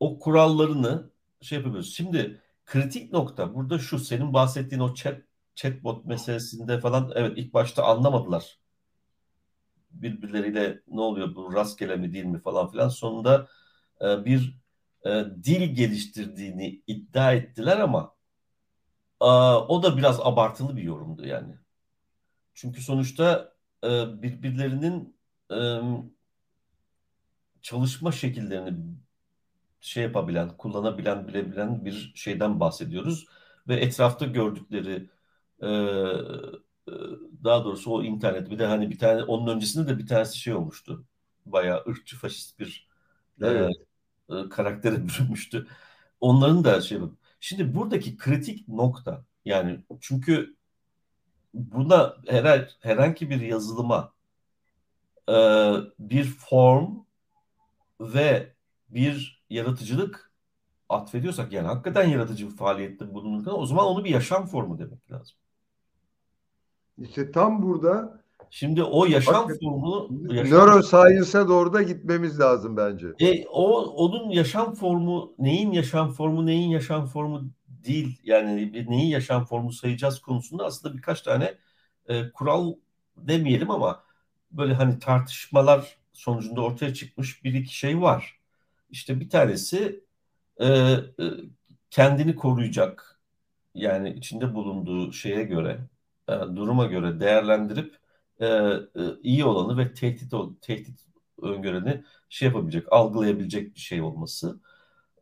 o 0.00 0.18
kurallarını 0.18 1.10
şey 1.40 1.58
yapıyoruz. 1.58 1.94
Şimdi 1.94 2.40
kritik 2.66 3.12
nokta 3.12 3.54
burada 3.54 3.78
şu 3.78 3.98
senin 3.98 4.32
bahsettiğin 4.32 4.82
o 4.82 4.94
chat 4.94 5.22
chatbot 5.54 6.04
meselesinde 6.04 6.80
falan 6.80 7.12
evet 7.14 7.32
ilk 7.36 7.54
başta 7.54 7.84
anlamadılar. 7.84 8.58
Birbirleriyle 9.90 10.82
ne 10.88 11.00
oluyor 11.00 11.34
bu 11.34 11.54
rastgele 11.54 11.96
mi 11.96 12.12
değil 12.12 12.24
mi 12.24 12.40
falan 12.40 12.70
filan 12.70 12.88
sonunda 12.88 13.48
e, 14.02 14.24
bir 14.24 14.58
e, 15.06 15.24
dil 15.44 15.74
geliştirdiğini 15.74 16.82
iddia 16.86 17.32
ettiler 17.32 17.78
ama 17.78 18.14
e, 19.20 19.24
o 19.68 19.82
da 19.82 19.96
biraz 19.96 20.20
abartılı 20.20 20.76
bir 20.76 20.82
yorumdu 20.82 21.26
yani. 21.26 21.54
Çünkü 22.54 22.82
sonuçta 22.82 23.52
birbirlerinin 24.22 25.16
çalışma 27.62 28.12
şekillerini 28.12 28.94
şey 29.80 30.02
yapabilen, 30.02 30.56
kullanabilen, 30.56 31.28
bilebilen 31.28 31.84
bir 31.84 32.12
şeyden 32.14 32.60
bahsediyoruz. 32.60 33.26
Ve 33.68 33.76
etrafta 33.76 34.24
gördükleri 34.26 35.10
daha 37.44 37.64
doğrusu 37.64 37.92
o 37.92 38.02
internet 38.02 38.50
bir 38.50 38.58
de 38.58 38.66
hani 38.66 38.90
bir 38.90 38.98
tane 38.98 39.22
onun 39.22 39.54
öncesinde 39.54 39.88
de 39.88 39.98
bir 39.98 40.06
tanesi 40.06 40.38
şey 40.38 40.54
olmuştu. 40.54 41.04
Bayağı 41.46 41.84
ırkçı 41.88 42.16
faşist 42.16 42.58
bir 42.58 42.88
evet 43.42 43.72
karaktere 44.50 44.96
bürünmüştü. 45.08 45.66
Onların 46.20 46.64
da 46.64 46.80
şey 46.80 46.98
Şimdi 47.40 47.74
buradaki 47.74 48.16
kritik 48.16 48.68
nokta 48.68 49.24
yani 49.44 49.84
çünkü 50.00 50.56
buna 51.54 52.16
her, 52.28 52.76
herhangi 52.80 53.30
bir 53.30 53.40
yazılıma 53.40 54.12
e, 55.28 55.34
bir 55.98 56.24
form 56.24 57.04
ve 58.00 58.54
bir 58.88 59.42
yaratıcılık 59.50 60.32
atfediyorsak 60.88 61.52
yani 61.52 61.66
hakikaten 61.66 62.08
yaratıcı 62.08 62.50
bir 62.50 62.56
faaliyette 62.56 63.14
bulunurken 63.14 63.52
o 63.52 63.66
zaman 63.66 63.86
onu 63.86 64.04
bir 64.04 64.10
yaşam 64.10 64.46
formu 64.46 64.78
demek 64.78 65.10
lazım. 65.10 65.36
İşte 66.98 67.32
tam 67.32 67.62
burada 67.62 68.21
Şimdi 68.54 68.82
o 68.82 69.06
yaşam 69.06 69.48
Bak, 69.48 69.56
yaşam... 70.30 70.58
neuroscience'a 70.58 71.48
doğru 71.48 71.72
da 71.72 71.82
gitmemiz 71.82 72.40
lazım 72.40 72.76
bence. 72.76 73.06
E, 73.20 73.46
o 73.46 73.80
onun 73.80 74.30
yaşam 74.30 74.74
formu 74.74 75.34
neyin 75.38 75.72
yaşam 75.72 76.10
formu 76.10 76.46
neyin 76.46 76.70
yaşam 76.70 77.06
formu 77.06 77.50
değil 77.68 78.20
yani 78.24 78.86
neyin 78.88 79.08
yaşam 79.08 79.44
formu 79.44 79.72
sayacağız 79.72 80.18
konusunda 80.18 80.64
aslında 80.64 80.96
birkaç 80.96 81.22
tane 81.22 81.54
e, 82.08 82.30
kural 82.30 82.74
demeyelim 83.16 83.70
ama 83.70 84.02
böyle 84.50 84.74
hani 84.74 84.98
tartışmalar 84.98 85.96
sonucunda 86.12 86.60
ortaya 86.60 86.94
çıkmış 86.94 87.44
bir 87.44 87.54
iki 87.54 87.76
şey 87.76 88.00
var. 88.00 88.40
İşte 88.90 89.20
bir 89.20 89.28
tanesi 89.28 90.04
e, 90.56 90.66
e, 90.66 91.00
kendini 91.90 92.36
koruyacak 92.36 93.20
yani 93.74 94.10
içinde 94.10 94.54
bulunduğu 94.54 95.12
şeye 95.12 95.42
göre 95.42 95.78
e, 96.28 96.32
duruma 96.32 96.86
göre 96.86 97.20
değerlendirip 97.20 98.01
e, 98.40 98.46
e, 98.46 98.80
iyi 99.22 99.44
olanı 99.44 99.78
ve 99.78 99.94
tehdit 99.94 100.34
tehdit 100.60 101.00
öngöreni 101.42 102.04
şey 102.28 102.48
yapabilecek, 102.48 102.92
algılayabilecek 102.92 103.74
bir 103.74 103.80
şey 103.80 104.02
olması, 104.02 104.60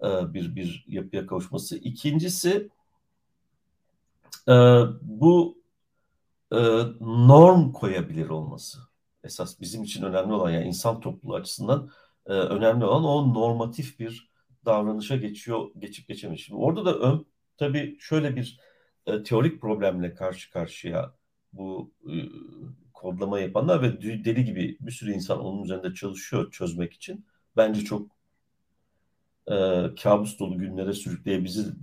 e, 0.03 0.35
bir 0.35 0.57
bir 0.57 0.85
yapıya 0.89 1.27
kavuşması. 1.27 1.77
İkincisi 1.77 2.71
e, 4.49 4.53
bu 5.03 5.59
e, 6.53 6.59
norm 7.01 7.73
koyabilir 7.73 8.29
olması. 8.29 8.79
Esas 9.25 9.61
bizim 9.61 9.83
için 9.83 10.03
önemli 10.03 10.33
olan 10.33 10.51
yani 10.51 10.67
insan 10.67 11.01
topluluğu 11.01 11.35
açısından 11.35 11.91
e, 12.27 12.33
önemli 12.33 12.85
olan 12.85 13.05
o 13.05 13.35
normatif 13.35 13.99
bir 13.99 14.31
davranışa 14.65 15.17
geçiyor, 15.17 15.71
geçip 15.79 16.09
geçemiyor. 16.09 16.39
Şimdi 16.39 16.61
orada 16.61 16.85
da 16.85 16.99
ön 16.99 17.27
tabii 17.57 17.97
şöyle 18.01 18.37
bir 18.37 18.61
e, 19.07 19.23
teorik 19.23 19.61
problemle 19.61 20.15
karşı 20.15 20.51
karşıya 20.51 21.15
bu 21.53 21.93
e, 22.07 22.15
kodlama 23.01 23.41
yapanlar 23.41 23.83
ve 23.83 24.03
deli 24.03 24.45
gibi 24.45 24.77
bir 24.81 24.93
sürü 24.93 25.13
insan 25.13 25.41
onun 25.41 25.63
üzerinde 25.65 25.95
çalışıyor 25.95 26.51
çözmek 26.53 26.93
için. 26.93 27.27
Bence 27.57 27.81
çok 27.85 28.11
e, 29.51 29.55
kabus 30.03 30.39
dolu 30.39 30.59
günlere 30.59 30.93
sürükleyebilir, 30.93 31.75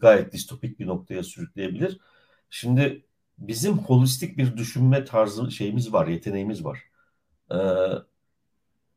gayet 0.00 0.32
distopik 0.32 0.78
bir 0.80 0.86
noktaya 0.86 1.22
sürükleyebilir. 1.22 1.98
Şimdi 2.50 3.06
bizim 3.38 3.78
holistik 3.78 4.38
bir 4.38 4.56
düşünme 4.56 5.04
tarzı 5.04 5.50
şeyimiz 5.50 5.92
var, 5.92 6.06
yeteneğimiz 6.06 6.64
var. 6.64 6.78
E, 7.52 7.58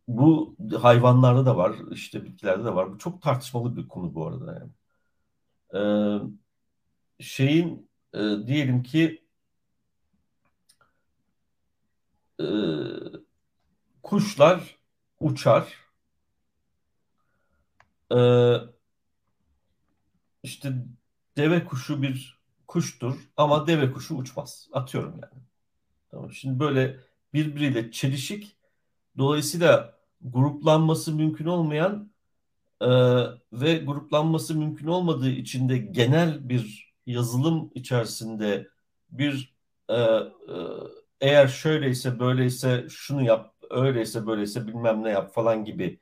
bu 0.08 0.56
hayvanlarda 0.82 1.46
da 1.46 1.58
var, 1.58 1.76
işte 1.92 2.26
bitkilerde 2.26 2.64
de 2.64 2.76
var. 2.76 2.92
Bu 2.94 2.98
çok 2.98 3.22
tartışmalı 3.22 3.78
bir 3.78 3.88
konu 3.88 4.14
bu 4.16 4.28
arada 4.28 4.60
yani. 4.60 4.72
E, 5.74 5.82
şeyin 7.24 7.90
e, 8.14 8.20
diyelim 8.48 8.84
ki 8.84 9.27
e, 12.40 12.46
kuşlar 14.04 14.78
uçar. 15.20 15.74
Ee, 18.12 18.56
işte 20.44 20.74
deve 21.38 21.66
kuşu 21.66 22.02
bir 22.02 22.40
kuştur 22.68 23.30
ama 23.38 23.68
deve 23.68 23.92
kuşu 23.92 24.16
uçmaz. 24.16 24.70
Atıyorum 24.74 25.12
yani. 25.12 25.44
Tamam. 26.12 26.32
Şimdi 26.32 26.60
böyle 26.60 27.00
birbiriyle 27.34 27.92
çelişik 27.92 28.58
dolayısıyla 29.18 30.00
gruplanması 30.22 31.14
mümkün 31.14 31.46
olmayan 31.46 32.12
e, 32.82 32.88
ve 33.54 33.78
gruplanması 33.78 34.56
mümkün 34.56 34.88
olmadığı 34.88 35.30
için 35.30 35.70
de 35.70 35.78
genel 35.78 36.50
bir 36.50 36.94
yazılım 37.06 37.72
içerisinde 37.76 38.68
bir 39.12 39.56
e, 39.90 39.96
e, 39.96 40.28
eğer 41.22 41.48
şöyleyse 41.48 42.20
böyleyse 42.20 42.86
şunu 42.90 43.24
yap 43.24 43.54
öyleyse 43.70 44.28
böyleyse 44.28 44.68
bilmem 44.68 45.04
ne 45.04 45.10
yap 45.10 45.34
falan 45.34 45.66
gibi 45.66 46.00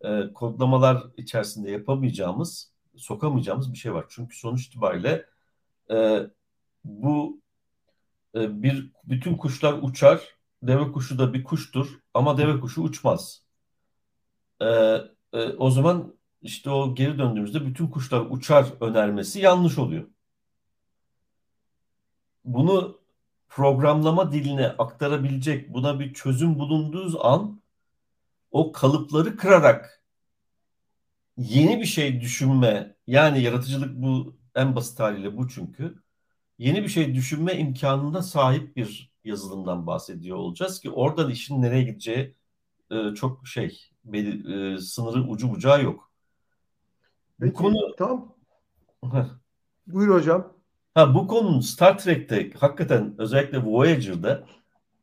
e, 0.00 0.32
kodlamalar 0.34 1.04
içerisinde 1.16 1.70
yapamayacağımız 1.70 2.72
sokamayacağımız 2.96 3.72
bir 3.72 3.78
şey 3.78 3.94
var. 3.94 4.06
Çünkü 4.08 4.36
sonuç 4.38 4.66
itibariyle 4.66 5.26
e, 5.90 6.20
bu 6.84 7.40
e, 8.34 8.62
bir 8.62 8.92
bütün 9.04 9.36
kuşlar 9.36 9.78
uçar. 9.82 10.36
Deve 10.62 10.92
kuşu 10.92 11.18
da 11.18 11.34
bir 11.34 11.44
kuştur 11.44 12.00
ama 12.14 12.38
deve 12.38 12.60
kuşu 12.60 12.82
uçmaz. 12.82 13.42
E, 14.60 14.66
e, 15.32 15.52
o 15.58 15.70
zaman 15.70 16.14
işte 16.42 16.70
o 16.70 16.94
geri 16.94 17.18
döndüğümüzde 17.18 17.66
bütün 17.66 17.86
kuşlar 17.86 18.26
uçar 18.30 18.66
önermesi 18.80 19.40
yanlış 19.40 19.78
oluyor. 19.78 20.08
Bunu 22.44 22.95
programlama 23.56 24.32
diline 24.32 24.68
aktarabilecek, 24.68 25.74
buna 25.74 26.00
bir 26.00 26.14
çözüm 26.14 26.58
bulunduğu 26.58 27.26
an 27.26 27.60
o 28.50 28.72
kalıpları 28.72 29.36
kırarak 29.36 30.02
yeni 31.36 31.80
bir 31.80 31.86
şey 31.86 32.20
düşünme, 32.20 32.96
yani 33.06 33.42
yaratıcılık 33.42 34.02
bu 34.02 34.36
en 34.54 34.76
basit 34.76 35.00
haliyle 35.00 35.36
bu 35.36 35.48
çünkü. 35.48 36.02
Yeni 36.58 36.82
bir 36.82 36.88
şey 36.88 37.14
düşünme 37.14 37.54
imkanına 37.58 38.22
sahip 38.22 38.76
bir 38.76 39.12
yazılımdan 39.24 39.86
bahsediyor 39.86 40.36
olacağız 40.36 40.80
ki 40.80 40.90
oradan 40.90 41.30
işin 41.30 41.62
nereye 41.62 41.82
gideceği 41.82 42.34
e, 42.90 43.14
çok 43.14 43.46
şey, 43.46 43.90
e, 44.12 44.78
sınırı 44.78 45.28
ucu 45.28 45.50
bucağı 45.50 45.82
yok. 45.82 46.10
Peki, 47.40 47.54
bu 47.54 47.58
konu 47.58 47.96
tam 47.98 48.34
Buyur 49.86 50.14
hocam. 50.14 50.55
Ha 50.96 51.14
bu 51.14 51.26
konunun 51.26 51.60
Star 51.60 51.98
Trek'te 51.98 52.50
hakikaten 52.50 53.14
özellikle 53.18 53.58
Voyager'da 53.64 54.46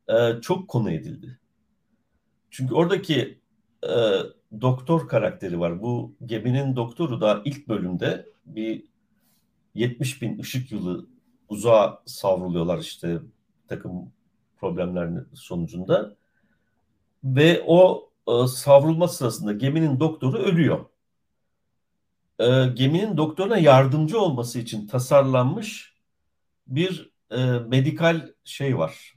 e, 0.08 0.40
çok 0.40 0.68
konu 0.68 0.90
edildi. 0.90 1.38
Çünkü 2.50 2.74
oradaki 2.74 3.40
e, 3.82 3.92
doktor 4.60 5.08
karakteri 5.08 5.60
var. 5.60 5.82
Bu 5.82 6.14
geminin 6.26 6.76
doktoru 6.76 7.20
da 7.20 7.42
ilk 7.44 7.68
bölümde 7.68 8.26
bir 8.46 8.84
70 9.74 10.22
bin 10.22 10.38
ışık 10.38 10.72
yılı 10.72 11.06
uzağa 11.48 12.02
savruluyorlar 12.06 12.78
işte 12.78 13.18
takım 13.68 14.12
problemler 14.56 15.10
sonucunda. 15.34 16.16
Ve 17.24 17.62
o 17.66 18.10
e, 18.28 18.46
savrulma 18.46 19.08
sırasında 19.08 19.52
geminin 19.52 20.00
doktoru 20.00 20.38
ölüyor. 20.38 20.84
E, 22.38 22.66
geminin 22.74 23.16
doktoruna 23.16 23.58
yardımcı 23.58 24.20
olması 24.20 24.58
için 24.58 24.86
tasarlanmış 24.86 25.94
bir 26.66 27.12
e, 27.30 27.44
medikal 27.46 28.32
şey 28.44 28.78
var. 28.78 29.14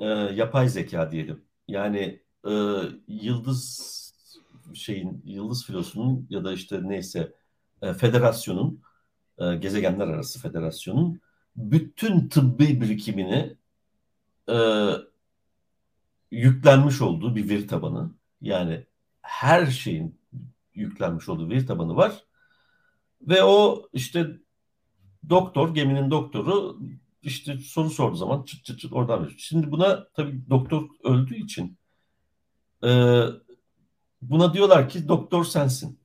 E, 0.00 0.06
yapay 0.08 0.68
zeka 0.68 1.10
diyelim. 1.10 1.44
Yani 1.68 2.22
e, 2.48 2.52
yıldız 3.08 4.02
şeyin 4.74 5.22
yıldız 5.24 5.66
filosunun 5.66 6.26
ya 6.30 6.44
da 6.44 6.52
işte 6.52 6.80
neyse 6.82 7.32
e, 7.82 7.94
federasyonun 7.94 8.82
e, 9.38 9.56
gezegenler 9.56 10.06
arası 10.08 10.40
federasyonun 10.40 11.20
bütün 11.56 12.28
tıbbi 12.28 12.80
birikimini 12.80 13.56
e, 14.48 14.56
yüklenmiş 16.30 17.00
olduğu 17.02 17.36
bir 17.36 17.48
veri 17.48 17.66
tabanı. 17.66 18.10
Yani 18.40 18.86
her 19.22 19.66
şeyin 19.66 20.21
yüklenmiş 20.74 21.28
olduğu 21.28 21.50
veri 21.50 21.66
tabanı 21.66 21.96
var. 21.96 22.24
Ve 23.20 23.42
o 23.42 23.88
işte 23.92 24.26
doktor, 25.28 25.74
geminin 25.74 26.10
doktoru 26.10 26.78
işte 27.22 27.58
soru 27.58 27.90
sorduğu 27.90 28.16
zaman 28.16 28.42
çıt 28.42 28.64
çıt 28.64 28.80
çıt 28.80 28.92
oradan 28.92 29.22
veriyor. 29.22 29.38
Şimdi 29.38 29.70
buna 29.70 30.08
tabii 30.14 30.50
doktor 30.50 30.88
öldüğü 31.04 31.36
için 31.36 31.78
e, 32.84 33.22
buna 34.22 34.54
diyorlar 34.54 34.88
ki 34.88 35.08
doktor 35.08 35.44
sensin. 35.44 36.02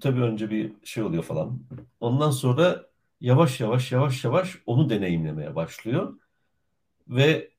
Tabii 0.00 0.20
önce 0.20 0.50
bir 0.50 0.72
şey 0.84 1.02
oluyor 1.02 1.22
falan. 1.22 1.60
Ondan 2.00 2.30
sonra 2.30 2.86
yavaş 3.20 3.60
yavaş 3.60 3.92
yavaş 3.92 4.24
yavaş 4.24 4.58
onu 4.66 4.90
deneyimlemeye 4.90 5.54
başlıyor. 5.54 6.18
Ve 7.08 7.50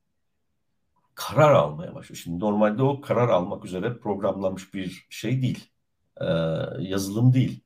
karar 1.19 1.51
almaya 1.51 1.95
başlıyor. 1.95 2.21
Şimdi 2.23 2.39
normalde 2.39 2.83
o 2.83 3.01
karar 3.01 3.29
almak 3.29 3.65
üzere 3.65 3.97
programlanmış 3.97 4.73
bir 4.73 5.07
şey 5.09 5.41
değil. 5.41 5.69
Ee, 6.21 6.25
yazılım 6.79 7.33
değil. 7.33 7.63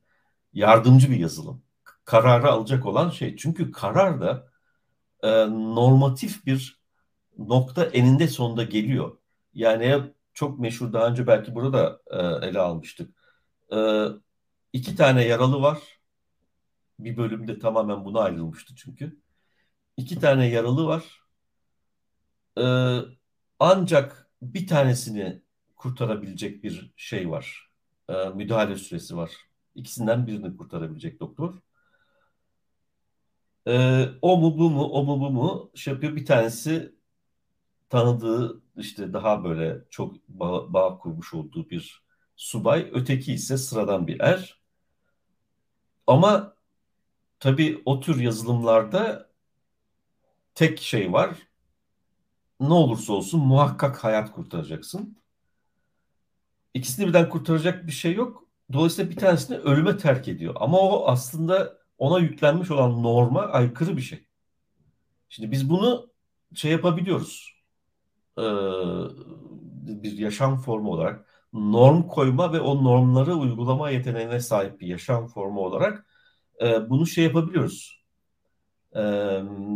Yardımcı 0.52 1.10
bir 1.10 1.16
yazılım. 1.16 1.62
Kararı 2.04 2.50
alacak 2.50 2.86
olan 2.86 3.10
şey. 3.10 3.36
Çünkü 3.36 3.72
karar 3.72 4.20
da 4.20 4.48
e, 5.22 5.28
normatif 5.50 6.46
bir 6.46 6.82
nokta 7.38 7.84
eninde 7.84 8.28
sonunda 8.28 8.64
geliyor. 8.64 9.18
Yani 9.54 10.02
çok 10.34 10.58
meşhur 10.58 10.92
daha 10.92 11.08
önce 11.08 11.26
belki 11.26 11.54
burada 11.54 12.00
e, 12.10 12.48
ele 12.48 12.58
almıştık. 12.60 13.14
E, 13.72 14.06
iki 14.72 14.96
tane 14.96 15.24
yaralı 15.24 15.62
var. 15.62 15.78
Bir 16.98 17.16
bölümde 17.16 17.58
tamamen 17.58 18.04
buna 18.04 18.20
ayrılmıştı 18.20 18.74
çünkü. 18.76 19.20
İki 19.96 20.20
tane 20.20 20.46
yaralı 20.48 20.86
var. 20.86 21.04
E, 22.58 22.64
ancak 23.64 24.30
bir 24.42 24.66
tanesini 24.66 25.42
kurtarabilecek 25.76 26.64
bir 26.64 26.92
şey 26.96 27.30
var. 27.30 27.70
E, 28.08 28.28
müdahale 28.28 28.76
süresi 28.76 29.16
var. 29.16 29.30
İkisinden 29.74 30.26
birini 30.26 30.56
kurtarabilecek 30.56 31.20
doktor. 31.20 31.54
E, 33.68 34.04
o 34.22 34.36
mu 34.36 34.58
bu 34.58 34.70
mu 34.70 34.84
o 34.84 35.04
mu 35.04 35.20
bu 35.20 35.30
mu 35.30 35.70
şey 35.74 35.94
yapıyor. 35.94 36.16
Bir 36.16 36.26
tanesi 36.26 36.94
tanıdığı 37.90 38.62
işte 38.76 39.12
daha 39.12 39.44
böyle 39.44 39.84
çok 39.90 40.28
bağ, 40.28 40.72
bağ 40.72 40.98
kurmuş 40.98 41.34
olduğu 41.34 41.70
bir 41.70 42.02
subay. 42.36 42.90
Öteki 42.92 43.34
ise 43.34 43.58
sıradan 43.58 44.06
bir 44.06 44.20
er. 44.20 44.60
Ama 46.06 46.56
tabii 47.40 47.82
o 47.84 48.00
tür 48.00 48.20
yazılımlarda 48.20 49.30
tek 50.54 50.80
şey 50.80 51.12
var 51.12 51.53
ne 52.60 52.74
olursa 52.74 53.12
olsun 53.12 53.40
muhakkak 53.40 54.04
hayat 54.04 54.32
kurtaracaksın. 54.32 55.18
İkisini 56.74 57.06
birden 57.06 57.28
kurtaracak 57.28 57.86
bir 57.86 57.92
şey 57.92 58.14
yok. 58.14 58.44
Dolayısıyla 58.72 59.10
bir 59.10 59.16
tanesini 59.16 59.56
ölüme 59.56 59.96
terk 59.96 60.28
ediyor. 60.28 60.54
Ama 60.60 60.78
o 60.80 61.06
aslında 61.08 61.78
ona 61.98 62.18
yüklenmiş 62.18 62.70
olan 62.70 63.02
norma 63.02 63.42
aykırı 63.42 63.96
bir 63.96 64.02
şey. 64.02 64.26
Şimdi 65.28 65.50
biz 65.50 65.70
bunu 65.70 66.10
şey 66.54 66.72
yapabiliyoruz. 66.72 67.54
Ee, 68.38 68.42
bir 70.02 70.18
yaşam 70.18 70.56
formu 70.56 70.90
olarak 70.90 71.26
norm 71.52 72.02
koyma 72.02 72.52
ve 72.52 72.60
o 72.60 72.84
normları 72.84 73.34
uygulama 73.34 73.90
yeteneğine 73.90 74.40
sahip 74.40 74.80
bir 74.80 74.86
yaşam 74.86 75.26
formu 75.26 75.60
olarak 75.60 76.06
e, 76.62 76.90
bunu 76.90 77.06
şey 77.06 77.24
yapabiliyoruz 77.24 78.03
e, 78.94 79.02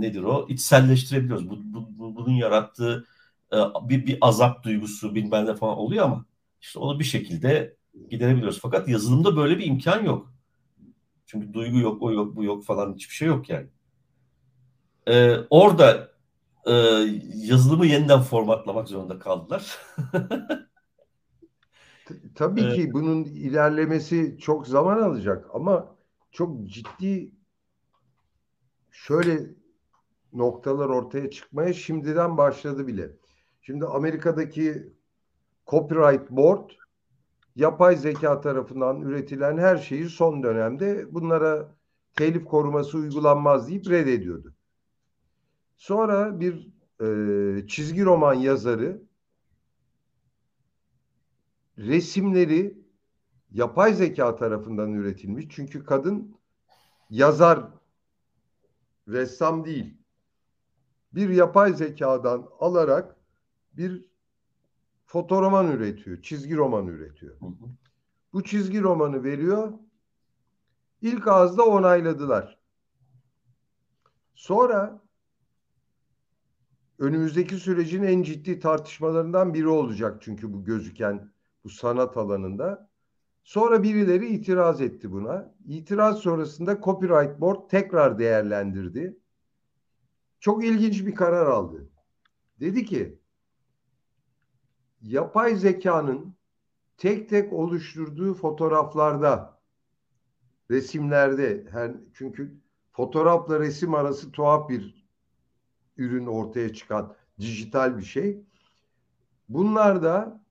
nedir 0.01 0.23
o 0.23 0.47
içselleştirebiliyoruz. 0.49 1.51
Bu, 1.51 1.57
bu, 1.65 1.89
bu, 1.99 2.17
bunun 2.17 2.33
yarattığı 2.33 3.07
e, 3.53 3.57
bir, 3.89 4.07
bir 4.07 4.19
azap 4.21 4.63
duygusu 4.65 5.15
bilmem 5.15 5.47
ne 5.47 5.55
falan 5.55 5.79
oluyor 5.79 6.05
ama 6.05 6.25
işte 6.61 6.79
onu 6.79 6.99
bir 6.99 7.05
şekilde 7.05 7.77
giderebiliyoruz. 8.11 8.59
Fakat 8.63 8.89
yazılımda 8.89 9.37
böyle 9.37 9.59
bir 9.59 9.67
imkan 9.67 10.05
yok. 10.05 10.33
Çünkü 11.27 11.53
duygu 11.53 11.79
yok, 11.79 12.03
o 12.03 12.13
yok, 12.13 12.37
bu 12.37 12.45
yok 12.45 12.65
falan 12.65 12.95
hiçbir 12.95 13.15
şey 13.15 13.29
yok 13.29 13.49
yani. 13.51 13.67
Ee, 15.09 15.37
orada 15.51 16.11
e, 16.67 16.73
yazılımı 17.35 17.87
yeniden 17.87 18.21
formatlamak 18.21 18.89
zorunda 18.89 19.19
kaldılar. 19.19 19.79
Tabii 22.35 22.75
ki 22.75 22.93
bunun 22.93 23.25
ilerlemesi 23.25 24.39
çok 24.41 24.67
zaman 24.67 25.03
alacak 25.03 25.47
ama 25.55 25.97
çok 26.31 26.67
ciddi 26.67 27.33
şöyle 28.99 29.47
noktalar 30.33 30.89
ortaya 30.89 31.31
çıkmaya 31.31 31.73
şimdiden 31.73 32.37
başladı 32.37 32.87
bile. 32.87 33.11
Şimdi 33.61 33.87
Amerika'daki 33.87 34.93
Copyright 35.67 36.31
Board 36.31 36.71
yapay 37.57 37.97
zeka 37.97 38.41
tarafından 38.41 39.01
üretilen 39.01 39.59
her 39.59 39.77
şeyi 39.77 40.09
son 40.09 40.43
dönemde 40.43 41.15
bunlara 41.15 41.75
telif 42.17 42.45
koruması 42.45 42.99
uygulanmaz 42.99 43.69
deyip 43.69 43.91
reddediyordu. 43.91 44.55
Sonra 45.77 46.41
bir 46.41 46.69
e, 47.01 47.67
çizgi 47.67 48.05
roman 48.05 48.35
yazarı 48.35 49.03
resimleri 51.79 52.79
yapay 53.51 53.95
zeka 53.95 54.37
tarafından 54.37 54.93
üretilmiş. 54.93 55.47
Çünkü 55.51 55.85
kadın 55.85 56.37
yazar, 57.11 57.78
ressam 59.09 59.65
değil. 59.65 59.97
Bir 61.13 61.29
yapay 61.29 61.73
zekadan 61.75 62.49
alarak 62.61 63.17
bir 63.73 64.05
fotoroman 65.07 65.71
üretiyor, 65.73 66.23
çizgi 66.23 66.57
roman 66.57 66.87
üretiyor. 66.87 67.41
Hı 67.41 67.47
hı. 67.47 67.69
Bu 68.33 68.45
çizgi 68.45 68.83
romanı 68.83 69.25
veriyor. 69.25 69.73
İlk 71.03 71.29
ağızda 71.29 71.65
onayladılar. 71.67 72.59
Sonra 74.35 75.03
önümüzdeki 76.99 77.57
sürecin 77.57 78.03
en 78.03 78.23
ciddi 78.23 78.61
tartışmalarından 78.61 79.55
biri 79.55 79.69
olacak 79.69 80.23
çünkü 80.23 80.53
bu 80.53 80.65
gözüken 80.65 81.33
bu 81.65 81.71
sanat 81.71 82.17
alanında. 82.17 82.88
Sonra 83.49 83.83
birileri 83.83 84.27
itiraz 84.29 84.81
etti 84.81 85.13
buna. 85.13 85.55
İtiraz 85.67 86.19
sonrasında 86.19 86.81
Copyright 86.81 87.41
Board 87.41 87.69
tekrar 87.71 88.19
değerlendirdi. 88.19 89.19
Çok 90.41 90.65
ilginç 90.65 91.07
bir 91.07 91.15
karar 91.15 91.47
aldı. 91.47 91.91
Dedi 92.61 92.85
ki 92.85 93.19
yapay 95.01 95.57
zekanın 95.57 96.37
tek 96.97 97.29
tek 97.29 97.53
oluşturduğu 97.53 98.35
fotoğraflarda 98.35 99.61
resimlerde 100.71 101.67
her 101.71 101.93
çünkü 102.15 102.61
fotoğrafla 102.93 103.61
resim 103.61 103.95
arası 103.95 104.33
tuhaf 104.33 104.69
bir 104.69 105.09
ürün 105.97 106.27
ortaya 106.27 106.75
çıkan 106.75 107.17
dijital 107.39 107.99
bir 107.99 108.05
şey. 108.05 108.43
Bunlar 109.49 110.03
da 110.03 110.45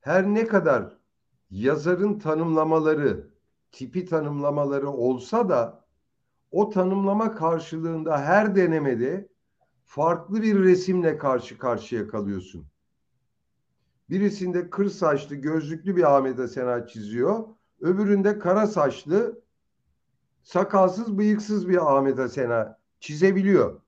her 0.00 0.26
ne 0.26 0.46
kadar 0.46 0.95
yazarın 1.50 2.18
tanımlamaları, 2.18 3.30
tipi 3.72 4.04
tanımlamaları 4.04 4.90
olsa 4.90 5.48
da 5.48 5.86
o 6.50 6.70
tanımlama 6.70 7.34
karşılığında 7.34 8.18
her 8.18 8.56
denemede 8.56 9.28
farklı 9.84 10.42
bir 10.42 10.62
resimle 10.62 11.18
karşı 11.18 11.58
karşıya 11.58 12.08
kalıyorsun. 12.08 12.66
Birisinde 14.10 14.70
kır 14.70 14.88
saçlı, 14.88 15.36
gözlüklü 15.36 15.96
bir 15.96 16.16
Ahmet 16.16 16.50
Sena 16.50 16.86
çiziyor. 16.86 17.44
Öbüründe 17.80 18.38
kara 18.38 18.66
saçlı, 18.66 19.42
sakalsız, 20.42 21.18
bıyıksız 21.18 21.68
bir 21.68 21.96
Ahmet 21.96 22.32
Sena 22.32 22.78
çizebiliyor. 23.00 23.80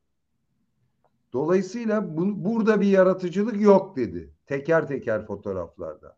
Dolayısıyla 1.32 2.16
bu, 2.16 2.44
burada 2.44 2.80
bir 2.80 2.86
yaratıcılık 2.86 3.60
yok 3.60 3.96
dedi. 3.96 4.34
Teker 4.46 4.88
teker 4.88 5.26
fotoğraflarda. 5.26 6.16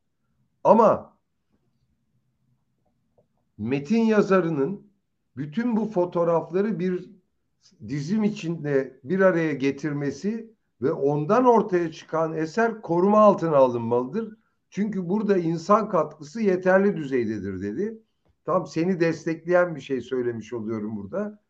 Ama 0.65 1.17
metin 3.61 4.05
yazarının 4.05 4.91
bütün 5.37 5.77
bu 5.77 5.87
fotoğrafları 5.87 6.79
bir 6.79 7.11
dizim 7.89 8.25
içinde 8.25 9.01
bir 9.05 9.21
araya 9.21 9.53
getirmesi 9.53 10.55
ve 10.83 10.93
ondan 10.93 11.45
ortaya 11.45 11.93
çıkan 11.93 12.33
eser 12.33 12.83
koruma 12.83 13.19
altına 13.19 13.57
alınmalıdır. 13.57 14.37
Çünkü 14.71 15.09
burada 15.09 15.39
insan 15.39 15.89
katkısı 15.89 16.43
yeterli 16.43 16.97
düzeydedir 16.97 17.63
dedi. 17.63 18.03
Tam 18.45 18.67
seni 18.67 19.01
destekleyen 19.01 19.75
bir 19.75 19.81
şey 19.81 20.01
söylemiş 20.01 20.53
oluyorum 20.53 20.97
burada. 20.97 21.41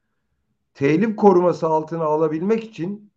Telif 0.74 1.16
koruması 1.16 1.66
altına 1.66 2.04
alabilmek 2.04 2.64
için 2.64 3.11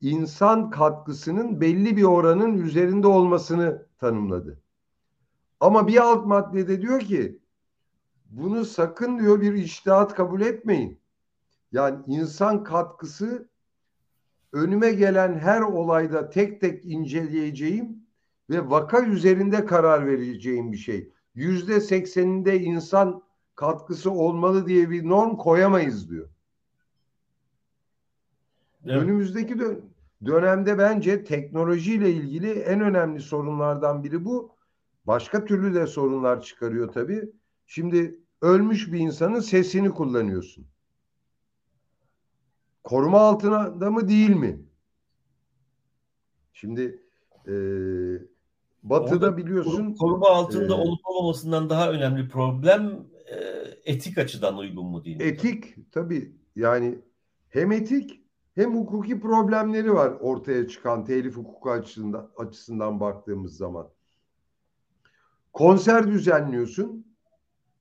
insan 0.00 0.70
katkısının 0.70 1.60
belli 1.60 1.96
bir 1.96 2.02
oranın 2.02 2.58
üzerinde 2.58 3.06
olmasını 3.06 3.86
tanımladı. 3.98 4.60
Ama 5.60 5.88
bir 5.88 5.96
alt 5.96 6.26
maddede 6.26 6.82
diyor 6.82 7.00
ki 7.00 7.37
bunu 8.28 8.64
sakın 8.64 9.18
diyor 9.18 9.40
bir 9.40 9.52
iştihat 9.52 10.14
kabul 10.14 10.40
etmeyin. 10.40 11.00
Yani 11.72 11.98
insan 12.06 12.64
katkısı 12.64 13.48
önüme 14.52 14.92
gelen 14.92 15.38
her 15.38 15.60
olayda 15.60 16.30
tek 16.30 16.60
tek 16.60 16.84
inceleyeceğim 16.84 17.96
ve 18.50 18.70
vaka 18.70 19.06
üzerinde 19.06 19.66
karar 19.66 20.06
vereceğim 20.06 20.72
bir 20.72 20.76
şey. 20.76 21.12
Yüzde 21.34 21.80
sekseninde 21.80 22.60
insan 22.60 23.22
katkısı 23.54 24.10
olmalı 24.10 24.66
diye 24.66 24.90
bir 24.90 25.08
norm 25.08 25.36
koyamayız 25.36 26.10
diyor. 26.10 26.28
Evet. 28.84 29.02
Önümüzdeki 29.02 29.54
dö- 29.54 29.80
dönemde 30.24 30.78
bence 30.78 31.24
teknolojiyle 31.24 32.10
ilgili 32.10 32.50
en 32.50 32.80
önemli 32.80 33.20
sorunlardan 33.20 34.04
biri 34.04 34.24
bu. 34.24 34.56
Başka 35.06 35.44
türlü 35.44 35.74
de 35.74 35.86
sorunlar 35.86 36.42
çıkarıyor 36.42 36.92
tabii. 36.92 37.32
Şimdi 37.70 38.20
ölmüş 38.42 38.92
bir 38.92 38.98
insanın 38.98 39.40
sesini 39.40 39.90
kullanıyorsun. 39.90 40.66
Koruma 42.84 43.20
altında 43.20 43.90
mı 43.90 44.08
değil 44.08 44.30
mi? 44.30 44.62
Şimdi 46.52 47.02
e, 47.46 47.52
Batı'da 48.82 49.14
Orada 49.14 49.36
biliyorsun 49.36 49.94
koruma 49.94 50.28
altında 50.28 50.74
e, 50.74 50.76
olup 50.76 51.00
olmamasından 51.04 51.70
daha 51.70 51.90
önemli 51.90 52.28
problem 52.28 53.06
e, 53.26 53.36
etik 53.84 54.18
açıdan 54.18 54.58
uygun 54.58 54.86
mu 54.86 55.04
değil 55.04 55.16
mi? 55.16 55.22
Etik 55.22 55.92
tabii 55.92 56.36
yani 56.56 56.98
hem 57.48 57.72
etik 57.72 58.20
hem 58.54 58.76
hukuki 58.76 59.20
problemleri 59.20 59.94
var 59.94 60.10
ortaya 60.20 60.68
çıkan 60.68 61.04
telif 61.04 61.36
hukuku 61.36 61.70
açısından, 61.70 62.30
açısından 62.36 63.00
baktığımız 63.00 63.56
zaman. 63.56 63.88
Konser 65.52 66.08
düzenliyorsun. 66.08 67.07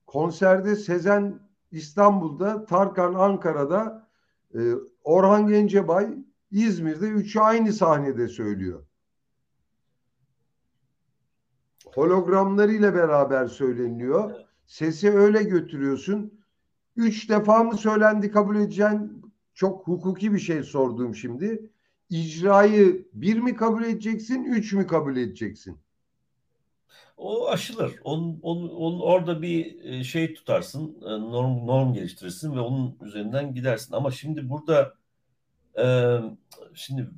Konserde 0.07 0.75
Sezen 0.75 1.39
İstanbul'da, 1.71 2.65
Tarkan 2.65 3.13
Ankara'da, 3.13 4.07
e, 4.53 4.59
Orhan 5.03 5.47
Gencebay 5.47 6.07
İzmir'de 6.51 7.07
üçü 7.07 7.39
aynı 7.39 7.73
sahnede 7.73 8.27
söylüyor. 8.27 8.83
Hologramlarıyla 11.95 12.95
beraber 12.95 13.47
söyleniyor. 13.47 14.31
Sesi 14.65 15.11
öyle 15.11 15.43
götürüyorsun. 15.43 16.39
Üç 16.95 17.29
defa 17.29 17.63
mı 17.63 17.77
söylendi 17.77 18.31
kabul 18.31 18.55
edeceğin 18.55 19.21
çok 19.53 19.87
hukuki 19.87 20.33
bir 20.33 20.39
şey 20.39 20.63
sorduğum 20.63 21.15
şimdi. 21.15 21.69
İcrayı 22.09 23.07
bir 23.13 23.39
mi 23.39 23.55
kabul 23.55 23.83
edeceksin, 23.83 24.43
üç 24.43 24.73
mü 24.73 24.87
kabul 24.87 25.17
edeceksin? 25.17 25.77
O 27.17 27.47
aşılır. 27.47 27.95
Onun, 28.03 28.39
onun, 28.41 28.69
onun 28.69 28.99
orada 28.99 29.41
bir 29.41 29.83
e, 29.83 30.03
şey 30.03 30.33
tutarsın, 30.33 30.97
e, 31.01 31.09
norm 31.09 31.67
norm 31.67 31.93
geliştirirsin 31.93 32.55
ve 32.55 32.59
onun 32.59 32.97
üzerinden 33.01 33.53
gidersin. 33.53 33.93
Ama 33.93 34.11
şimdi 34.11 34.49
burada 34.49 34.93
e, 35.79 35.85
şimdi 36.73 37.09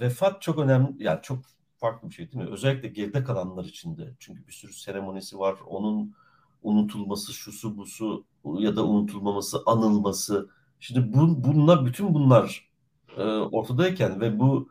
vefat 0.00 0.42
çok 0.42 0.58
önemli, 0.58 1.04
yani 1.04 1.18
çok 1.22 1.38
farklı 1.76 2.08
bir 2.08 2.14
şey 2.14 2.32
değil 2.32 2.44
mi? 2.44 2.50
Özellikle 2.50 2.88
geride 2.88 3.24
kalanlar 3.24 3.64
için 3.64 3.96
de. 3.96 4.14
Çünkü 4.18 4.46
bir 4.46 4.52
sürü 4.52 4.72
seremonisi 4.72 5.38
var. 5.38 5.56
Onun 5.66 6.14
unutulması, 6.62 7.32
şusu 7.32 7.76
busu 7.76 8.24
ya 8.44 8.76
da 8.76 8.84
unutulmaması, 8.86 9.62
anılması. 9.66 10.48
Şimdi 10.80 11.14
bu, 11.14 11.44
bunlar, 11.44 11.86
bütün 11.86 12.14
bunlar 12.14 12.70
e, 13.16 13.22
ortadayken 13.22 14.20
ve 14.20 14.38
bu 14.38 14.68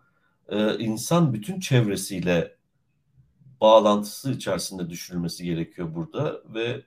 e, 0.49 0.77
insan 0.77 1.33
bütün 1.33 1.59
çevresiyle 1.59 2.55
bağlantısı 3.61 4.31
içerisinde 4.31 4.89
düşünülmesi 4.89 5.45
gerekiyor 5.45 5.95
burada 5.95 6.41
ve 6.45 6.83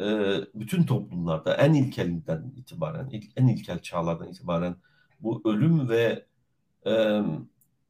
e, 0.00 0.36
bütün 0.54 0.82
toplumlarda 0.84 1.54
en 1.54 1.74
ilkelinden 1.74 2.52
itibaren, 2.56 3.08
ilk, 3.10 3.24
en 3.36 3.46
ilkel 3.46 3.78
çağlardan 3.82 4.28
itibaren 4.28 4.76
bu 5.20 5.42
ölüm 5.44 5.88
ve 5.88 6.26
e, 6.86 7.22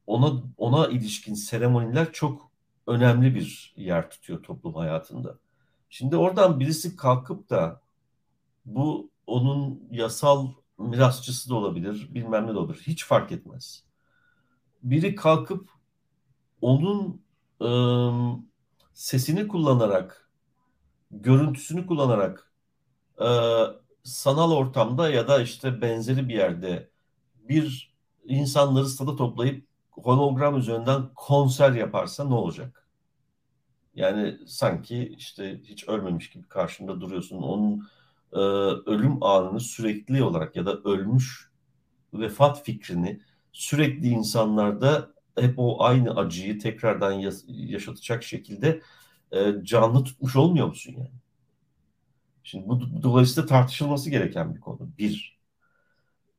ona 0.07 0.43
ona 0.57 0.87
ilişkin 0.87 1.33
seremoniler 1.33 2.13
çok 2.13 2.51
önemli 2.87 3.35
bir 3.35 3.73
yer 3.75 4.09
tutuyor 4.09 4.43
toplum 4.43 4.73
hayatında. 4.73 5.37
Şimdi 5.89 6.17
oradan 6.17 6.59
birisi 6.59 6.95
kalkıp 6.95 7.49
da 7.49 7.81
bu 8.65 9.09
onun 9.27 9.83
yasal 9.91 10.47
mirasçısı 10.77 11.49
da 11.49 11.55
olabilir, 11.55 12.07
bilmem 12.11 12.47
ne 12.47 12.53
de 12.53 12.57
olabilir. 12.57 12.83
Hiç 12.87 13.05
fark 13.05 13.31
etmez. 13.31 13.83
Biri 14.83 15.15
kalkıp 15.15 15.69
onun 16.61 17.21
sesini 18.93 19.47
kullanarak, 19.47 20.29
görüntüsünü 21.11 21.87
kullanarak 21.87 22.51
sanal 24.03 24.51
ortamda 24.51 25.09
ya 25.09 25.27
da 25.27 25.41
işte 25.41 25.81
benzeri 25.81 26.29
bir 26.29 26.33
yerde 26.33 26.89
bir 27.49 27.93
insanları 28.25 28.85
stada 28.85 29.15
toplayıp 29.15 29.67
hologram 29.91 30.57
üzerinden 30.57 31.09
konser 31.15 31.71
yaparsa 31.71 32.23
ne 32.25 32.33
olacak? 32.33 32.87
Yani 33.95 34.37
sanki 34.47 35.15
işte 35.17 35.61
hiç 35.63 35.87
ölmemiş 35.87 36.29
gibi 36.29 36.47
karşında 36.47 37.01
duruyorsun. 37.01 37.37
Onun 37.37 37.87
e, 38.33 38.39
ölüm 38.91 39.23
anını 39.23 39.59
sürekli 39.59 40.23
olarak 40.23 40.55
ya 40.55 40.65
da 40.65 40.77
ölmüş 40.77 41.51
vefat 42.13 42.63
fikrini 42.63 43.21
sürekli 43.51 44.07
insanlarda 44.07 45.13
hep 45.41 45.53
o 45.57 45.83
aynı 45.83 46.15
acıyı 46.15 46.59
tekrardan 46.59 47.11
yaşatacak 47.47 48.23
şekilde 48.23 48.81
e, 49.31 49.53
canlı 49.63 50.03
tutmuş 50.03 50.35
olmuyor 50.35 50.67
musun 50.67 50.93
yani? 50.97 51.11
Şimdi 52.43 52.69
bu 52.69 53.03
dolayısıyla 53.03 53.47
tartışılması 53.47 54.09
gereken 54.09 54.55
bir 54.55 54.59
konu. 54.59 54.89
Bir. 54.97 55.39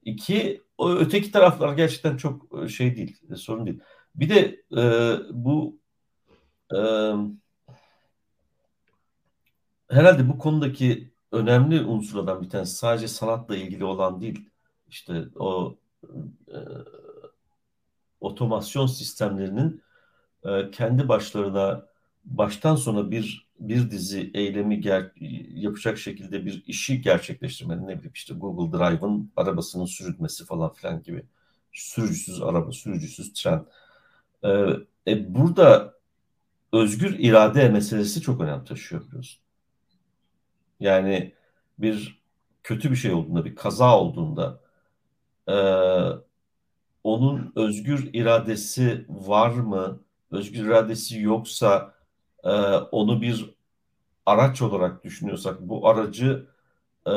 İki, 0.04 0.62
o 0.78 0.90
öteki 0.90 1.32
taraflar 1.32 1.72
gerçekten 1.72 2.16
çok 2.16 2.62
e, 2.64 2.68
şey 2.68 2.96
değil, 2.96 3.20
e, 3.30 3.36
sorun 3.36 3.66
değil. 3.66 3.80
Bir 4.14 4.28
de 4.28 4.62
e, 4.76 5.16
bu 5.30 5.78
e, 6.74 6.78
herhalde 9.90 10.28
bu 10.28 10.38
konudaki 10.38 11.10
önemli 11.32 11.80
unsurlardan 11.80 12.42
bir 12.42 12.50
tanesi 12.50 12.76
sadece 12.76 13.08
sanatla 13.08 13.56
ilgili 13.56 13.84
olan 13.84 14.20
değil. 14.20 14.48
İşte 14.88 15.24
o 15.36 15.76
otomasyon 18.20 18.86
sistemlerinin 18.86 19.82
e, 20.44 20.70
kendi 20.70 21.08
başlarına 21.08 21.86
baştan 22.24 22.76
sona 22.76 23.10
bir 23.10 23.50
bir 23.60 23.90
dizi 23.90 24.30
eylemi 24.34 24.80
ger 24.80 25.10
yapacak 25.54 25.98
şekilde 25.98 26.46
bir 26.46 26.64
işi 26.66 27.00
gerçekleştirmenin 27.02 27.82
ne 27.82 27.96
bileyim 27.96 28.12
işte 28.14 28.34
Google 28.34 28.78
Drive'ın 28.78 29.32
arabasının 29.36 29.84
sürülmesi 29.84 30.44
falan 30.44 30.72
filan 30.72 31.02
gibi 31.02 31.22
sürücüsüz 31.72 32.42
araba, 32.42 32.72
sürücüsüz 32.72 33.32
tren. 33.32 33.66
Ee, 34.44 34.48
e, 35.06 35.34
burada 35.34 35.94
özgür 36.72 37.18
irade 37.18 37.68
meselesi 37.68 38.20
çok 38.20 38.40
önem 38.40 38.64
taşıyor 38.64 39.06
biliyorsun. 39.06 39.40
Yani 40.80 41.34
bir 41.78 42.20
kötü 42.62 42.90
bir 42.90 42.96
şey 42.96 43.12
olduğunda, 43.12 43.44
bir 43.44 43.54
kaza 43.54 43.98
olduğunda 43.98 44.60
e, 45.48 45.54
onun 47.04 47.52
özgür 47.56 48.10
iradesi 48.12 49.06
var 49.08 49.50
mı? 49.50 50.00
Özgür 50.30 50.66
iradesi 50.66 51.20
yoksa 51.20 51.94
e, 52.44 52.50
onu 52.76 53.22
bir 53.22 53.54
araç 54.26 54.62
olarak 54.62 55.04
düşünüyorsak 55.04 55.60
bu 55.60 55.88
aracı 55.88 56.46
e, 57.06 57.12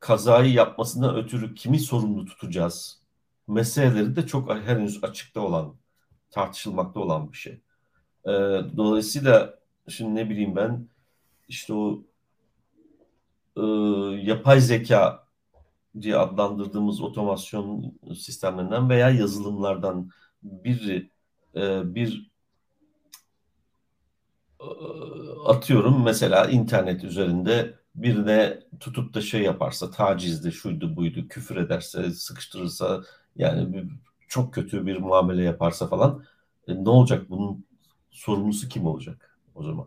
kazayı 0.00 0.52
yapmasından 0.52 1.16
ötürü 1.16 1.54
kimi 1.54 1.78
sorumlu 1.78 2.24
tutacağız? 2.26 3.02
Meseleleri 3.48 4.16
de 4.16 4.26
çok 4.26 4.54
henüz 4.54 5.04
açıkta 5.04 5.40
olan, 5.40 5.74
tartışılmakta 6.30 7.00
olan 7.00 7.32
bir 7.32 7.36
şey. 7.36 7.60
E, 8.24 8.30
dolayısıyla 8.76 9.58
şimdi 9.88 10.14
ne 10.14 10.30
bileyim 10.30 10.56
ben 10.56 10.88
işte 11.48 11.74
o 11.74 12.02
e, 13.56 13.62
yapay 14.22 14.60
zeka 14.60 15.23
diye 16.00 16.16
adlandırdığımız 16.16 17.00
otomasyon 17.00 17.94
sistemlerinden 18.16 18.88
veya 18.88 19.10
yazılımlardan 19.10 20.10
biri 20.42 21.10
e, 21.56 21.94
bir 21.94 22.30
e, 24.60 24.66
atıyorum 25.46 26.04
mesela 26.04 26.46
internet 26.46 27.04
üzerinde 27.04 27.74
birine 27.94 28.60
tutup 28.80 29.14
da 29.14 29.20
şey 29.20 29.42
yaparsa 29.42 29.90
tacizdi 29.90 30.52
şuydu 30.52 30.96
buydu 30.96 31.28
küfür 31.28 31.56
ederse 31.56 32.10
sıkıştırırsa 32.10 33.02
yani 33.36 33.84
çok 34.28 34.54
kötü 34.54 34.86
bir 34.86 34.96
muamele 34.96 35.42
yaparsa 35.42 35.86
falan 35.86 36.24
e, 36.68 36.84
ne 36.84 36.88
olacak 36.88 37.30
bunun 37.30 37.64
sorumlusu 38.10 38.68
kim 38.68 38.86
olacak 38.86 39.38
o 39.54 39.62
zaman? 39.62 39.86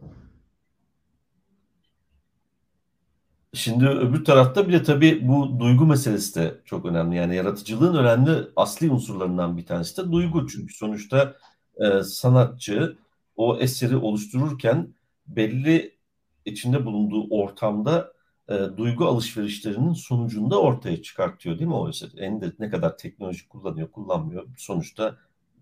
Şimdi 3.54 3.88
öbür 3.88 4.26
tarafta 4.26 4.68
bir 4.68 4.74
de 4.74 4.84
tabii 4.84 5.28
bu 5.28 5.60
duygu 5.60 5.86
meselesi 5.86 6.36
de 6.36 6.62
çok 6.66 6.86
önemli. 6.86 7.16
Yani 7.16 7.36
yaratıcılığın 7.36 7.98
önemli 7.98 8.48
asli 8.56 8.92
unsurlarından 8.92 9.58
bir 9.58 9.66
tanesi 9.66 9.98
de 9.98 10.12
duygu. 10.12 10.48
Çünkü 10.48 10.74
sonuçta 10.74 11.36
e, 11.78 12.04
sanatçı 12.04 12.98
o 13.36 13.58
eseri 13.60 13.96
oluştururken 13.98 14.94
belli 15.28 15.98
içinde 16.46 16.86
bulunduğu 16.86 17.28
ortamda 17.30 18.14
e, 18.50 18.54
duygu 18.78 19.06
alışverişlerinin 19.06 19.94
sonucunda 19.94 20.62
ortaya 20.62 21.02
çıkartıyor 21.02 21.60
değil 21.60 21.68
mi 21.68 21.76
o 21.76 21.90
eser? 21.90 22.10
En 22.18 22.42
de 22.42 22.52
ne 22.60 22.70
kadar 22.70 22.98
teknoloji 22.98 23.48
kullanıyor, 23.48 23.92
kullanmıyor. 23.92 24.48
Sonuçta 24.58 25.18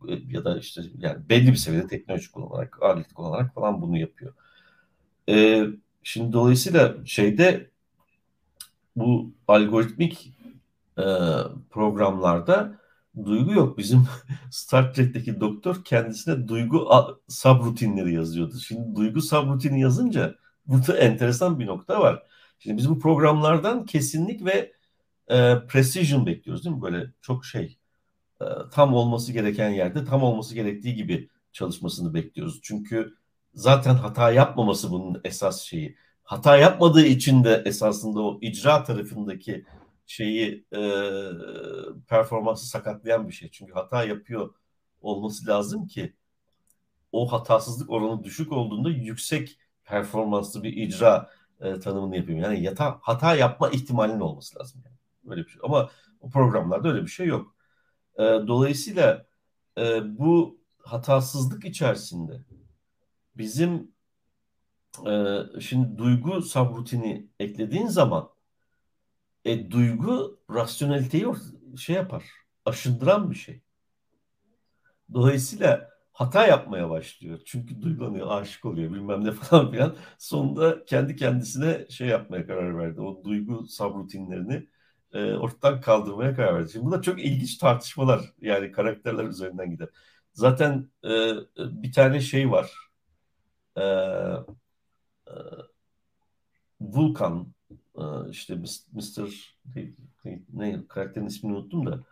e, 0.10 0.14
ya 0.30 0.46
da 0.46 0.58
işte 0.60 0.82
yani 0.98 1.30
belli 1.30 1.48
bir 1.52 1.56
seviyede 1.56 1.88
teknoloji 1.88 2.32
kullanarak, 2.32 2.84
alet 2.84 3.14
kullanarak 3.14 3.54
falan 3.54 3.82
bunu 3.82 3.98
yapıyor. 3.98 4.34
E, 5.30 5.66
şimdi 6.04 6.34
dolayısıyla 6.34 6.96
şeyde 7.06 7.70
bu 8.96 9.34
algoritmik 9.48 10.34
e, 10.98 11.04
programlarda 11.70 12.80
duygu 13.26 13.54
yok. 13.54 13.78
Bizim 13.78 14.08
Star 14.52 14.94
Trek'teki 14.94 15.40
doktor 15.40 15.84
kendisine 15.84 16.48
duygu 16.48 16.90
subrutinleri 17.30 18.14
yazıyordu. 18.14 18.60
Şimdi 18.60 18.96
duygu 18.96 19.22
subrutini 19.22 19.82
yazınca 19.82 20.36
burada 20.68 20.98
enteresan 20.98 21.60
bir 21.60 21.66
nokta 21.68 22.02
var. 22.02 22.24
Şimdi 22.60 22.78
biz 22.78 22.90
bu 22.90 23.00
programlardan 23.00 23.86
kesinlik 23.86 24.46
ve 24.46 24.74
e, 25.28 25.56
precision 25.68 26.26
bekliyoruz 26.26 26.66
değil 26.66 26.76
mi? 26.76 26.82
Böyle 26.82 27.12
çok 27.22 27.46
şey 27.46 27.78
e, 28.42 28.46
tam 28.72 28.94
olması 28.94 29.34
gereken 29.34 29.70
yerde 29.70 30.06
tam 30.06 30.24
olması 30.24 30.56
gerektiği 30.56 30.96
gibi 30.96 31.30
çalışmasını 31.52 32.14
bekliyoruz. 32.14 32.60
Çünkü 32.64 33.16
zaten 33.54 33.96
hata 33.96 34.32
yapmaması 34.32 34.92
bunun 34.92 35.22
esas 35.24 35.62
şeyi 35.62 35.98
hata 36.26 36.58
yapmadığı 36.58 37.06
için 37.06 37.44
de 37.44 37.64
esasında 37.66 38.22
o 38.22 38.40
icra 38.42 38.84
tarafındaki 38.84 39.66
şeyi 40.06 40.66
e, 40.76 40.80
performansı 42.08 42.68
sakatlayan 42.68 43.28
bir 43.28 43.34
şey. 43.34 43.50
Çünkü 43.52 43.74
hata 43.74 44.04
yapıyor 44.04 44.54
olması 45.02 45.48
lazım 45.48 45.88
ki 45.88 46.14
o 47.12 47.32
hatasızlık 47.32 47.90
oranı 47.90 48.24
düşük 48.24 48.52
olduğunda 48.52 48.90
yüksek 48.90 49.60
performanslı 49.84 50.64
bir 50.64 50.74
icra 50.74 51.30
e, 51.62 51.80
tanımını 51.80 52.18
yapayım. 52.18 52.42
Yani 52.42 52.64
yata, 52.64 52.98
hata 53.02 53.36
yapma 53.36 53.70
ihtimalinin 53.70 54.20
olması 54.20 54.60
lazım. 54.60 54.82
Yani. 54.86 54.96
Böyle 55.24 55.46
bir 55.46 55.50
şey. 55.50 55.62
Ama 55.64 55.90
o 56.22 56.30
programlarda 56.30 56.90
öyle 56.90 57.02
bir 57.02 57.08
şey 57.08 57.28
yok. 57.28 57.56
E, 58.18 58.24
dolayısıyla 58.24 59.26
e, 59.78 60.18
bu 60.20 60.60
hatasızlık 60.78 61.66
içerisinde 61.66 62.42
bizim 63.38 63.95
e, 65.08 65.62
şimdi 65.62 65.98
duygu 65.98 66.42
subrutini 66.42 67.28
eklediğin 67.40 67.88
zaman 67.88 68.30
e, 69.46 69.72
duygu 69.72 70.40
rasyoneliteyi 70.50 71.26
şey 71.78 71.96
yapar. 71.96 72.24
Aşındıran 72.66 73.32
bir 73.32 73.36
şey. 73.36 73.62
Dolayısıyla 75.14 75.90
hata 76.14 76.48
yapmaya 76.48 76.90
başlıyor. 76.90 77.40
Çünkü 77.46 77.82
duygulanıyor, 77.82 78.32
aşık 78.32 78.66
oluyor 78.66 78.94
bilmem 78.94 79.26
ne 79.26 79.32
falan 79.32 79.72
filan. 79.72 79.96
Sonunda 80.18 80.86
kendi 80.86 81.16
kendisine 81.16 81.86
şey 81.90 82.08
yapmaya 82.08 82.48
karar 82.48 82.78
verdi. 82.78 83.02
O 83.02 83.24
duygu 83.24 83.68
sabrutinlerini 83.68 84.68
e, 85.14 85.34
ortadan 85.34 85.82
kaldırmaya 85.82 86.36
karar 86.36 86.56
verdi. 86.60 86.72
Şimdi 86.72 86.86
bunlar 86.86 87.02
çok 87.02 87.20
ilginç 87.26 87.58
tartışmalar. 87.58 88.22
Yani 88.42 88.72
karakterler 88.72 89.24
üzerinden 89.24 89.72
gider. 89.72 89.90
Zaten 90.34 90.90
e, 91.06 91.10
bir 91.58 91.92
tane 91.94 92.20
şey 92.22 92.52
var. 92.52 92.72
E, 93.76 93.82
e, 93.82 94.65
Vulkan 96.82 97.48
e, 97.98 98.04
işte 98.30 98.56
Mr. 98.94 99.56
Ne, 100.54 100.88
karakterin 100.88 101.26
ismini 101.26 101.54
unuttum 101.54 101.86
da 101.86 102.04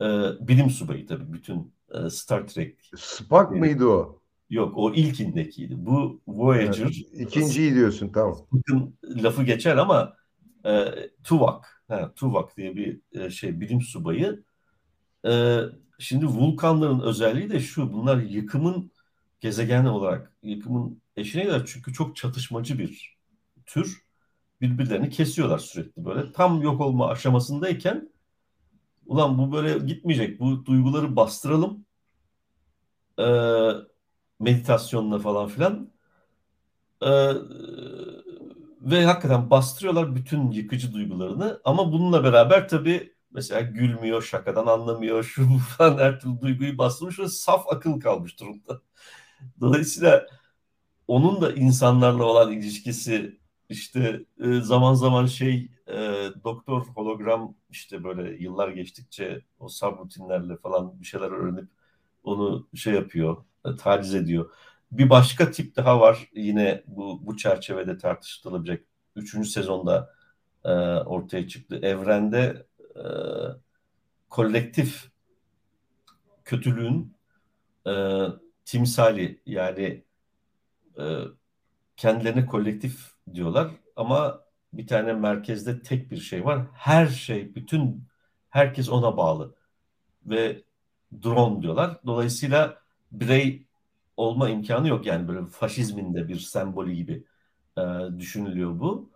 e, 0.00 0.06
bilim 0.48 0.70
subayı 0.70 1.06
tabii 1.06 1.32
bütün 1.32 1.72
e, 1.94 2.10
Star 2.10 2.46
Trek. 2.46 2.90
Spock 2.96 3.50
mıydı 3.50 3.86
o? 3.86 4.20
Yok 4.50 4.72
o 4.76 4.94
ilkindekiydi. 4.94 5.86
Bu 5.86 6.20
Voyager. 6.28 6.82
Evet, 6.82 7.20
ikinciyi 7.20 7.74
diyorsun 7.74 8.08
tamam. 8.08 8.34
Spock'ın 8.34 8.94
lafı 9.04 9.42
geçer 9.42 9.76
ama 9.76 10.16
e, 10.64 10.84
Tuvok. 11.24 11.64
Ha, 11.88 12.12
Tuvok 12.16 12.56
diye 12.56 12.76
bir 12.76 13.00
e, 13.12 13.30
şey 13.30 13.60
bilim 13.60 13.80
subayı. 13.80 14.42
E, 15.26 15.60
şimdi 15.98 16.26
vulkanların 16.26 17.00
özelliği 17.00 17.50
de 17.50 17.60
şu. 17.60 17.92
Bunlar 17.92 18.16
yıkımın 18.16 18.90
gezegen 19.40 19.84
olarak 19.84 20.32
yıkımın 20.42 21.02
eşine 21.16 21.42
gider. 21.44 21.62
Çünkü 21.66 21.92
çok 21.92 22.16
çatışmacı 22.16 22.78
bir 22.78 23.18
tür. 23.66 24.04
Birbirlerini 24.60 25.10
kesiyorlar 25.10 25.58
sürekli 25.58 26.04
böyle. 26.04 26.32
Tam 26.32 26.62
yok 26.62 26.80
olma 26.80 27.08
aşamasındayken 27.08 28.12
ulan 29.06 29.38
bu 29.38 29.52
böyle 29.52 29.78
gitmeyecek. 29.86 30.40
Bu 30.40 30.66
duyguları 30.66 31.16
bastıralım. 31.16 31.86
Ee, 33.18 33.70
meditasyonla 34.40 35.18
falan 35.18 35.48
filan. 35.48 35.90
Ee, 37.02 37.32
ve 38.80 39.04
hakikaten 39.04 39.50
bastırıyorlar 39.50 40.16
bütün 40.16 40.50
yıkıcı 40.50 40.92
duygularını. 40.92 41.60
Ama 41.64 41.92
bununla 41.92 42.24
beraber 42.24 42.68
tabii 42.68 43.14
mesela 43.30 43.60
gülmüyor, 43.60 44.22
şakadan 44.22 44.66
anlamıyor, 44.66 45.22
şu 45.34 45.48
falan 45.58 45.98
her 45.98 46.20
türlü 46.20 46.40
duyguyu 46.40 46.78
bastırmış 46.78 47.18
ve 47.18 47.28
saf 47.28 47.68
akıl 47.68 48.00
kalmış 48.00 48.40
durumda. 48.40 48.80
Dolayısıyla 49.60 50.26
onun 51.08 51.40
da 51.40 51.52
insanlarla 51.52 52.24
olan 52.24 52.52
ilişkisi 52.52 53.38
işte 53.68 54.24
e, 54.40 54.60
zaman 54.60 54.94
zaman 54.94 55.26
şey 55.26 55.68
e, 55.86 55.94
doktor 56.44 56.86
hologram 56.86 57.54
işte 57.70 58.04
böyle 58.04 58.44
yıllar 58.44 58.68
geçtikçe 58.68 59.42
o 59.58 59.68
subrutinlerle 59.68 60.56
falan 60.56 61.00
bir 61.00 61.06
şeyler 61.06 61.30
öğrenip 61.30 61.68
onu 62.24 62.68
şey 62.74 62.94
yapıyor, 62.94 63.44
e, 63.66 63.76
taciz 63.76 64.14
ediyor. 64.14 64.50
Bir 64.92 65.10
başka 65.10 65.50
tip 65.50 65.76
daha 65.76 66.00
var 66.00 66.28
yine 66.34 66.82
bu, 66.86 67.26
bu 67.26 67.36
çerçevede 67.36 67.98
tartışılabilecek. 67.98 68.86
Üçüncü 69.16 69.48
sezonda 69.48 70.14
e, 70.64 70.70
ortaya 71.04 71.48
çıktı. 71.48 71.78
Evrende 71.82 72.66
e, 72.96 73.02
kolektif 74.28 75.10
kötülüğün 76.44 77.14
e, 77.86 77.92
timsali 78.68 79.42
yani 79.46 80.04
e, 80.98 81.04
kendilerine 81.96 82.46
kolektif 82.46 83.12
diyorlar 83.34 83.70
ama 83.96 84.40
bir 84.72 84.86
tane 84.86 85.12
merkezde 85.12 85.82
tek 85.82 86.10
bir 86.10 86.16
şey 86.16 86.44
var. 86.44 86.66
Her 86.74 87.06
şey, 87.06 87.54
bütün 87.54 88.04
herkes 88.50 88.88
ona 88.88 89.16
bağlı 89.16 89.54
ve 90.26 90.62
drone 91.22 91.62
diyorlar. 91.62 92.00
Dolayısıyla 92.06 92.82
birey 93.12 93.66
olma 94.16 94.48
imkanı 94.48 94.88
yok 94.88 95.06
yani 95.06 95.28
böyle 95.28 95.46
faşizmin 95.46 96.14
de 96.14 96.28
bir 96.28 96.38
sembolü 96.38 96.92
gibi 96.92 97.24
e, 97.78 97.82
düşünülüyor 98.18 98.80
bu. 98.80 99.10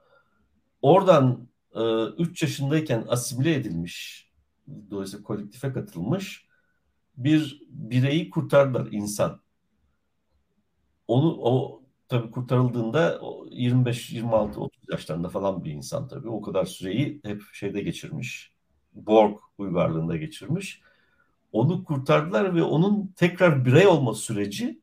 Oradan 0.82 1.48
3 2.18 2.42
e, 2.42 2.46
yaşındayken 2.46 3.04
asimile 3.08 3.54
edilmiş, 3.54 4.28
dolayısıyla 4.90 5.24
kolektife 5.24 5.72
katılmış 5.72 6.46
bir 7.16 7.62
bireyi 7.68 8.30
kurtardılar 8.30 8.88
insan. 8.92 9.41
Onu 11.08 11.36
o 11.40 11.82
tabii 12.08 12.30
kurtarıldığında 12.30 13.20
25 13.50 14.10
26 14.10 14.60
30 14.60 14.82
yaşlarında 14.92 15.28
falan 15.28 15.64
bir 15.64 15.72
insan 15.72 16.08
tabii. 16.08 16.28
O 16.28 16.40
kadar 16.42 16.64
süreyi 16.64 17.20
hep 17.24 17.42
şeyde 17.52 17.80
geçirmiş. 17.80 18.52
Borg 18.94 19.38
uygarlığında 19.58 20.16
geçirmiş. 20.16 20.80
Onu 21.52 21.84
kurtardılar 21.84 22.54
ve 22.54 22.62
onun 22.62 23.12
tekrar 23.16 23.64
birey 23.64 23.86
olma 23.86 24.14
süreci 24.14 24.80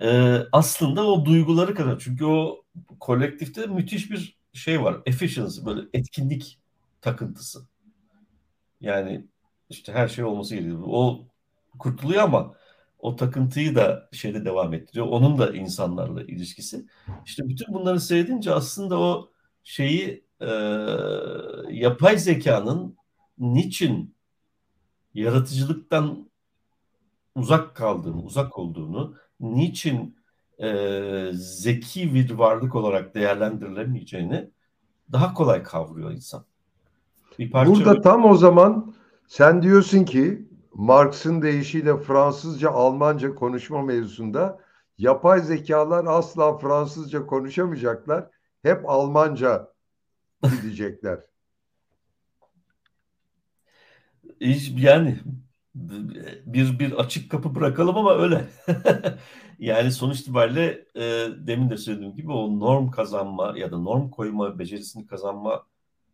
e, 0.00 0.38
aslında 0.52 1.06
o 1.06 1.24
duyguları 1.24 1.74
kadar. 1.74 1.98
Çünkü 1.98 2.24
o 2.24 2.64
kolektifte 3.00 3.66
müthiş 3.66 4.10
bir 4.10 4.38
şey 4.52 4.82
var. 4.82 4.96
Efficiency, 5.06 5.66
böyle 5.66 5.80
etkinlik 5.92 6.58
takıntısı. 7.00 7.66
Yani 8.80 9.26
işte 9.70 9.92
her 9.92 10.08
şey 10.08 10.24
olması 10.24 10.54
gerekiyor. 10.54 10.82
O 10.86 11.26
kurtuluyor 11.78 12.22
ama 12.22 12.54
o 13.04 13.16
takıntıyı 13.16 13.74
da 13.74 14.08
şeyde 14.12 14.44
devam 14.44 14.74
ettiriyor. 14.74 15.06
Onun 15.06 15.38
da 15.38 15.52
insanlarla 15.52 16.22
ilişkisi. 16.22 16.86
İşte 17.26 17.48
bütün 17.48 17.74
bunları 17.74 18.00
seyredince 18.00 18.52
aslında 18.52 19.00
o 19.00 19.30
şeyi 19.64 20.24
e, 20.40 20.50
yapay 21.70 22.18
zekanın 22.18 22.96
niçin 23.38 24.14
yaratıcılıktan 25.14 26.30
uzak 27.34 27.74
kaldığını, 27.76 28.22
uzak 28.22 28.58
olduğunu, 28.58 29.14
niçin 29.40 30.16
e, 30.58 31.30
zeki 31.32 32.14
bir 32.14 32.30
varlık 32.30 32.74
olarak 32.74 33.14
değerlendirilemeyeceğini 33.14 34.50
daha 35.12 35.34
kolay 35.34 35.62
kavruyor 35.62 36.10
insan. 36.10 36.44
Bir 37.38 37.50
parça 37.50 37.72
Burada 37.72 38.00
tam 38.00 38.24
o 38.24 38.34
zaman 38.34 38.94
sen 39.26 39.62
diyorsun 39.62 40.04
ki 40.04 40.48
Marx'ın 40.74 41.42
deyişiyle 41.42 41.96
Fransızca, 41.96 42.70
Almanca 42.70 43.34
konuşma 43.34 43.82
mevzusunda 43.82 44.60
yapay 44.98 45.40
zekalar 45.40 46.04
asla 46.04 46.58
Fransızca 46.58 47.26
konuşamayacaklar. 47.26 48.30
Hep 48.62 48.90
Almanca 48.90 49.72
gidecekler. 50.42 51.20
yani 54.76 55.18
bir 56.46 56.78
bir 56.78 56.92
açık 56.92 57.30
kapı 57.30 57.54
bırakalım 57.54 57.96
ama 57.96 58.14
öyle. 58.14 58.48
yani 59.58 59.92
sonuç 59.92 60.20
itibariyle 60.20 60.86
e, 60.96 61.28
demin 61.46 61.70
de 61.70 61.76
söylediğim 61.76 62.14
gibi 62.14 62.32
o 62.32 62.60
norm 62.60 62.90
kazanma 62.90 63.58
ya 63.58 63.72
da 63.72 63.78
norm 63.78 64.10
koyma 64.10 64.58
becerisini 64.58 65.06
kazanma 65.06 65.66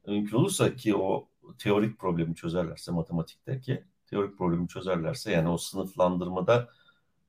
mümkün 0.06 0.36
olursa 0.36 0.76
ki 0.76 0.96
o 0.96 1.28
teorik 1.58 1.98
problemi 1.98 2.34
çözerlerse 2.34 2.92
matematikteki 2.92 3.84
teorik 4.10 4.38
problemi 4.38 4.68
çözerlerse 4.68 5.32
yani 5.32 5.48
o 5.48 5.58
sınıflandırmada 5.58 6.68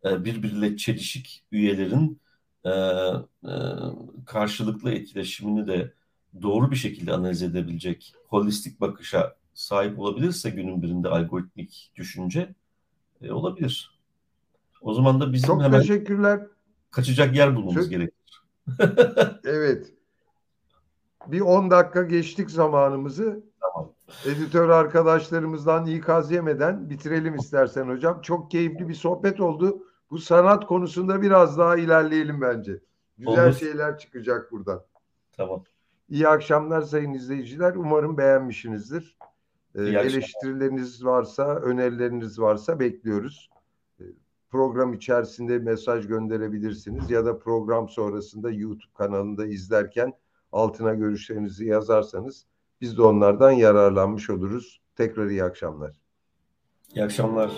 e, 0.05 0.25
birbiriyle 0.25 0.77
çelişik 0.77 1.43
üyelerin 1.51 2.21
e, 2.65 2.69
e, 2.69 3.53
karşılıklı 4.25 4.91
etkileşimini 4.91 5.67
de 5.67 5.93
doğru 6.41 6.71
bir 6.71 6.75
şekilde 6.75 7.13
analiz 7.13 7.43
edebilecek 7.43 8.13
holistik 8.27 8.81
bakışa 8.81 9.35
sahip 9.53 9.99
olabilirse 9.99 10.49
günün 10.49 10.81
birinde 10.81 11.09
algoritmik 11.09 11.91
düşünce 11.95 12.55
e, 13.21 13.31
olabilir. 13.31 13.99
O 14.81 14.93
zaman 14.93 15.21
da 15.21 15.33
bizim 15.33 15.47
Çok 15.47 15.61
hemen 15.61 15.81
teşekkürler. 15.81 16.47
kaçacak 16.91 17.35
yer 17.35 17.55
bulmamız 17.55 17.83
Çok... 17.83 17.89
gerekir. 17.89 18.43
evet. 19.43 19.93
Bir 21.27 21.41
10 21.41 21.71
dakika 21.71 22.03
geçtik 22.03 22.51
zamanımızı. 22.51 23.50
Editör 24.25 24.69
arkadaşlarımızdan 24.69 25.85
ikaz 25.85 26.31
yemeden 26.31 26.89
bitirelim 26.89 27.35
istersen 27.35 27.87
hocam. 27.87 28.21
Çok 28.21 28.51
keyifli 28.51 28.89
bir 28.89 28.93
sohbet 28.93 29.39
oldu. 29.39 29.83
Bu 30.11 30.17
sanat 30.17 30.67
konusunda 30.67 31.21
biraz 31.21 31.57
daha 31.57 31.77
ilerleyelim 31.77 32.41
bence. 32.41 32.79
Güzel 33.17 33.47
Olur. 33.47 33.53
şeyler 33.55 33.97
çıkacak 33.97 34.51
buradan. 34.51 34.83
Tamam. 35.31 35.63
İyi 36.09 36.27
akşamlar 36.27 36.81
sayın 36.81 37.13
izleyiciler. 37.13 37.75
Umarım 37.75 38.17
beğenmişsinizdir. 38.17 39.17
Ee, 39.75 39.81
eleştirileriniz 39.81 41.05
varsa, 41.05 41.55
önerileriniz 41.55 42.39
varsa 42.39 42.79
bekliyoruz. 42.79 43.49
Ee, 43.99 44.03
program 44.49 44.93
içerisinde 44.93 45.59
mesaj 45.59 46.07
gönderebilirsiniz 46.07 47.11
ya 47.11 47.25
da 47.25 47.39
program 47.39 47.89
sonrasında 47.89 48.51
YouTube 48.51 48.93
kanalında 48.93 49.45
izlerken 49.45 50.13
altına 50.51 50.93
görüşlerinizi 50.93 51.65
yazarsanız 51.65 52.45
biz 52.81 52.97
de 52.97 53.01
onlardan 53.01 53.51
yararlanmış 53.51 54.29
oluruz. 54.29 54.81
Tekrar 54.95 55.27
iyi 55.27 55.43
akşamlar. 55.43 55.91
İyi 56.95 57.03
akşamlar. 57.03 57.51